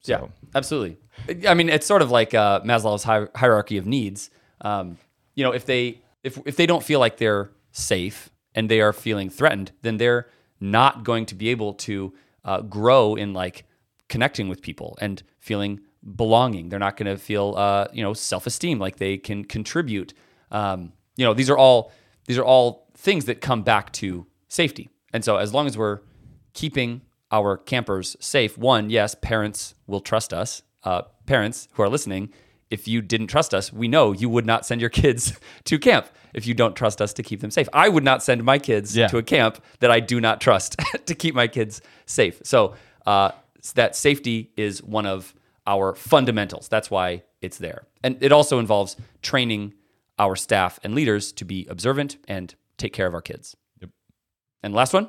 so, 0.00 0.12
Yeah, 0.12 0.48
absolutely. 0.54 0.96
I 1.46 1.54
mean, 1.54 1.68
it's 1.68 1.86
sort 1.86 2.02
of 2.02 2.10
like 2.10 2.34
uh, 2.34 2.60
Maslow's 2.62 3.04
hi- 3.04 3.28
hierarchy 3.36 3.76
of 3.76 3.86
needs. 3.86 4.30
Um, 4.62 4.98
you 5.34 5.44
know, 5.44 5.52
if 5.52 5.66
they 5.66 6.00
if 6.24 6.38
if 6.44 6.56
they 6.56 6.66
don't 6.66 6.82
feel 6.82 6.98
like 6.98 7.18
they're 7.18 7.50
safe 7.72 8.30
and 8.54 8.68
they 8.68 8.80
are 8.80 8.92
feeling 8.92 9.30
threatened, 9.30 9.72
then 9.82 9.98
they're 9.98 10.28
not 10.62 11.04
going 11.04 11.26
to 11.26 11.34
be 11.34 11.48
able 11.48 11.74
to 11.74 12.14
uh, 12.44 12.60
grow 12.62 13.14
in 13.14 13.32
like 13.34 13.64
connecting 14.08 14.48
with 14.48 14.62
people 14.62 14.96
and 15.00 15.22
feeling 15.40 15.80
belonging. 16.16 16.68
They're 16.68 16.78
not 16.78 16.96
going 16.96 17.10
to 17.10 17.18
feel 17.18 17.54
uh, 17.56 17.88
you 17.92 18.02
know 18.02 18.14
self 18.14 18.46
esteem, 18.46 18.78
like 18.78 18.96
they 18.96 19.18
can 19.18 19.44
contribute. 19.44 20.14
Um, 20.50 20.92
you 21.16 21.24
know, 21.24 21.34
these 21.34 21.50
are 21.50 21.58
all 21.58 21.92
these 22.26 22.38
are 22.38 22.44
all 22.44 22.88
things 22.94 23.24
that 23.26 23.40
come 23.40 23.62
back 23.62 23.92
to 23.94 24.26
safety. 24.48 24.88
And 25.12 25.24
so, 25.24 25.36
as 25.36 25.52
long 25.52 25.66
as 25.66 25.76
we're 25.76 26.00
keeping 26.54 27.02
our 27.30 27.56
campers 27.56 28.16
safe, 28.20 28.56
one, 28.56 28.90
yes, 28.90 29.14
parents 29.20 29.74
will 29.86 30.00
trust 30.00 30.32
us. 30.32 30.62
Uh, 30.84 31.02
parents 31.26 31.68
who 31.72 31.82
are 31.82 31.88
listening, 31.88 32.32
if 32.72 32.88
you 32.88 33.02
didn't 33.02 33.26
trust 33.28 33.52
us, 33.54 33.72
we 33.72 33.86
know 33.86 34.12
you 34.12 34.28
would 34.28 34.46
not 34.46 34.64
send 34.66 34.80
your 34.80 34.90
kids 34.90 35.38
to 35.64 35.78
camp 35.78 36.06
if 36.34 36.46
you 36.46 36.54
don't 36.54 36.74
trust 36.74 37.00
us 37.02 37.12
to 37.12 37.22
keep 37.22 37.40
them 37.40 37.50
safe. 37.50 37.68
I 37.72 37.88
would 37.88 38.04
not 38.04 38.22
send 38.22 38.42
my 38.42 38.58
kids 38.58 38.96
Yeah. 38.96 39.08
to 39.08 39.18
a 39.18 39.22
camp 39.22 39.62
that 39.80 39.90
I 39.90 40.00
do 40.00 40.20
not 40.20 40.40
trust 40.40 40.76
to 41.06 41.14
keep 41.14 41.34
my 41.34 41.46
kids 41.46 41.82
safe. 42.06 42.40
So 42.44 42.74
uh, 43.06 43.32
that 43.74 43.94
safety 43.94 44.50
is 44.56 44.82
one 44.82 45.06
of 45.06 45.34
our 45.66 45.94
fundamentals. 45.94 46.68
That's 46.68 46.90
why 46.90 47.22
it's 47.40 47.58
there. 47.58 47.84
And 48.02 48.16
it 48.22 48.32
also 48.32 48.58
involves 48.58 48.96
training 49.20 49.74
our 50.18 50.34
staff 50.36 50.80
and 50.82 50.94
leaders 50.94 51.32
to 51.32 51.44
be 51.44 51.66
observant 51.68 52.16
and 52.26 52.54
take 52.78 52.92
care 52.92 53.06
of 53.06 53.14
our 53.14 53.20
kids. 53.22 53.56
Yep. 53.80 53.90
And 54.62 54.74
last 54.74 54.92
one, 54.94 55.08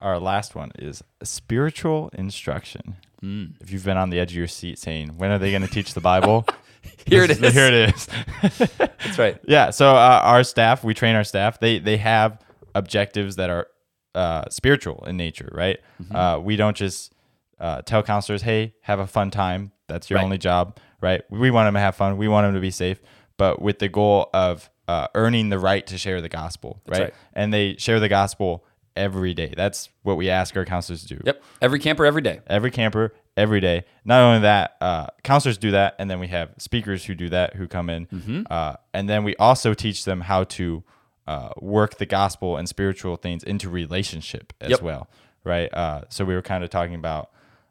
our 0.00 0.18
last 0.18 0.54
one 0.54 0.72
is 0.78 1.02
spiritual 1.22 2.10
instruction. 2.12 2.96
Hmm. 3.20 3.46
If 3.60 3.70
you've 3.70 3.84
been 3.84 3.96
on 3.96 4.10
the 4.10 4.18
edge 4.20 4.32
of 4.32 4.36
your 4.36 4.46
seat 4.48 4.78
saying, 4.78 5.16
when 5.16 5.30
are 5.30 5.38
they 5.38 5.50
going 5.50 5.62
to 5.62 5.68
teach 5.68 5.94
the 5.94 6.00
Bible? 6.00 6.46
Here 7.06 7.24
it 7.24 7.30
is. 7.30 7.38
Here 7.52 7.66
it 7.66 7.94
is. 7.94 8.08
That's 8.78 9.18
right. 9.18 9.38
Yeah. 9.48 9.70
So 9.70 9.90
uh, 9.96 10.20
our 10.22 10.44
staff, 10.44 10.84
we 10.84 10.94
train 10.94 11.16
our 11.16 11.24
staff. 11.24 11.58
They 11.60 11.78
they 11.78 11.96
have 11.96 12.40
objectives 12.74 13.36
that 13.36 13.50
are 13.50 13.66
uh, 14.14 14.44
spiritual 14.50 15.04
in 15.06 15.16
nature, 15.16 15.48
right? 15.52 15.78
Mm-hmm. 16.02 16.14
Uh, 16.14 16.38
we 16.38 16.56
don't 16.56 16.76
just 16.76 17.12
uh, 17.58 17.82
tell 17.82 18.02
counselors, 18.02 18.42
"Hey, 18.42 18.74
have 18.82 18.98
a 19.00 19.06
fun 19.06 19.30
time." 19.30 19.72
That's 19.88 20.10
your 20.10 20.18
Right. 20.18 20.24
only 20.24 20.38
job, 20.38 20.78
right? 21.00 21.22
We 21.30 21.50
want 21.50 21.66
them 21.66 21.74
to 21.74 21.80
have 21.80 21.94
fun. 21.96 22.16
We 22.16 22.28
want 22.28 22.44
them 22.46 22.54
to 22.54 22.60
be 22.60 22.70
safe, 22.72 23.00
but 23.36 23.60
with 23.62 23.78
the 23.78 23.88
goal 23.88 24.30
of 24.34 24.68
uh, 24.88 25.08
earning 25.14 25.48
the 25.48 25.58
right 25.58 25.86
to 25.88 25.98
share 25.98 26.20
the 26.20 26.28
gospel, 26.28 26.80
right? 26.86 27.00
right. 27.00 27.14
And 27.34 27.52
they 27.52 27.76
share 27.78 27.98
the 28.00 28.08
gospel 28.08 28.64
every 28.96 29.34
day. 29.34 29.52
That's 29.56 29.88
what 30.02 30.16
we 30.16 30.30
ask 30.30 30.56
our 30.56 30.64
counselors 30.64 31.02
to 31.04 31.16
do 31.16 31.20
Yep. 31.24 31.42
Every 31.62 31.78
camper, 31.78 32.04
every 32.06 32.22
day. 32.22 32.40
every 32.46 32.70
camper 32.70 33.14
every 33.36 33.60
day. 33.60 33.84
Not 34.04 34.20
only 34.22 34.40
that, 34.40 34.76
uh, 34.80 35.06
counselors 35.22 35.58
do 35.58 35.70
that, 35.72 35.94
and 35.98 36.10
then 36.10 36.18
we 36.18 36.28
have 36.28 36.50
speakers 36.58 37.04
who 37.04 37.14
do 37.14 37.28
that 37.28 37.54
who 37.56 37.68
come 37.68 37.90
in, 37.90 38.06
Mm-hmm. 38.06 38.42
uh, 38.50 38.74
and 38.94 39.08
then 39.08 39.24
we 39.24 39.36
also 39.36 39.74
teach 39.74 40.04
them 40.04 40.22
how 40.22 40.44
to 40.44 40.82
uh, 41.26 41.50
work 41.60 41.98
the 41.98 42.06
gospel 42.06 42.56
and 42.56 42.68
spiritual 42.68 43.16
things 43.16 43.42
into 43.42 43.68
relationship 43.68 44.52
as 44.60 44.70
Yep. 44.70 44.82
well, 44.82 45.08
right? 45.44 45.72
Uh, 45.74 46.02
so 46.08 46.24
we 46.24 46.34
were 46.34 46.42
kind 46.42 46.64
of 46.64 46.70
talking 46.70 46.94
about 46.94 47.30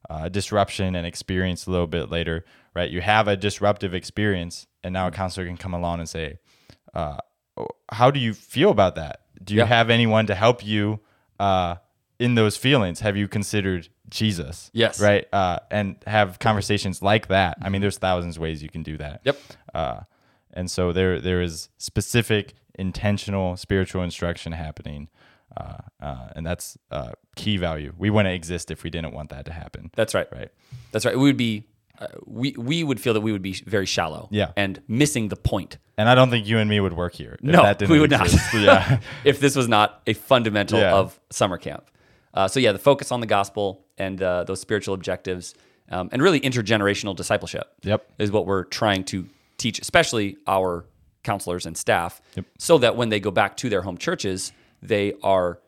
uh, 0.09 0.29
disruption 0.29 0.95
and 0.95 1.07
experience 1.07 1.65
a 1.65 1.71
little 1.71 1.87
bit 1.87 2.11
later, 2.11 2.45
right? 2.75 2.91
You 2.91 3.01
have 3.01 3.27
a 3.27 3.35
disruptive 3.35 3.93
experience, 3.95 4.67
and 4.83 4.93
now 4.93 5.07
a 5.07 5.09
Mm-hmm. 5.09 5.15
counselor 5.15 5.47
can 5.47 5.57
come 5.57 5.73
along 5.73 5.99
and 5.99 6.07
say, 6.09 6.37
uh, 6.93 7.17
"How 7.91 8.11
do 8.11 8.19
you 8.19 8.33
feel 8.35 8.69
about 8.69 8.95
that? 8.95 9.21
Do 9.43 9.55
you 9.55 9.63
have 9.63 9.89
anyone 9.89 10.27
to 10.27 10.35
help 10.35 10.63
you?" 10.65 10.99
Uh, 11.39 11.75
in 12.19 12.35
those 12.35 12.55
feelings, 12.55 13.01
have 13.01 13.17
you 13.17 13.27
considered 13.27 13.89
Jesus? 14.09 14.71
Yes. 14.73 15.01
Right. 15.01 15.27
Uh, 15.33 15.59
and 15.69 15.97
have 16.07 16.39
conversations 16.39 17.01
like 17.01 17.27
that. 17.27 17.57
I 17.61 17.69
mean, 17.69 17.81
there's 17.81 17.97
thousands 17.97 18.37
of 18.37 18.41
ways 18.41 18.63
you 18.63 18.69
can 18.69 18.83
do 18.83 18.97
that. 18.97 19.21
Yep. 19.25 19.39
Uh, 19.73 19.99
and 20.53 20.71
so 20.71 20.93
there 20.93 21.19
there 21.19 21.41
is 21.41 21.69
specific, 21.77 22.53
intentional 22.79 23.57
spiritual 23.57 24.03
instruction 24.03 24.53
happening, 24.53 25.09
uh, 25.57 25.79
uh, 26.01 26.29
and 26.35 26.45
that's 26.45 26.77
uh, 26.91 27.11
key 27.35 27.57
value. 27.57 27.93
We 27.97 28.09
wouldn't 28.09 28.33
exist 28.33 28.71
if 28.71 28.83
we 28.83 28.89
didn't 28.89 29.13
want 29.13 29.29
that 29.31 29.45
to 29.45 29.51
happen. 29.51 29.91
That's 29.95 30.13
right. 30.13 30.27
Right. 30.31 30.49
That's 30.91 31.05
right. 31.05 31.17
We 31.17 31.23
would 31.23 31.37
be, 31.37 31.65
uh, 31.99 32.07
we 32.25 32.55
we 32.57 32.83
would 32.83 32.99
feel 32.99 33.13
that 33.13 33.21
we 33.21 33.31
would 33.31 33.41
be 33.41 33.53
very 33.65 33.85
shallow. 33.85 34.27
Yeah. 34.31 34.51
And 34.55 34.81
missing 34.87 35.29
the 35.29 35.35
point. 35.35 35.77
And 35.97 36.09
I 36.09 36.15
don't 36.15 36.29
think 36.29 36.45
you 36.47 36.57
and 36.57 36.69
me 36.69 36.79
would 36.79 36.93
work 36.93 37.13
here. 37.13 37.37
No, 37.41 37.73
we 37.89 37.99
would 37.99 38.11
not. 38.11 38.31
yeah. 38.53 38.99
if 39.23 39.39
this 39.39 39.55
was 39.55 39.67
not 39.67 40.01
a 40.07 40.13
fundamental 40.13 40.79
Yeah. 40.79 40.93
of 40.93 41.19
summer 41.29 41.57
camp. 41.57 41.89
Uh, 42.33 42.47
so 42.49 42.59
yeah, 42.59 42.73
the 42.73 42.79
focus 42.79 43.11
on 43.11 43.21
the 43.21 43.27
gospel 43.27 43.85
and 43.97 44.21
uh, 44.21 44.43
those 44.43 44.59
spiritual 44.59 44.93
objectives, 44.93 45.55
um, 45.89 46.09
and 46.11 46.21
really 46.21 46.39
intergenerational 46.41 47.15
discipleship. 47.15 47.71
Yep. 47.83 48.05
is 48.19 48.29
what 48.31 48.45
we're 48.45 48.65
trying 48.65 49.05
to 49.05 49.25
teach, 49.57 49.79
especially 49.79 50.35
our 50.47 50.85
counselors 51.23 51.65
and 51.65 51.77
staff, 51.77 52.21
so 52.57 52.77
that 52.79 52.97
when 52.97 53.07
they 53.09 53.19
go 53.21 53.31
back 53.31 53.55
to 53.57 53.69
their 53.69 53.81
home 53.83 53.97
churches, 53.97 54.51
they 54.81 55.13
are 55.23 55.59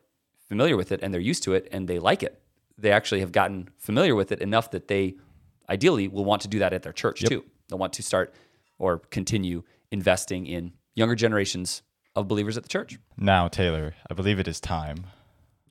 familiar 0.48 0.76
with 0.76 0.92
it 0.92 1.00
and 1.02 1.12
they're 1.12 1.20
used 1.20 1.42
to 1.44 1.54
it 1.54 1.68
and 1.72 1.88
they 1.88 1.98
like 1.98 2.22
it. 2.22 2.40
They 2.76 2.92
actually 2.92 3.20
have 3.20 3.32
gotten 3.32 3.68
familiar 3.78 4.14
with 4.14 4.30
it 4.30 4.40
enough 4.40 4.70
that 4.70 4.88
they 4.88 5.16
ideally 5.70 6.08
will 6.08 6.24
want 6.24 6.42
to 6.42 6.48
do 6.48 6.58
that 6.60 6.72
at 6.72 6.82
their 6.82 6.92
church 6.92 7.20
too. 7.24 7.44
They'll 7.68 7.78
want 7.78 7.92
to 7.94 8.02
start 8.02 8.34
or 8.78 8.98
continue 9.10 9.62
investing 9.90 10.46
in 10.46 10.72
younger 10.94 11.14
generations 11.14 11.82
of 12.16 12.28
believers 12.28 12.56
at 12.56 12.62
the 12.62 12.68
church. 12.68 12.98
Now, 13.16 13.48
Taylor, 13.48 13.94
I 14.10 14.14
believe 14.14 14.38
it 14.38 14.48
is 14.48 14.60
time 14.60 15.06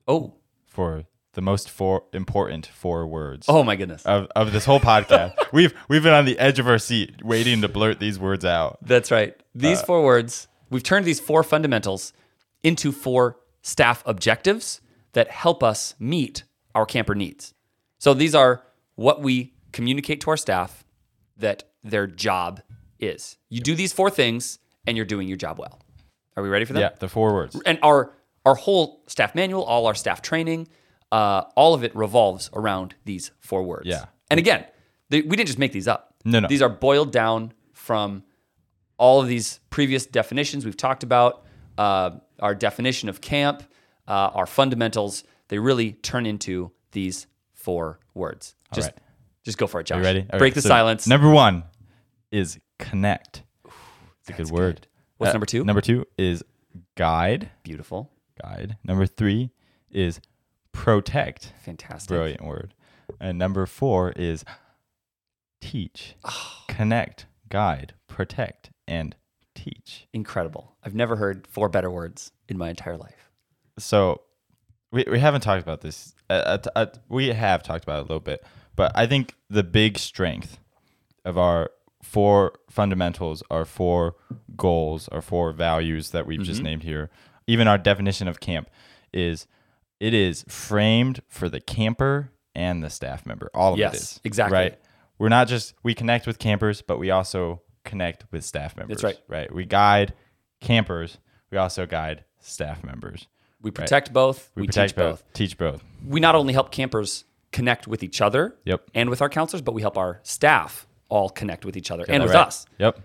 Oh, 0.06 0.34
for 0.66 1.04
the 1.34 1.40
most 1.42 1.68
four 1.70 2.04
important 2.12 2.66
four 2.66 3.06
words. 3.06 3.46
oh 3.48 3.62
my 3.62 3.76
goodness. 3.76 4.04
Of, 4.06 4.28
of 4.34 4.52
this 4.52 4.64
whole 4.64 4.80
podcast, 4.80 5.34
we've 5.52 5.74
we've 5.88 6.02
been 6.02 6.14
on 6.14 6.24
the 6.24 6.38
edge 6.38 6.58
of 6.58 6.66
our 6.66 6.78
seat, 6.78 7.22
waiting 7.24 7.60
to 7.62 7.68
blurt 7.68 7.98
these 8.00 8.18
words 8.18 8.44
out. 8.44 8.78
That's 8.82 9.10
right. 9.10 9.34
Uh, 9.38 9.42
These 9.54 9.82
four 9.82 10.02
words, 10.04 10.48
we've 10.70 10.82
turned 10.82 11.04
these 11.04 11.20
four 11.20 11.42
fundamentals 11.42 12.12
into 12.62 12.90
four 12.92 13.36
staff 13.62 14.02
objectives 14.06 14.80
that 15.12 15.30
help 15.30 15.62
us 15.62 15.94
meet 15.98 16.44
our 16.74 16.86
camper 16.86 17.14
needs. 17.14 17.54
So 17.98 18.14
these 18.14 18.34
are 18.34 18.62
what 18.94 19.20
we 19.20 19.52
communicate 19.72 20.20
to 20.22 20.30
our 20.30 20.36
staff 20.36 20.84
that 21.36 21.64
their 21.82 22.06
job 22.06 22.60
is. 22.98 23.36
You 23.48 23.60
do 23.60 23.74
these 23.74 23.92
four 23.92 24.10
things 24.10 24.58
and 24.86 24.96
you're 24.96 25.06
doing 25.06 25.28
your 25.28 25.36
job 25.36 25.58
well. 25.58 25.80
Are 26.36 26.42
we 26.42 26.48
ready 26.48 26.64
for 26.64 26.72
that? 26.74 26.80
Yeah, 26.80 26.90
the 26.98 27.08
four 27.08 27.34
words. 27.34 27.60
And 27.66 27.78
our 27.82 28.12
our 28.46 28.54
whole 28.54 29.02
staff 29.06 29.34
manual, 29.34 29.62
all 29.64 29.86
our 29.86 29.94
staff 29.94 30.22
training, 30.22 30.68
uh, 31.12 31.42
all 31.56 31.74
of 31.74 31.84
it 31.84 31.94
revolves 31.94 32.50
around 32.54 32.94
these 33.04 33.30
four 33.40 33.62
words. 33.62 33.86
Yeah. 33.86 34.06
And 34.30 34.38
again, 34.38 34.64
they, 35.10 35.20
we 35.22 35.36
didn't 35.36 35.48
just 35.48 35.58
make 35.58 35.72
these 35.72 35.88
up. 35.88 36.14
No, 36.24 36.40
no. 36.40 36.48
These 36.48 36.62
are 36.62 36.68
boiled 36.68 37.12
down 37.12 37.52
from 37.72 38.22
all 38.96 39.20
of 39.20 39.28
these 39.28 39.60
previous 39.70 40.06
definitions 40.06 40.64
we've 40.64 40.76
talked 40.76 41.02
about. 41.02 41.44
Uh, 41.76 42.10
our 42.40 42.54
definition 42.54 43.08
of 43.08 43.20
camp, 43.20 43.62
uh, 44.06 44.30
our 44.34 44.46
fundamentals. 44.46 45.24
They 45.48 45.58
really 45.58 45.92
turn 45.92 46.26
into 46.26 46.72
these 46.92 47.26
four 47.52 48.00
words. 48.14 48.54
Just, 48.74 48.88
right. 48.88 48.98
Just 49.48 49.58
go 49.58 49.66
for 49.66 49.80
it, 49.80 49.84
Josh. 49.84 49.96
You 49.98 50.04
ready? 50.04 50.20
All 50.30 50.38
Break 50.38 50.50
right, 50.50 50.54
the 50.54 50.60
so 50.62 50.68
silence. 50.68 51.06
Number 51.06 51.30
one 51.30 51.64
is 52.30 52.58
connect. 52.78 53.42
It's 54.20 54.28
a 54.28 54.32
good 54.34 54.50
word. 54.50 54.74
good. 54.76 54.86
What's 55.16 55.30
Uh, 55.30 55.32
number 55.32 55.46
two? 55.46 55.64
Number 55.64 55.80
two 55.80 56.04
is 56.18 56.44
guide. 56.96 57.50
Beautiful. 57.62 58.10
Guide. 58.42 58.76
Number 58.84 59.06
three 59.06 59.50
is 59.90 60.20
protect. 60.72 61.52
Fantastic. 61.62 62.08
Brilliant 62.08 62.44
word. 62.44 62.74
And 63.20 63.38
number 63.38 63.64
four 63.64 64.12
is 64.12 64.44
teach. 65.62 66.14
Oh. 66.24 66.64
Connect, 66.68 67.24
guide, 67.48 67.94
protect, 68.06 68.70
and 68.86 69.16
teach. 69.54 70.06
Incredible. 70.12 70.76
I've 70.84 70.94
never 70.94 71.16
heard 71.16 71.46
four 71.46 71.70
better 71.70 71.90
words 71.90 72.32
in 72.48 72.58
my 72.58 72.68
entire 72.68 72.98
life. 72.98 73.30
so 73.78 74.20
we, 74.92 75.04
we 75.10 75.18
haven't 75.18 75.40
talked 75.40 75.62
about 75.62 75.80
this. 75.80 76.14
Uh, 76.30 76.58
uh, 76.66 76.68
uh, 76.76 76.86
we 77.08 77.28
have 77.28 77.62
talked 77.62 77.84
about 77.84 77.98
it 77.98 78.00
a 78.00 78.02
little 78.02 78.20
bit, 78.20 78.44
but 78.78 78.92
I 78.94 79.06
think 79.06 79.34
the 79.50 79.62
big 79.62 79.98
strength 79.98 80.58
of 81.24 81.36
our 81.36 81.70
four 82.02 82.54
fundamentals, 82.70 83.42
our 83.50 83.64
four 83.66 84.14
goals, 84.56 85.08
our 85.08 85.20
four 85.20 85.52
values 85.52 86.10
that 86.12 86.26
we've 86.26 86.38
Mm-hmm. 86.40 86.44
just 86.46 86.62
named 86.62 86.82
here, 86.84 87.10
even 87.46 87.68
our 87.68 87.76
definition 87.76 88.28
of 88.28 88.40
camp 88.40 88.70
is 89.12 89.46
it 90.00 90.14
is 90.14 90.44
framed 90.48 91.20
for 91.28 91.48
the 91.48 91.60
camper 91.60 92.30
and 92.54 92.82
the 92.82 92.88
staff 92.90 93.26
member. 93.26 93.50
All 93.52 93.72
of 93.74 93.78
Yes, 93.78 93.94
it 93.94 94.00
is. 94.00 94.20
exactly. 94.24 94.56
Right. 94.58 94.78
We're 95.18 95.28
not 95.28 95.48
just 95.48 95.74
we 95.82 95.94
connect 95.94 96.26
with 96.26 96.38
campers, 96.38 96.80
but 96.82 96.98
we 96.98 97.10
also 97.10 97.60
connect 97.84 98.24
with 98.30 98.44
staff 98.44 98.76
members. 98.76 99.02
That's 99.02 99.04
right. 99.04 99.18
Right. 99.28 99.52
We 99.54 99.64
guide 99.64 100.14
campers. 100.60 101.18
We 101.50 101.58
also 101.58 101.84
guide 101.86 102.24
staff 102.40 102.84
members. 102.84 103.26
We 103.60 103.72
protect 103.72 104.12
both. 104.12 104.50
We, 104.54 104.66
protect 104.66 104.90
teach 104.90 104.96
both. 104.96 105.24
Teach 105.32 105.58
both. 105.58 105.82
We 106.06 106.20
not 106.20 106.36
only 106.36 106.52
help 106.52 106.70
campers 106.70 107.24
connect 107.58 107.88
with 107.88 108.02
each 108.02 108.20
other 108.20 108.54
Yep. 108.64 108.80
and 108.94 109.10
with 109.10 109.20
our 109.20 109.28
counselors, 109.28 109.62
but 109.62 109.72
we 109.74 109.82
help 109.82 109.96
our 109.98 110.20
staff 110.22 110.86
all 111.08 111.28
connect 111.40 111.64
with 111.64 111.76
each 111.76 111.90
other 111.90 112.04
and 112.08 112.22
with 112.22 112.32
right. 112.32 112.46
us 112.46 112.66
Yep. 112.78 113.00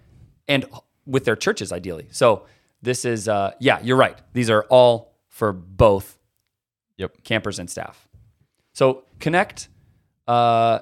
and 0.47 0.65
with 1.05 1.23
their 1.25 1.35
churches, 1.35 1.71
ideally. 1.71 2.07
So 2.11 2.45
this 2.81 3.03
is, 3.05 3.27
uh, 3.27 3.51
yeah, 3.59 3.79
you're 3.81 3.97
right. 3.97 4.17
These 4.33 4.49
are 4.51 4.63
all 4.69 4.93
for 5.27 5.51
both 5.53 6.17
Yep. 6.97 7.23
campers 7.23 7.57
and 7.59 7.67
staff. 7.69 8.07
So 8.73 9.05
connect. 9.19 9.69
Uh, 10.27 10.79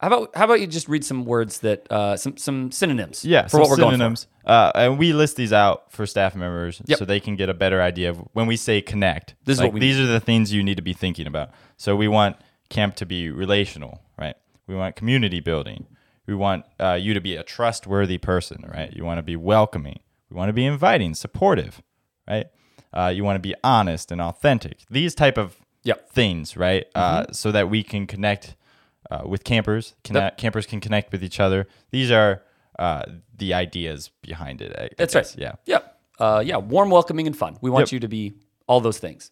how 0.00 0.08
about 0.08 0.36
how 0.36 0.44
about 0.44 0.60
you 0.60 0.66
just 0.66 0.88
read 0.88 1.04
some 1.04 1.24
words 1.24 1.60
that 1.60 1.90
uh, 1.90 2.16
some 2.16 2.36
some 2.36 2.70
synonyms? 2.72 3.24
Yeah. 3.24 3.46
for 3.48 3.60
what 3.60 3.70
we're 3.70 3.76
synonyms. 3.76 4.26
Uh, 4.44 4.72
and 4.74 4.98
we 4.98 5.12
list 5.12 5.36
these 5.36 5.52
out 5.52 5.90
for 5.92 6.04
staff 6.06 6.34
members 6.34 6.82
Yep. 6.86 6.98
so 6.98 7.04
they 7.04 7.20
can 7.20 7.36
get 7.36 7.48
a 7.48 7.54
better 7.54 7.80
idea 7.80 8.10
of 8.10 8.16
when 8.32 8.46
we 8.46 8.56
say 8.56 8.82
connect. 8.82 9.34
This 9.44 9.56
is 9.58 9.62
what 9.62 9.72
we 9.72 9.80
these 9.80 9.98
are 10.00 10.06
the 10.06 10.20
things 10.20 10.52
you 10.52 10.62
need 10.62 10.76
to 10.76 10.82
be 10.82 10.92
thinking 10.94 11.26
about. 11.26 11.50
So 11.76 11.94
we 11.96 12.08
want 12.08 12.36
camp 12.70 12.96
to 12.96 13.06
be 13.06 13.30
relational, 13.30 14.00
right? 14.18 14.36
We 14.66 14.74
want 14.74 14.96
community 14.96 15.40
building. 15.40 15.86
We 16.26 16.34
want 16.34 16.64
uh, 16.80 16.94
you 17.00 17.12
to 17.14 17.20
be 17.20 17.36
a 17.36 17.42
trustworthy 17.42 18.18
person, 18.18 18.64
right? 18.72 18.92
You 18.94 19.04
want 19.04 19.18
to 19.18 19.22
be 19.22 19.36
welcoming. 19.36 20.00
We 20.30 20.36
want 20.36 20.48
to 20.48 20.52
be 20.54 20.64
inviting, 20.64 21.14
supportive, 21.14 21.82
right? 22.28 22.46
Uh, 22.92 23.12
you 23.14 23.24
want 23.24 23.36
to 23.36 23.40
be 23.40 23.54
honest 23.62 24.10
and 24.10 24.20
authentic. 24.20 24.78
These 24.90 25.14
type 25.14 25.36
of 25.38 25.56
Yep. 25.86 26.10
things, 26.12 26.56
right? 26.56 26.86
Uh, 26.94 27.26
so 27.30 27.52
that 27.52 27.68
we 27.68 27.82
can 27.82 28.06
connect 28.06 28.56
uh, 29.10 29.22
with 29.26 29.44
campers. 29.44 29.94
Connect, 30.02 30.38
Campers 30.38 30.64
can 30.64 30.80
connect 30.80 31.12
with 31.12 31.22
each 31.22 31.38
other. 31.38 31.66
These 31.90 32.10
are 32.10 32.42
uh, 32.78 33.02
the 33.36 33.52
ideas 33.52 34.10
behind 34.22 34.62
it. 34.62 34.74
I- 34.78 34.84
I 34.84 34.88
That's 34.96 35.12
guess. 35.12 35.36
right. 35.36 35.42
Yeah. 35.42 35.52
Yep. 35.66 36.00
Uh, 36.18 36.42
yeah. 36.44 36.56
Warm, 36.56 36.88
welcoming, 36.90 37.26
and 37.26 37.36
fun. 37.36 37.58
We 37.60 37.68
want 37.68 37.88
Yep. 37.88 37.92
you 37.92 38.00
to 38.00 38.08
be 38.08 38.32
all 38.66 38.80
those 38.80 38.98
things. 38.98 39.30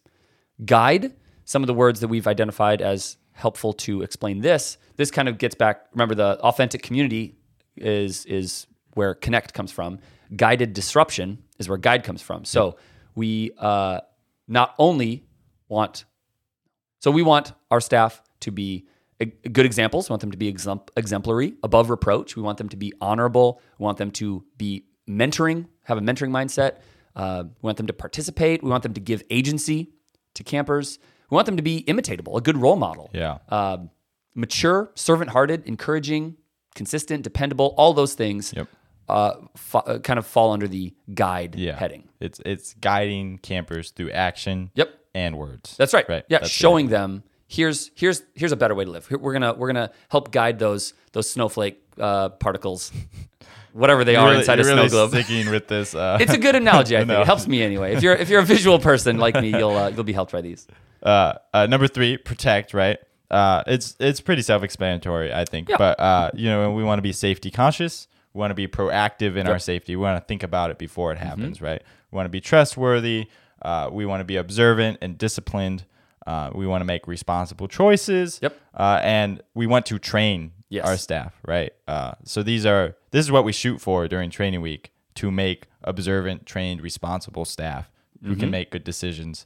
Guide 0.63 1.13
some 1.43 1.63
of 1.63 1.67
the 1.67 1.73
words 1.73 1.99
that 2.01 2.07
we've 2.07 2.27
identified 2.27 2.81
as 2.83 3.17
helpful 3.33 3.73
to 3.73 4.01
explain 4.01 4.41
this. 4.41 4.77
This 4.95 5.11
kind 5.11 5.27
of 5.27 5.37
gets 5.37 5.55
back. 5.55 5.87
Remember, 5.93 6.15
the 6.15 6.39
authentic 6.39 6.81
community 6.81 7.35
is 7.75 8.25
is 8.25 8.67
where 8.93 9.13
connect 9.13 9.53
comes 9.53 9.71
from. 9.71 9.99
Guided 10.35 10.73
disruption 10.73 11.43
is 11.59 11.67
where 11.67 11.77
guide 11.77 12.03
comes 12.03 12.21
from. 12.21 12.45
So 12.45 12.77
we 13.15 13.51
uh, 13.57 14.01
not 14.47 14.75
only 14.77 15.25
want, 15.67 16.05
so 16.99 17.11
we 17.11 17.21
want 17.21 17.53
our 17.71 17.81
staff 17.81 18.21
to 18.41 18.51
be 18.51 18.87
good 19.51 19.65
examples. 19.65 20.09
We 20.09 20.13
want 20.13 20.21
them 20.21 20.31
to 20.31 20.37
be 20.37 20.51
exempl- 20.51 20.89
exemplary, 20.97 21.53
above 21.63 21.89
reproach. 21.89 22.35
We 22.35 22.41
want 22.41 22.57
them 22.57 22.69
to 22.69 22.77
be 22.77 22.93
honorable. 22.99 23.61
We 23.77 23.83
want 23.83 23.97
them 23.97 24.11
to 24.11 24.43
be 24.57 24.85
mentoring, 25.07 25.67
have 25.83 25.97
a 25.97 26.01
mentoring 26.01 26.31
mindset. 26.31 26.77
Uh, 27.15 27.43
we 27.61 27.67
want 27.67 27.77
them 27.77 27.87
to 27.87 27.93
participate. 27.93 28.63
We 28.63 28.69
want 28.69 28.83
them 28.83 28.93
to 28.93 29.01
give 29.01 29.23
agency 29.29 29.91
to 30.33 30.43
campers. 30.43 30.99
We 31.33 31.35
want 31.35 31.47
them 31.47 31.57
to 31.57 31.63
be 31.63 31.83
imitatable, 31.87 32.37
a 32.37 32.41
good 32.41 32.57
role 32.57 32.75
model. 32.75 33.09
Yeah. 33.11 33.39
Um, 33.49 33.89
mature, 34.35 34.91
servant 34.93 35.31
hearted, 35.31 35.65
encouraging, 35.65 36.37
consistent, 36.75 37.23
dependable, 37.23 37.73
all 37.75 37.93
those 37.95 38.13
things 38.13 38.53
Yep. 38.55 38.67
uh, 39.09 39.31
uh, 39.73 39.97
kind 39.97 40.19
of 40.19 40.27
fall 40.27 40.51
under 40.51 40.67
the 40.67 40.93
guide 41.11 41.55
yeah. 41.55 41.75
heading. 41.75 42.07
It's 42.19 42.39
it's 42.45 42.75
guiding 42.75 43.39
campers 43.39 43.89
through 43.89 44.11
action. 44.11 44.69
Yep. 44.75 44.93
And 45.15 45.35
words. 45.39 45.75
That's 45.75 45.91
right. 45.93 46.07
Right. 46.07 46.23
Yeah, 46.29 46.39
That's 46.39 46.51
showing 46.51 46.89
them 46.89 47.23
here's 47.47 47.89
here's 47.95 48.21
here's 48.35 48.51
a 48.51 48.55
better 48.55 48.75
way 48.75 48.85
to 48.85 48.91
live. 48.91 49.09
We're 49.09 49.33
gonna 49.33 49.53
we're 49.55 49.67
gonna 49.73 49.89
help 50.09 50.31
guide 50.31 50.59
those 50.59 50.93
those 51.13 51.27
snowflake 51.29 51.81
uh, 51.99 52.29
particles, 52.29 52.91
whatever 53.73 54.03
they 54.03 54.13
You're 54.13 54.21
are 54.21 54.27
really, 54.29 54.39
inside 54.39 54.59
a 54.59 54.63
you're 54.63 54.71
snow 54.71 54.75
really 54.75 54.89
globe. 54.89 55.09
sticking 55.11 55.49
with 55.51 55.67
this. 55.67 55.93
Uh, 55.95 56.17
It's 56.21 56.33
a 56.33 56.37
good 56.37 56.55
analogy. 56.55 56.95
I 56.95 56.99
think 57.05 57.09
No. 57.09 57.21
it 57.21 57.25
helps 57.27 57.47
me 57.47 57.61
anyway. 57.63 57.93
If 57.95 58.03
you're 58.03 58.15
if 58.15 58.29
you're 58.29 58.41
a 58.41 58.45
visual 58.45 58.79
person 58.79 59.17
like 59.17 59.35
me, 59.39 59.49
you'll 59.49 59.75
uh, 59.77 59.89
you'll 59.89 60.03
be 60.03 60.13
helped 60.13 60.31
by 60.31 60.41
these. 60.41 60.65
Uh, 61.03 61.33
uh, 61.53 61.65
number 61.67 61.87
three, 61.87 62.17
protect. 62.17 62.73
Right. 62.73 62.97
Uh, 63.31 63.63
it's 63.67 63.95
it's 63.99 64.21
pretty 64.21 64.41
self-explanatory, 64.41 65.33
I 65.33 65.45
think. 65.45 65.69
Yeah. 65.69 65.77
But 65.77 65.99
uh, 65.99 66.31
you 66.33 66.49
know, 66.49 66.71
we 66.71 66.83
want 66.83 66.99
to 66.99 67.03
be 67.03 67.13
safety 67.13 67.51
conscious. 67.51 68.07
We 68.33 68.39
want 68.39 68.51
to 68.51 68.55
be 68.55 68.67
proactive 68.67 69.35
in 69.35 69.47
our 69.47 69.59
safety. 69.59 69.95
We 69.95 70.01
want 70.01 70.21
to 70.21 70.25
think 70.27 70.43
about 70.43 70.71
it 70.71 70.77
before 70.79 71.13
Mm-hmm. 71.13 71.23
it 71.23 71.27
happens. 71.27 71.61
Right. 71.61 71.81
We 72.11 72.15
want 72.15 72.25
to 72.25 72.29
be 72.31 72.41
trustworthy. 72.41 73.27
Uh, 73.61 73.89
we 73.91 74.05
want 74.05 74.21
to 74.21 74.25
be 74.25 74.35
observant 74.37 74.97
and 75.01 75.17
disciplined. 75.17 75.85
Uh, 76.27 76.49
we 76.53 76.65
want 76.67 76.81
to 76.81 76.85
make 76.85 77.07
responsible 77.07 77.67
choices. 77.67 78.39
Yep. 78.41 78.55
Uh, 78.73 78.99
and 79.03 79.41
we 79.53 79.67
want 79.67 79.85
to 79.87 79.99
train 79.99 80.51
Yes. 80.69 80.85
our 80.87 80.97
staff. 80.97 81.33
Right. 81.45 81.71
Uh, 81.87 82.13
so 82.23 82.41
these 82.43 82.65
are 82.65 82.95
this 83.11 83.25
is 83.25 83.31
what 83.31 83.43
we 83.43 83.51
shoot 83.51 83.79
for 83.81 84.07
during 84.07 84.29
training 84.31 84.61
week 84.61 84.91
to 85.15 85.29
make 85.31 85.67
observant, 85.83 86.45
trained, 86.45 86.81
responsible 86.81 87.45
staff 87.45 87.91
who 88.23 88.31
Mm-hmm. 88.31 88.39
can 88.39 88.49
make 88.51 88.71
good 88.71 88.83
decisions. 88.83 89.45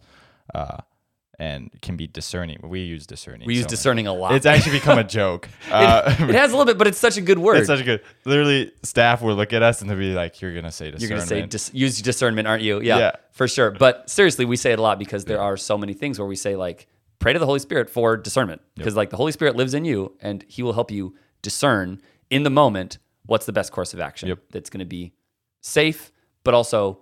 And 1.39 1.69
can 1.83 1.97
be 1.97 2.07
discerning. 2.07 2.57
We 2.63 2.79
use 2.81 3.05
discerning. 3.05 3.45
We 3.45 3.53
use 3.53 3.61
so 3.61 3.65
much. 3.65 3.69
discerning 3.69 4.07
a 4.07 4.13
lot. 4.13 4.33
It's 4.33 4.47
actually 4.47 4.71
become 4.79 4.97
a 4.97 5.03
joke. 5.03 5.47
Uh, 5.71 6.03
it 6.07 6.33
has 6.33 6.51
a 6.51 6.57
little 6.57 6.65
bit, 6.65 6.77
but 6.79 6.88
it's 6.88 6.97
such 6.97 7.17
a 7.17 7.21
good 7.21 7.38
word. 7.38 7.57
it's 7.57 7.67
such 7.67 7.81
a 7.81 7.83
good. 7.83 8.01
Literally, 8.25 8.71
staff 8.81 9.21
will 9.21 9.35
look 9.35 9.53
at 9.53 9.61
us 9.61 9.81
and 9.81 9.89
they'll 9.89 9.97
be 9.99 10.13
like, 10.13 10.41
"You're 10.41 10.55
gonna 10.55 10.71
say 10.71 10.89
discernment. 10.89 11.01
You're 11.01 11.09
going 11.09 11.21
to 11.21 11.27
say 11.27 11.41
dis- 11.45 11.71
use 11.73 12.01
discernment, 12.01 12.47
aren't 12.47 12.63
you? 12.63 12.81
Yeah, 12.81 12.97
Yeah. 12.97 13.11
for 13.33 13.47
sure. 13.47 13.69
But 13.71 14.09
seriously, 14.09 14.45
we 14.45 14.55
say 14.55 14.71
it 14.71 14.79
a 14.79 14.81
lot 14.81 14.97
because 14.97 15.25
there 15.25 15.39
are 15.41 15.57
so 15.57 15.77
many 15.77 15.93
things 15.93 16.17
where 16.17 16.27
we 16.27 16.35
say 16.35 16.55
like 16.55 16.88
pray 17.19 17.33
to 17.33 17.39
the 17.39 17.45
Holy 17.45 17.59
Spirit 17.59 17.89
for 17.89 18.17
discernment 18.17 18.61
because 18.75 18.95
like 18.95 19.11
the 19.11 19.17
Holy 19.17 19.31
Spirit 19.31 19.55
lives 19.55 19.73
in 19.75 19.85
you 19.85 20.15
and 20.21 20.43
He 20.47 20.63
will 20.63 20.73
help 20.73 20.89
you 20.89 21.13
discern 21.43 22.01
in 22.31 22.41
the 22.43 22.49
moment 22.49 22.97
what's 23.27 23.45
the 23.45 23.53
best 23.53 23.71
course 23.71 23.93
of 23.93 23.99
action 23.99 24.29
Yep. 24.29 24.39
that's 24.51 24.69
going 24.71 24.79
to 24.79 24.85
be 24.85 25.13
safe 25.61 26.11
but 26.43 26.53
also 26.55 26.99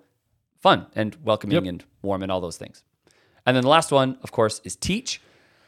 fun 0.60 0.88
and 0.96 1.16
welcoming 1.24 1.54
Yep. 1.56 1.64
and 1.66 1.84
warm 2.02 2.24
and 2.24 2.32
all 2.32 2.42
those 2.42 2.58
things. 2.58 2.84
And 3.46 3.56
then 3.56 3.64
the 3.64 3.70
last 3.70 3.92
one, 3.92 4.18
of 4.24 4.32
course, 4.32 4.62
is 4.64 4.76
teach. 4.76 5.22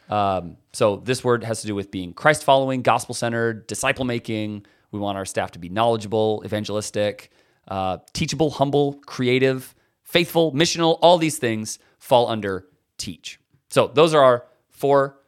Um, 0.08 0.56
so 0.72 0.96
this 0.96 1.22
word 1.22 1.44
has 1.44 1.60
to 1.60 1.66
do 1.66 1.74
with 1.74 1.90
being 1.90 2.12
Christ 2.12 2.44
following, 2.44 2.82
gospel 2.82 3.14
centered, 3.14 3.66
disciple 3.66 4.04
making. 4.04 4.64
We 4.90 4.98
want 4.98 5.18
our 5.18 5.26
staff 5.26 5.52
to 5.52 5.58
be 5.58 5.68
knowledgeable, 5.68 6.42
evangelistic, 6.44 7.30
uh, 7.68 7.98
teachable, 8.14 8.50
humble, 8.50 8.94
creative, 9.06 9.74
faithful, 10.02 10.52
missional. 10.52 10.98
All 11.02 11.18
these 11.18 11.38
things 11.38 11.78
fall 11.98 12.28
under 12.28 12.66
teach. 12.96 13.38
So 13.68 13.86
those 13.86 14.14
are 14.14 14.22
our 14.22 14.46
four 14.70 15.20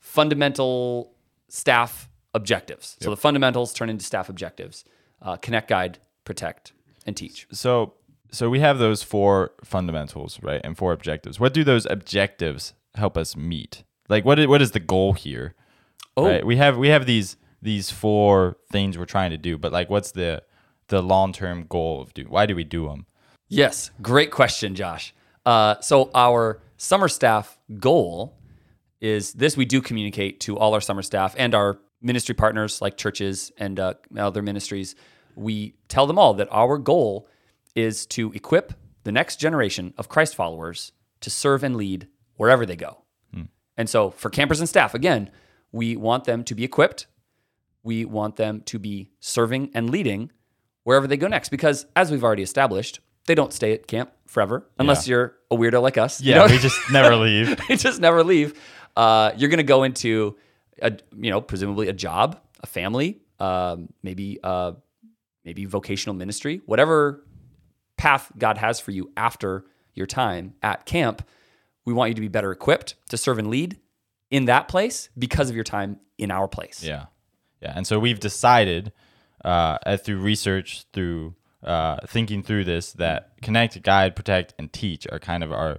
fundamental 0.00 1.14
staff 1.48 2.08
objectives. 2.34 2.96
So 3.00 3.10
the 3.10 3.16
fundamentals 3.16 3.74
turn 3.74 3.90
into 3.90 4.04
staff 4.04 4.30
objectives: 4.30 4.84
uh, 5.20 5.36
connect, 5.36 5.68
guide, 5.68 5.98
protect, 6.24 6.72
and 7.06 7.16
teach. 7.16 7.46
so, 7.52 7.94
so 8.32 8.48
we 8.48 8.60
have 8.60 8.78
those 8.78 9.02
four 9.02 9.52
fundamentals, 9.62 10.38
right, 10.42 10.60
and 10.64 10.76
four 10.76 10.92
objectives. 10.92 11.38
What 11.38 11.52
do 11.52 11.62
those 11.62 11.86
objectives 11.86 12.72
help 12.94 13.16
us 13.16 13.36
meet? 13.36 13.84
Like, 14.08 14.24
what 14.24 14.38
is, 14.38 14.46
what 14.46 14.62
is 14.62 14.72
the 14.72 14.80
goal 14.80 15.12
here? 15.12 15.54
Oh. 16.16 16.26
Right? 16.26 16.44
We 16.44 16.56
have 16.56 16.76
we 16.78 16.88
have 16.88 17.06
these 17.06 17.36
these 17.60 17.90
four 17.90 18.56
things 18.70 18.98
we're 18.98 19.04
trying 19.04 19.30
to 19.30 19.38
do, 19.38 19.58
but 19.58 19.72
like, 19.72 19.88
what's 19.90 20.12
the 20.12 20.42
the 20.88 21.02
long 21.02 21.32
term 21.32 21.66
goal 21.68 22.00
of 22.00 22.14
do? 22.14 22.24
Why 22.24 22.46
do 22.46 22.56
we 22.56 22.64
do 22.64 22.88
them? 22.88 23.06
Yes, 23.48 23.90
great 24.00 24.30
question, 24.30 24.74
Josh. 24.74 25.14
Uh, 25.44 25.78
so 25.80 26.10
our 26.14 26.62
summer 26.76 27.08
staff 27.08 27.58
goal 27.78 28.34
is 29.00 29.34
this: 29.34 29.56
we 29.56 29.64
do 29.66 29.82
communicate 29.82 30.40
to 30.40 30.58
all 30.58 30.74
our 30.74 30.80
summer 30.80 31.02
staff 31.02 31.34
and 31.36 31.54
our 31.54 31.78
ministry 32.00 32.34
partners, 32.34 32.80
like 32.80 32.96
churches 32.96 33.52
and 33.58 33.78
uh, 33.78 33.94
other 34.16 34.42
ministries. 34.42 34.94
We 35.34 35.74
tell 35.88 36.06
them 36.06 36.18
all 36.18 36.34
that 36.34 36.48
our 36.50 36.78
goal 36.78 37.28
is 37.74 38.06
to 38.06 38.32
equip 38.32 38.74
the 39.04 39.12
next 39.12 39.36
generation 39.36 39.94
of 39.98 40.08
Christ 40.08 40.34
followers 40.34 40.92
to 41.20 41.30
serve 41.30 41.64
and 41.64 41.76
lead 41.76 42.08
wherever 42.36 42.64
they 42.66 42.76
go. 42.76 42.98
And 43.78 43.88
so, 43.88 44.10
for 44.10 44.28
campers 44.28 44.60
and 44.60 44.68
staff, 44.68 44.94
again, 44.94 45.30
we 45.72 45.96
want 45.96 46.24
them 46.24 46.44
to 46.44 46.54
be 46.54 46.62
equipped. 46.62 47.06
We 47.82 48.04
want 48.04 48.36
them 48.36 48.60
to 48.66 48.78
be 48.78 49.08
serving 49.18 49.70
and 49.72 49.88
leading 49.88 50.30
wherever 50.84 51.06
they 51.06 51.16
go 51.16 51.26
next. 51.26 51.48
Because, 51.48 51.86
as 51.96 52.10
we've 52.10 52.22
already 52.22 52.42
established, 52.42 53.00
they 53.26 53.34
don't 53.34 53.50
stay 53.50 53.72
at 53.72 53.86
camp 53.86 54.12
forever 54.26 54.68
unless 54.78 55.08
you're 55.08 55.34
a 55.50 55.56
weirdo 55.56 55.80
like 55.80 55.96
us. 55.96 56.20
you 56.20 56.32
Yeah, 56.32 56.40
know? 56.40 56.52
we 56.52 56.58
just 56.58 56.78
never 56.92 57.16
leave. 57.16 57.58
they 57.68 57.76
just 57.76 57.98
never 57.98 58.22
leave. 58.22 58.60
Uh, 58.94 59.32
you're 59.38 59.48
going 59.48 59.56
to 59.56 59.64
go 59.64 59.84
into, 59.84 60.36
a, 60.82 60.92
you 61.16 61.30
know, 61.30 61.40
presumably 61.40 61.88
a 61.88 61.94
job, 61.94 62.38
a 62.62 62.66
family, 62.66 63.22
um, 63.40 63.88
maybe, 64.02 64.38
uh, 64.44 64.72
maybe 65.46 65.64
vocational 65.64 66.14
ministry, 66.14 66.60
whatever 66.66 67.24
path 68.02 68.32
God 68.36 68.58
has 68.58 68.80
for 68.80 68.90
you 68.90 69.12
after 69.16 69.64
your 69.94 70.08
time 70.08 70.54
at 70.60 70.86
camp. 70.86 71.22
We 71.84 71.92
want 71.92 72.08
you 72.10 72.14
to 72.16 72.20
be 72.20 72.26
better 72.26 72.50
equipped 72.50 72.96
to 73.10 73.16
serve 73.16 73.38
and 73.38 73.48
lead 73.48 73.78
in 74.28 74.46
that 74.46 74.66
place 74.66 75.08
because 75.16 75.48
of 75.48 75.54
your 75.54 75.62
time 75.62 76.00
in 76.18 76.32
our 76.32 76.48
place. 76.48 76.82
Yeah, 76.82 77.06
yeah. 77.60 77.72
And 77.76 77.86
so 77.86 78.00
we've 78.00 78.18
decided 78.18 78.92
uh, 79.44 79.78
uh, 79.86 79.96
through 79.98 80.18
research, 80.18 80.84
through 80.92 81.36
uh, 81.62 81.98
thinking 82.08 82.42
through 82.42 82.64
this, 82.64 82.92
that 82.94 83.40
connect, 83.40 83.80
guide, 83.82 84.16
protect, 84.16 84.52
and 84.58 84.72
teach 84.72 85.06
are 85.12 85.20
kind 85.20 85.44
of 85.44 85.52
our 85.52 85.78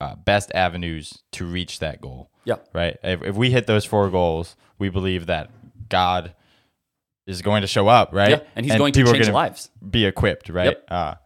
uh, 0.00 0.16
best 0.16 0.50
avenues 0.54 1.22
to 1.32 1.46
reach 1.46 1.78
that 1.78 2.00
goal. 2.00 2.32
Yeah. 2.44 2.56
Right. 2.72 2.96
If, 3.04 3.22
if 3.22 3.36
we 3.36 3.52
hit 3.52 3.68
those 3.68 3.84
four 3.84 4.10
goals, 4.10 4.56
we 4.80 4.88
believe 4.88 5.26
that 5.26 5.50
God 5.88 6.34
is 7.26 7.42
going 7.42 7.60
to 7.60 7.68
show 7.68 7.86
up. 7.86 8.12
Right. 8.12 8.30
Yeah, 8.30 8.40
and 8.56 8.66
He's 8.66 8.74
going 8.74 8.92
to 8.94 9.04
change 9.04 9.28
lives. 9.28 9.70
Be 9.88 10.04
equipped. 10.04 10.48
Right. 10.48 10.76
Yep. 10.90 11.20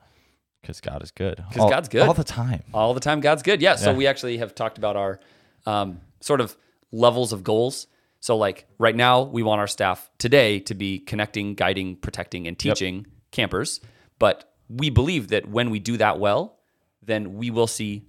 Because 0.64 0.80
God 0.80 1.02
is 1.02 1.10
good. 1.10 1.36
Because 1.50 1.70
God's 1.70 1.88
good. 1.90 2.08
all 2.08 2.14
the 2.14 2.24
time. 2.24 2.62
all 2.72 2.94
the 2.94 3.00
time 3.00 3.20
god's 3.20 3.42
good 3.42 3.60
yeah 3.60 3.76
so 3.76 3.90
Yeah. 3.90 3.96
we 3.98 4.06
actually 4.06 4.38
have 4.38 4.54
talked 4.54 4.78
about 4.78 4.96
our 4.96 5.20
um, 5.66 6.00
sort 6.20 6.40
of 6.40 6.56
levels 6.90 7.32
of 7.34 7.44
goals 7.44 7.86
so 8.20 8.36
like 8.36 8.66
right 8.78 8.96
now 8.96 9.22
we 9.22 9.42
want 9.42 9.60
our 9.60 9.66
staff 9.66 10.10
today 10.18 10.58
to 10.60 10.74
be 10.74 10.98
connecting 11.00 11.54
guiding 11.54 11.96
protecting 11.96 12.46
and 12.48 12.58
teaching 12.58 13.06
campers 13.30 13.80
but 14.18 14.54
we 14.70 14.88
believe 14.90 15.28
that 15.28 15.46
when 15.48 15.68
we 15.70 15.78
do 15.78 15.96
that 15.98 16.18
well 16.18 16.58
then 17.02 17.34
we 17.34 17.50
will 17.50 17.66
see 17.66 18.02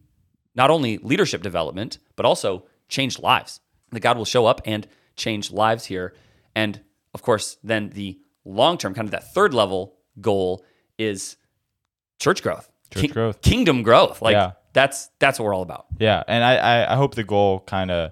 not 0.55 0.69
only 0.69 0.97
leadership 0.99 1.41
development 1.41 1.99
but 2.15 2.25
also 2.25 2.65
changed 2.87 3.19
lives 3.21 3.59
that 3.91 3.99
god 3.99 4.17
will 4.17 4.23
show 4.25 4.45
up 4.45 4.61
and 4.65 4.87
change 5.17 5.51
lives 5.51 5.85
here 5.85 6.13
and 6.55 6.79
of 7.13 7.21
course 7.21 7.57
then 7.63 7.89
the 7.89 8.17
long 8.45 8.77
term 8.77 8.93
kind 8.93 9.07
of 9.07 9.11
that 9.11 9.33
third 9.33 9.53
level 9.53 9.95
goal 10.21 10.63
is 10.97 11.35
church 12.19 12.41
growth 12.43 12.69
Church 12.91 13.11
growth. 13.11 13.41
kingdom 13.41 13.83
growth 13.83 14.21
like 14.21 14.33
Yeah. 14.33 14.51
that's 14.73 15.09
that's 15.19 15.37
what 15.39 15.45
we're 15.45 15.53
all 15.55 15.61
about 15.63 15.85
Yeah, 15.99 16.23
and 16.27 16.43
I 16.43 16.55
I, 16.55 16.93
I 16.93 16.95
hope 16.95 17.15
the 17.15 17.23
goal 17.23 17.61
kind 17.61 17.91
of 17.91 18.11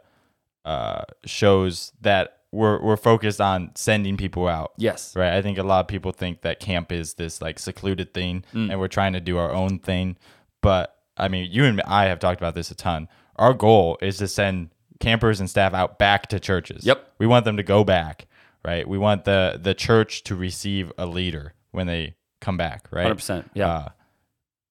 uh, 0.65 1.03
shows 1.25 1.91
that 2.01 2.37
we're 2.51 2.81
we're 2.81 2.97
focused 2.97 3.41
on 3.41 3.71
sending 3.75 4.15
people 4.17 4.47
out. 4.47 4.73
yes 4.77 5.15
Right. 5.15 5.33
I 5.33 5.41
think 5.41 5.57
a 5.57 5.63
lot 5.63 5.79
of 5.81 5.87
people 5.87 6.11
think 6.11 6.41
that 6.41 6.59
camp 6.59 6.91
is 6.91 7.15
this 7.15 7.41
like 7.41 7.59
secluded 7.59 8.13
thing, 8.13 8.45
Mm. 8.53 8.71
and 8.71 8.79
we're 8.79 8.87
trying 8.87 9.13
to 9.13 9.19
do 9.19 9.37
our 9.37 9.51
own 9.51 9.79
thing. 9.79 10.17
But 10.61 10.95
I 11.17 11.27
mean, 11.27 11.49
you 11.51 11.65
and 11.65 11.81
I 11.81 12.05
have 12.05 12.19
talked 12.19 12.39
about 12.39 12.55
this 12.55 12.71
a 12.71 12.75
ton. 12.75 13.07
Our 13.35 13.53
goal 13.53 13.97
is 14.01 14.17
to 14.17 14.27
send 14.27 14.69
campers 14.99 15.39
and 15.39 15.49
staff 15.49 15.73
out 15.73 15.99
back 15.99 16.27
to 16.29 16.39
churches. 16.39 16.85
Yep. 16.85 17.13
We 17.19 17.27
want 17.27 17.45
them 17.45 17.57
to 17.57 17.63
go 17.63 17.83
back. 17.83 18.27
Right. 18.63 18.87
We 18.87 18.97
want 18.97 19.25
the 19.25 19.59
the 19.61 19.73
church 19.73 20.23
to 20.25 20.35
receive 20.35 20.91
a 20.97 21.05
leader 21.05 21.53
when 21.71 21.87
they 21.87 22.15
come 22.43 22.57
back. 22.57 22.87
Right. 22.91 23.07
100% 23.07 23.45
yeah 23.53 23.89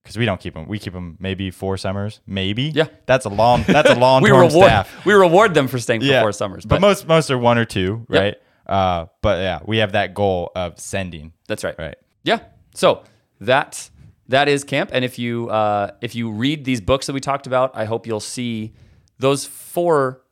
because 0.03 0.19
we 0.19 0.25
don't 0.25 0.41
keep 0.41 0.55
them. 0.55 0.67
We 0.67 0.81
keep 0.81 0.93
them 0.93 1.17
maybe 1.21 1.53
four 1.53 1.77
summers, 1.77 2.21
maybe. 2.27 2.65
Yeah. 2.75 2.89
that's 3.07 3.25
a 3.25 3.29
long. 3.29 3.63
That's 3.69 3.89
a 3.89 3.95
long 4.07 4.23
we 4.23 4.31
term 4.31 4.41
reward 4.41 4.67
staff. 4.67 5.05
we 5.07 5.13
reward 5.13 5.55
them 5.55 5.69
for 5.69 5.79
staying 5.79 6.01
for 6.01 6.21
four 6.21 6.33
summers 6.33 6.65
but, 6.65 6.77
but, 6.77 6.81
most 6.81 7.07
most 7.07 7.31
are 7.31 7.39
one 7.39 7.57
or 7.57 7.65
two, 7.65 8.05
Yep. 8.11 8.21
right? 8.21 8.37
Uh, 8.67 9.07
but 9.21 9.39
yeah, 9.39 9.61
we 9.65 9.79
have 9.79 9.93
that 9.93 10.15
goal 10.15 10.51
of 10.57 10.79
sending, 10.81 11.33
that's 11.47 11.63
right 11.65 11.79
right? 11.79 11.97
yeah 12.25 12.41
so 12.75 13.03
that 13.41 13.91
that 14.29 14.49
is 14.49 14.65
camp 14.65 14.91
and 14.93 15.05
if 15.05 15.19
you 15.19 15.49
uh, 15.51 15.91
if 16.01 16.15
you 16.15 16.31
read 16.31 16.65
these 16.65 16.81
books 16.81 17.07
that 17.07 17.13
we 17.13 17.21
talked 17.21 17.47
about 17.47 17.77
i 17.77 17.85
hope 17.85 18.07
you'll 18.07 18.21
see 18.21 18.73
those 19.19 19.45
four 19.45 20.23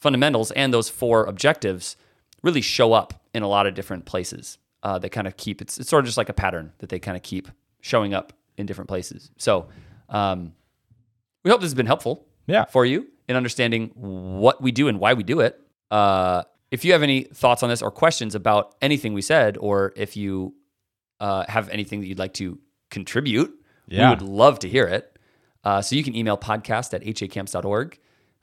fundamentals 0.00 0.50
and 0.52 0.72
those 0.72 0.88
four 0.88 1.24
objectives 1.24 1.96
really 2.42 2.60
show 2.60 2.92
up 2.92 3.22
in 3.34 3.42
a 3.42 3.48
lot 3.48 3.66
of 3.66 3.74
different 3.74 4.04
places. 4.06 4.58
Uh, 4.82 4.98
they 4.98 5.08
kind 5.08 5.26
of 5.26 5.36
keep 5.36 5.60
it's, 5.60 5.78
it's 5.78 5.90
sort 5.90 6.00
of 6.04 6.06
just 6.06 6.16
like 6.16 6.28
a 6.28 6.32
pattern 6.32 6.72
that 6.78 6.88
they 6.88 6.98
kind 6.98 7.16
of 7.16 7.22
keep 7.22 7.48
showing 7.80 8.14
up 8.14 8.32
in 8.56 8.66
different 8.66 8.88
places. 8.88 9.30
So 9.36 9.68
um, 10.08 10.52
we 11.44 11.50
hope 11.50 11.60
this 11.60 11.66
has 11.68 11.74
been 11.74 11.86
helpful 11.86 12.26
Yeah. 12.46 12.64
for 12.66 12.84
you 12.86 13.06
in 13.28 13.36
understanding 13.36 13.90
what 13.94 14.60
we 14.62 14.72
do 14.72 14.88
and 14.88 14.98
why 14.98 15.14
we 15.14 15.22
do 15.22 15.40
it. 15.40 15.60
Uh, 15.90 16.42
if 16.70 16.84
you 16.84 16.92
have 16.92 17.02
any 17.02 17.24
thoughts 17.24 17.62
on 17.62 17.68
this 17.68 17.82
or 17.82 17.90
questions 17.90 18.34
about 18.34 18.74
anything 18.80 19.12
we 19.12 19.22
said, 19.22 19.56
or 19.58 19.92
if 19.96 20.16
you 20.16 20.54
uh, 21.20 21.44
have 21.48 21.68
anything 21.68 22.00
that 22.00 22.06
you'd 22.06 22.18
like 22.18 22.34
to 22.34 22.58
contribute, 22.90 23.52
Yeah. 23.88 24.08
we 24.08 24.16
would 24.16 24.22
love 24.22 24.58
to 24.60 24.68
hear 24.68 24.86
it. 24.86 25.16
Uh, 25.64 25.82
so 25.82 25.94
you 25.96 26.02
can 26.02 26.16
email 26.16 26.38
podcast 26.38 26.94
at 26.94 27.02
hacamps.org. 27.04 27.98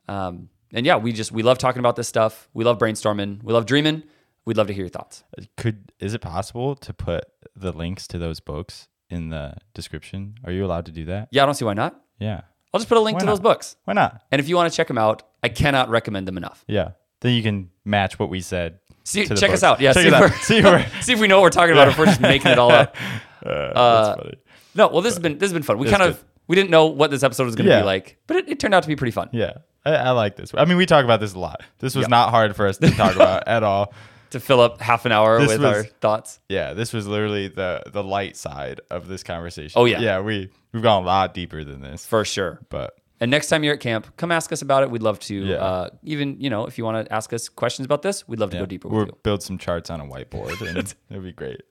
Um, 0.08 0.50
and 0.74 0.86
yeah, 0.86 0.98
we 0.98 1.12
just 1.14 1.32
we 1.32 1.42
love 1.44 1.58
talking 1.58 1.80
about 1.80 1.96
this 1.96 2.08
stuff. 2.08 2.48
We 2.54 2.64
love 2.64 2.78
brainstorming. 2.78 3.42
We 3.44 3.54
love 3.54 3.66
dreaming. 3.66 4.04
We'd 4.48 4.56
love 4.56 4.68
to 4.68 4.74
hear 4.74 4.84
your 4.84 4.89
thoughts. 4.89 5.26
Could 5.58 5.91
is 6.00 6.14
it 6.14 6.20
possible 6.22 6.74
to 6.78 6.93
put 6.93 7.26
the 7.54 7.74
links 7.74 8.08
to 8.08 8.18
those 8.18 8.39
books 8.39 8.88
in 9.10 9.28
the 9.28 9.56
description? 9.74 10.36
Are 10.45 10.54
you 10.54 10.66
allowed 10.66 10.86
to 10.86 10.93
do 10.93 11.04
that? 11.06 11.28
Yeah, 11.32 11.43
I 11.43 11.45
don't 11.45 11.56
see 11.56 11.66
why 11.66 11.74
not. 11.74 12.00
Yeah. 12.18 12.41
I'll 12.74 12.80
just 12.80 12.88
put 12.88 12.98
a 12.98 13.02
link 13.02 13.16
Why 13.16 13.20
to 13.20 13.26
not? 13.26 13.32
those 13.34 13.39
books. 13.41 13.76
Why 13.84 13.93
not? 13.93 14.22
And 14.32 14.39
if 14.39 14.48
you 14.48 14.56
want 14.56 14.72
to 14.72 14.76
check 14.78 14.88
them 14.88 14.98
out, 14.98 15.24
I 15.43 15.50
cannot 15.50 15.89
recommend 15.89 16.30
them 16.30 16.38
enough. 16.38 16.64
Yeah. 16.66 16.91
Then 17.20 17.34
you 17.34 17.43
can 17.43 17.72
match 17.84 18.20
what 18.20 18.30
we 18.30 18.39
said. 18.39 18.80
See, 19.04 19.26
check 19.28 19.52
us 19.52 19.64
out. 19.64 19.82
Yeah, 19.82 19.91
Check 19.91 20.04
see, 20.04 20.08
if 20.08 20.14
out. 20.14 20.32
See 20.43 20.58
if 20.60 21.04
see 21.04 21.14
if 21.14 21.20
we 21.20 21.28
know 21.28 21.38
what 21.38 21.43
we're 21.43 21.50
talking 21.50 21.74
about. 21.74 21.89
If 21.89 21.98
we're 21.98 22.06
just 22.06 22.22
making 22.22 22.52
it 22.54 22.58
all 22.60 22.72
up. 22.72 22.95
Uh, 23.45 23.50
Uh. 23.50 24.32
No, 24.76 24.88
well, 24.88 25.02
this 25.02 25.14
has 25.14 25.22
been 25.22 25.38
this 25.38 25.48
has 25.50 25.54
been 25.54 25.64
fun. 25.64 25.78
We 25.78 25.89
kind 25.89 26.04
of 26.04 26.24
we 26.48 26.56
didn't 26.56 26.70
know 26.72 26.88
what 26.88 27.12
this 27.12 27.24
episode 27.24 27.43
was 27.45 27.56
going 27.56 27.66
to 27.66 27.72
Yeah. 27.72 27.82
be 27.82 27.86
like, 27.86 28.18
but 28.28 28.38
it, 28.38 28.50
it 28.50 28.60
turned 28.60 28.74
out 28.74 28.84
to 28.84 28.89
be 28.89 28.95
pretty 28.95 29.12
fun. 29.12 29.30
Yeah. 29.34 29.58
I, 29.86 29.91
I 29.95 30.10
like 30.12 30.36
this. 30.38 30.52
I 30.58 30.66
mean, 30.66 30.78
we 30.78 30.86
talk 30.86 31.04
about 31.06 31.20
this 31.20 31.34
a 31.34 31.39
lot. 31.39 31.62
This 31.80 31.95
was 31.95 32.04
Yeah. 32.06 32.10
not 32.10 32.30
hard 32.32 32.56
for 32.56 32.68
us 32.68 32.78
to 32.80 32.89
talk 32.91 33.16
about 33.16 33.48
at 33.48 33.64
all. 33.64 33.93
To 34.32 34.39
fill 34.39 34.59
up 34.59 34.82
half 34.82 35.05
an 35.05 35.11
hour 35.11 35.39
This 35.39 35.49
with 35.49 35.61
was- 35.61 35.71
our 35.78 35.84
thoughts. 35.84 36.39
Yeah, 36.49 36.73
this 36.73 36.91
was 36.93 37.07
literally 37.07 37.47
the 37.47 37.84
the 37.88 38.03
light 38.03 38.36
side 38.36 38.82
of 38.91 39.07
this 39.07 39.23
conversation. 39.23 39.73
Oh, 39.80 39.86
yeah. 39.86 39.99
yeah. 39.99 40.19
We 40.19 40.49
we've 40.73 40.84
gone 40.84 41.03
a 41.03 41.05
lot 41.05 41.34
deeper 41.34 41.63
than 41.63 41.82
this, 41.82 42.05
For 42.05 42.25
sure. 42.25 42.59
but 42.69 42.95
And 43.19 43.32
next 43.32 43.47
time 43.47 43.63
you're 43.63 43.73
at 43.75 43.80
camp, 43.80 44.15
come 44.17 44.32
ask 44.32 44.51
us 44.51 44.61
about 44.61 44.84
it. 44.84 44.91
We'd 44.91 45.01
love 45.01 45.19
to. 45.21 45.34
Yeah. 45.36 45.55
Uh, 45.55 45.89
even 46.03 46.39
you 46.41 46.49
know, 46.49 46.65
if 46.65 46.78
you 46.78 46.84
want 46.84 47.07
to 47.07 47.13
ask 47.13 47.32
us 47.32 47.47
questions 47.49 47.86
about 47.86 48.01
this, 48.01 48.28
we'd 48.28 48.39
love 48.39 48.49
to 48.51 48.57
yeah, 48.57 48.61
go 48.63 48.65
deeper 48.65 48.89
we'll 48.89 48.99
with 49.01 49.09
you. 49.09 49.17
build 49.23 49.41
some 49.43 49.57
charts 49.57 49.89
on 49.89 50.01
a 50.01 50.05
whiteboard, 50.05 50.59
and 50.61 50.93
it'll 51.09 51.23
be 51.23 51.32
great. 51.32 51.61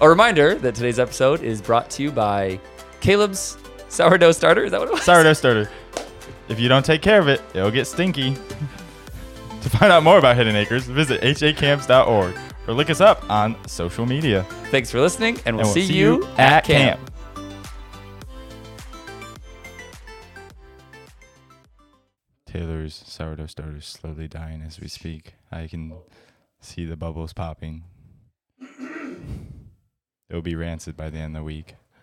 A 0.00 0.08
reminder 0.08 0.56
that 0.56 0.74
today's 0.74 0.98
episode 0.98 1.42
is 1.42 1.62
brought 1.62 1.88
to 1.90 2.02
you 2.02 2.10
by 2.10 2.58
Caleb's 3.00 3.56
sourdough 3.88 4.32
starter. 4.32 4.64
Is 4.64 4.72
that 4.72 4.80
what 4.80 4.88
it 4.88 4.92
was? 4.94 5.02
Sourdough 5.04 5.32
starter. 5.34 5.70
If 6.48 6.58
you 6.60 6.68
don't 6.68 6.84
take 6.84 7.02
care 7.02 7.20
of 7.20 7.28
it, 7.28 7.40
it'll 7.54 7.70
get 7.70 7.86
stinky. 7.86 8.36
to 9.66 9.78
find 9.78 9.92
out 9.92 10.02
more 10.04 10.18
about 10.18 10.36
Hidden 10.36 10.54
Acres, 10.54 10.84
visit 10.86 11.20
hacamps.org 11.22 12.36
or 12.68 12.74
look 12.74 12.88
us 12.88 13.00
up 13.00 13.28
on 13.28 13.56
social 13.66 14.06
media. 14.06 14.44
Thanks 14.70 14.90
for 14.90 15.00
listening, 15.00 15.38
and 15.44 15.56
we'll, 15.56 15.66
And 15.66 15.74
see, 15.74 15.92
you 15.92 16.26
at 16.38 16.64
camp. 16.64 17.00
Taylor's 22.46 23.02
sourdough 23.06 23.46
starter 23.46 23.76
is 23.78 23.84
slowly 23.84 24.28
dying 24.28 24.62
as 24.62 24.80
we 24.80 24.88
speak. 24.88 25.34
I 25.50 25.66
can 25.66 25.94
see 26.60 26.84
the 26.84 26.96
bubbles 26.96 27.32
popping. 27.32 27.84
It'll 30.30 30.42
be 30.42 30.54
rancid 30.54 30.96
by 30.96 31.10
the 31.10 31.18
end 31.18 31.36
of 31.36 31.40
the 31.40 31.44
week. 31.44 31.74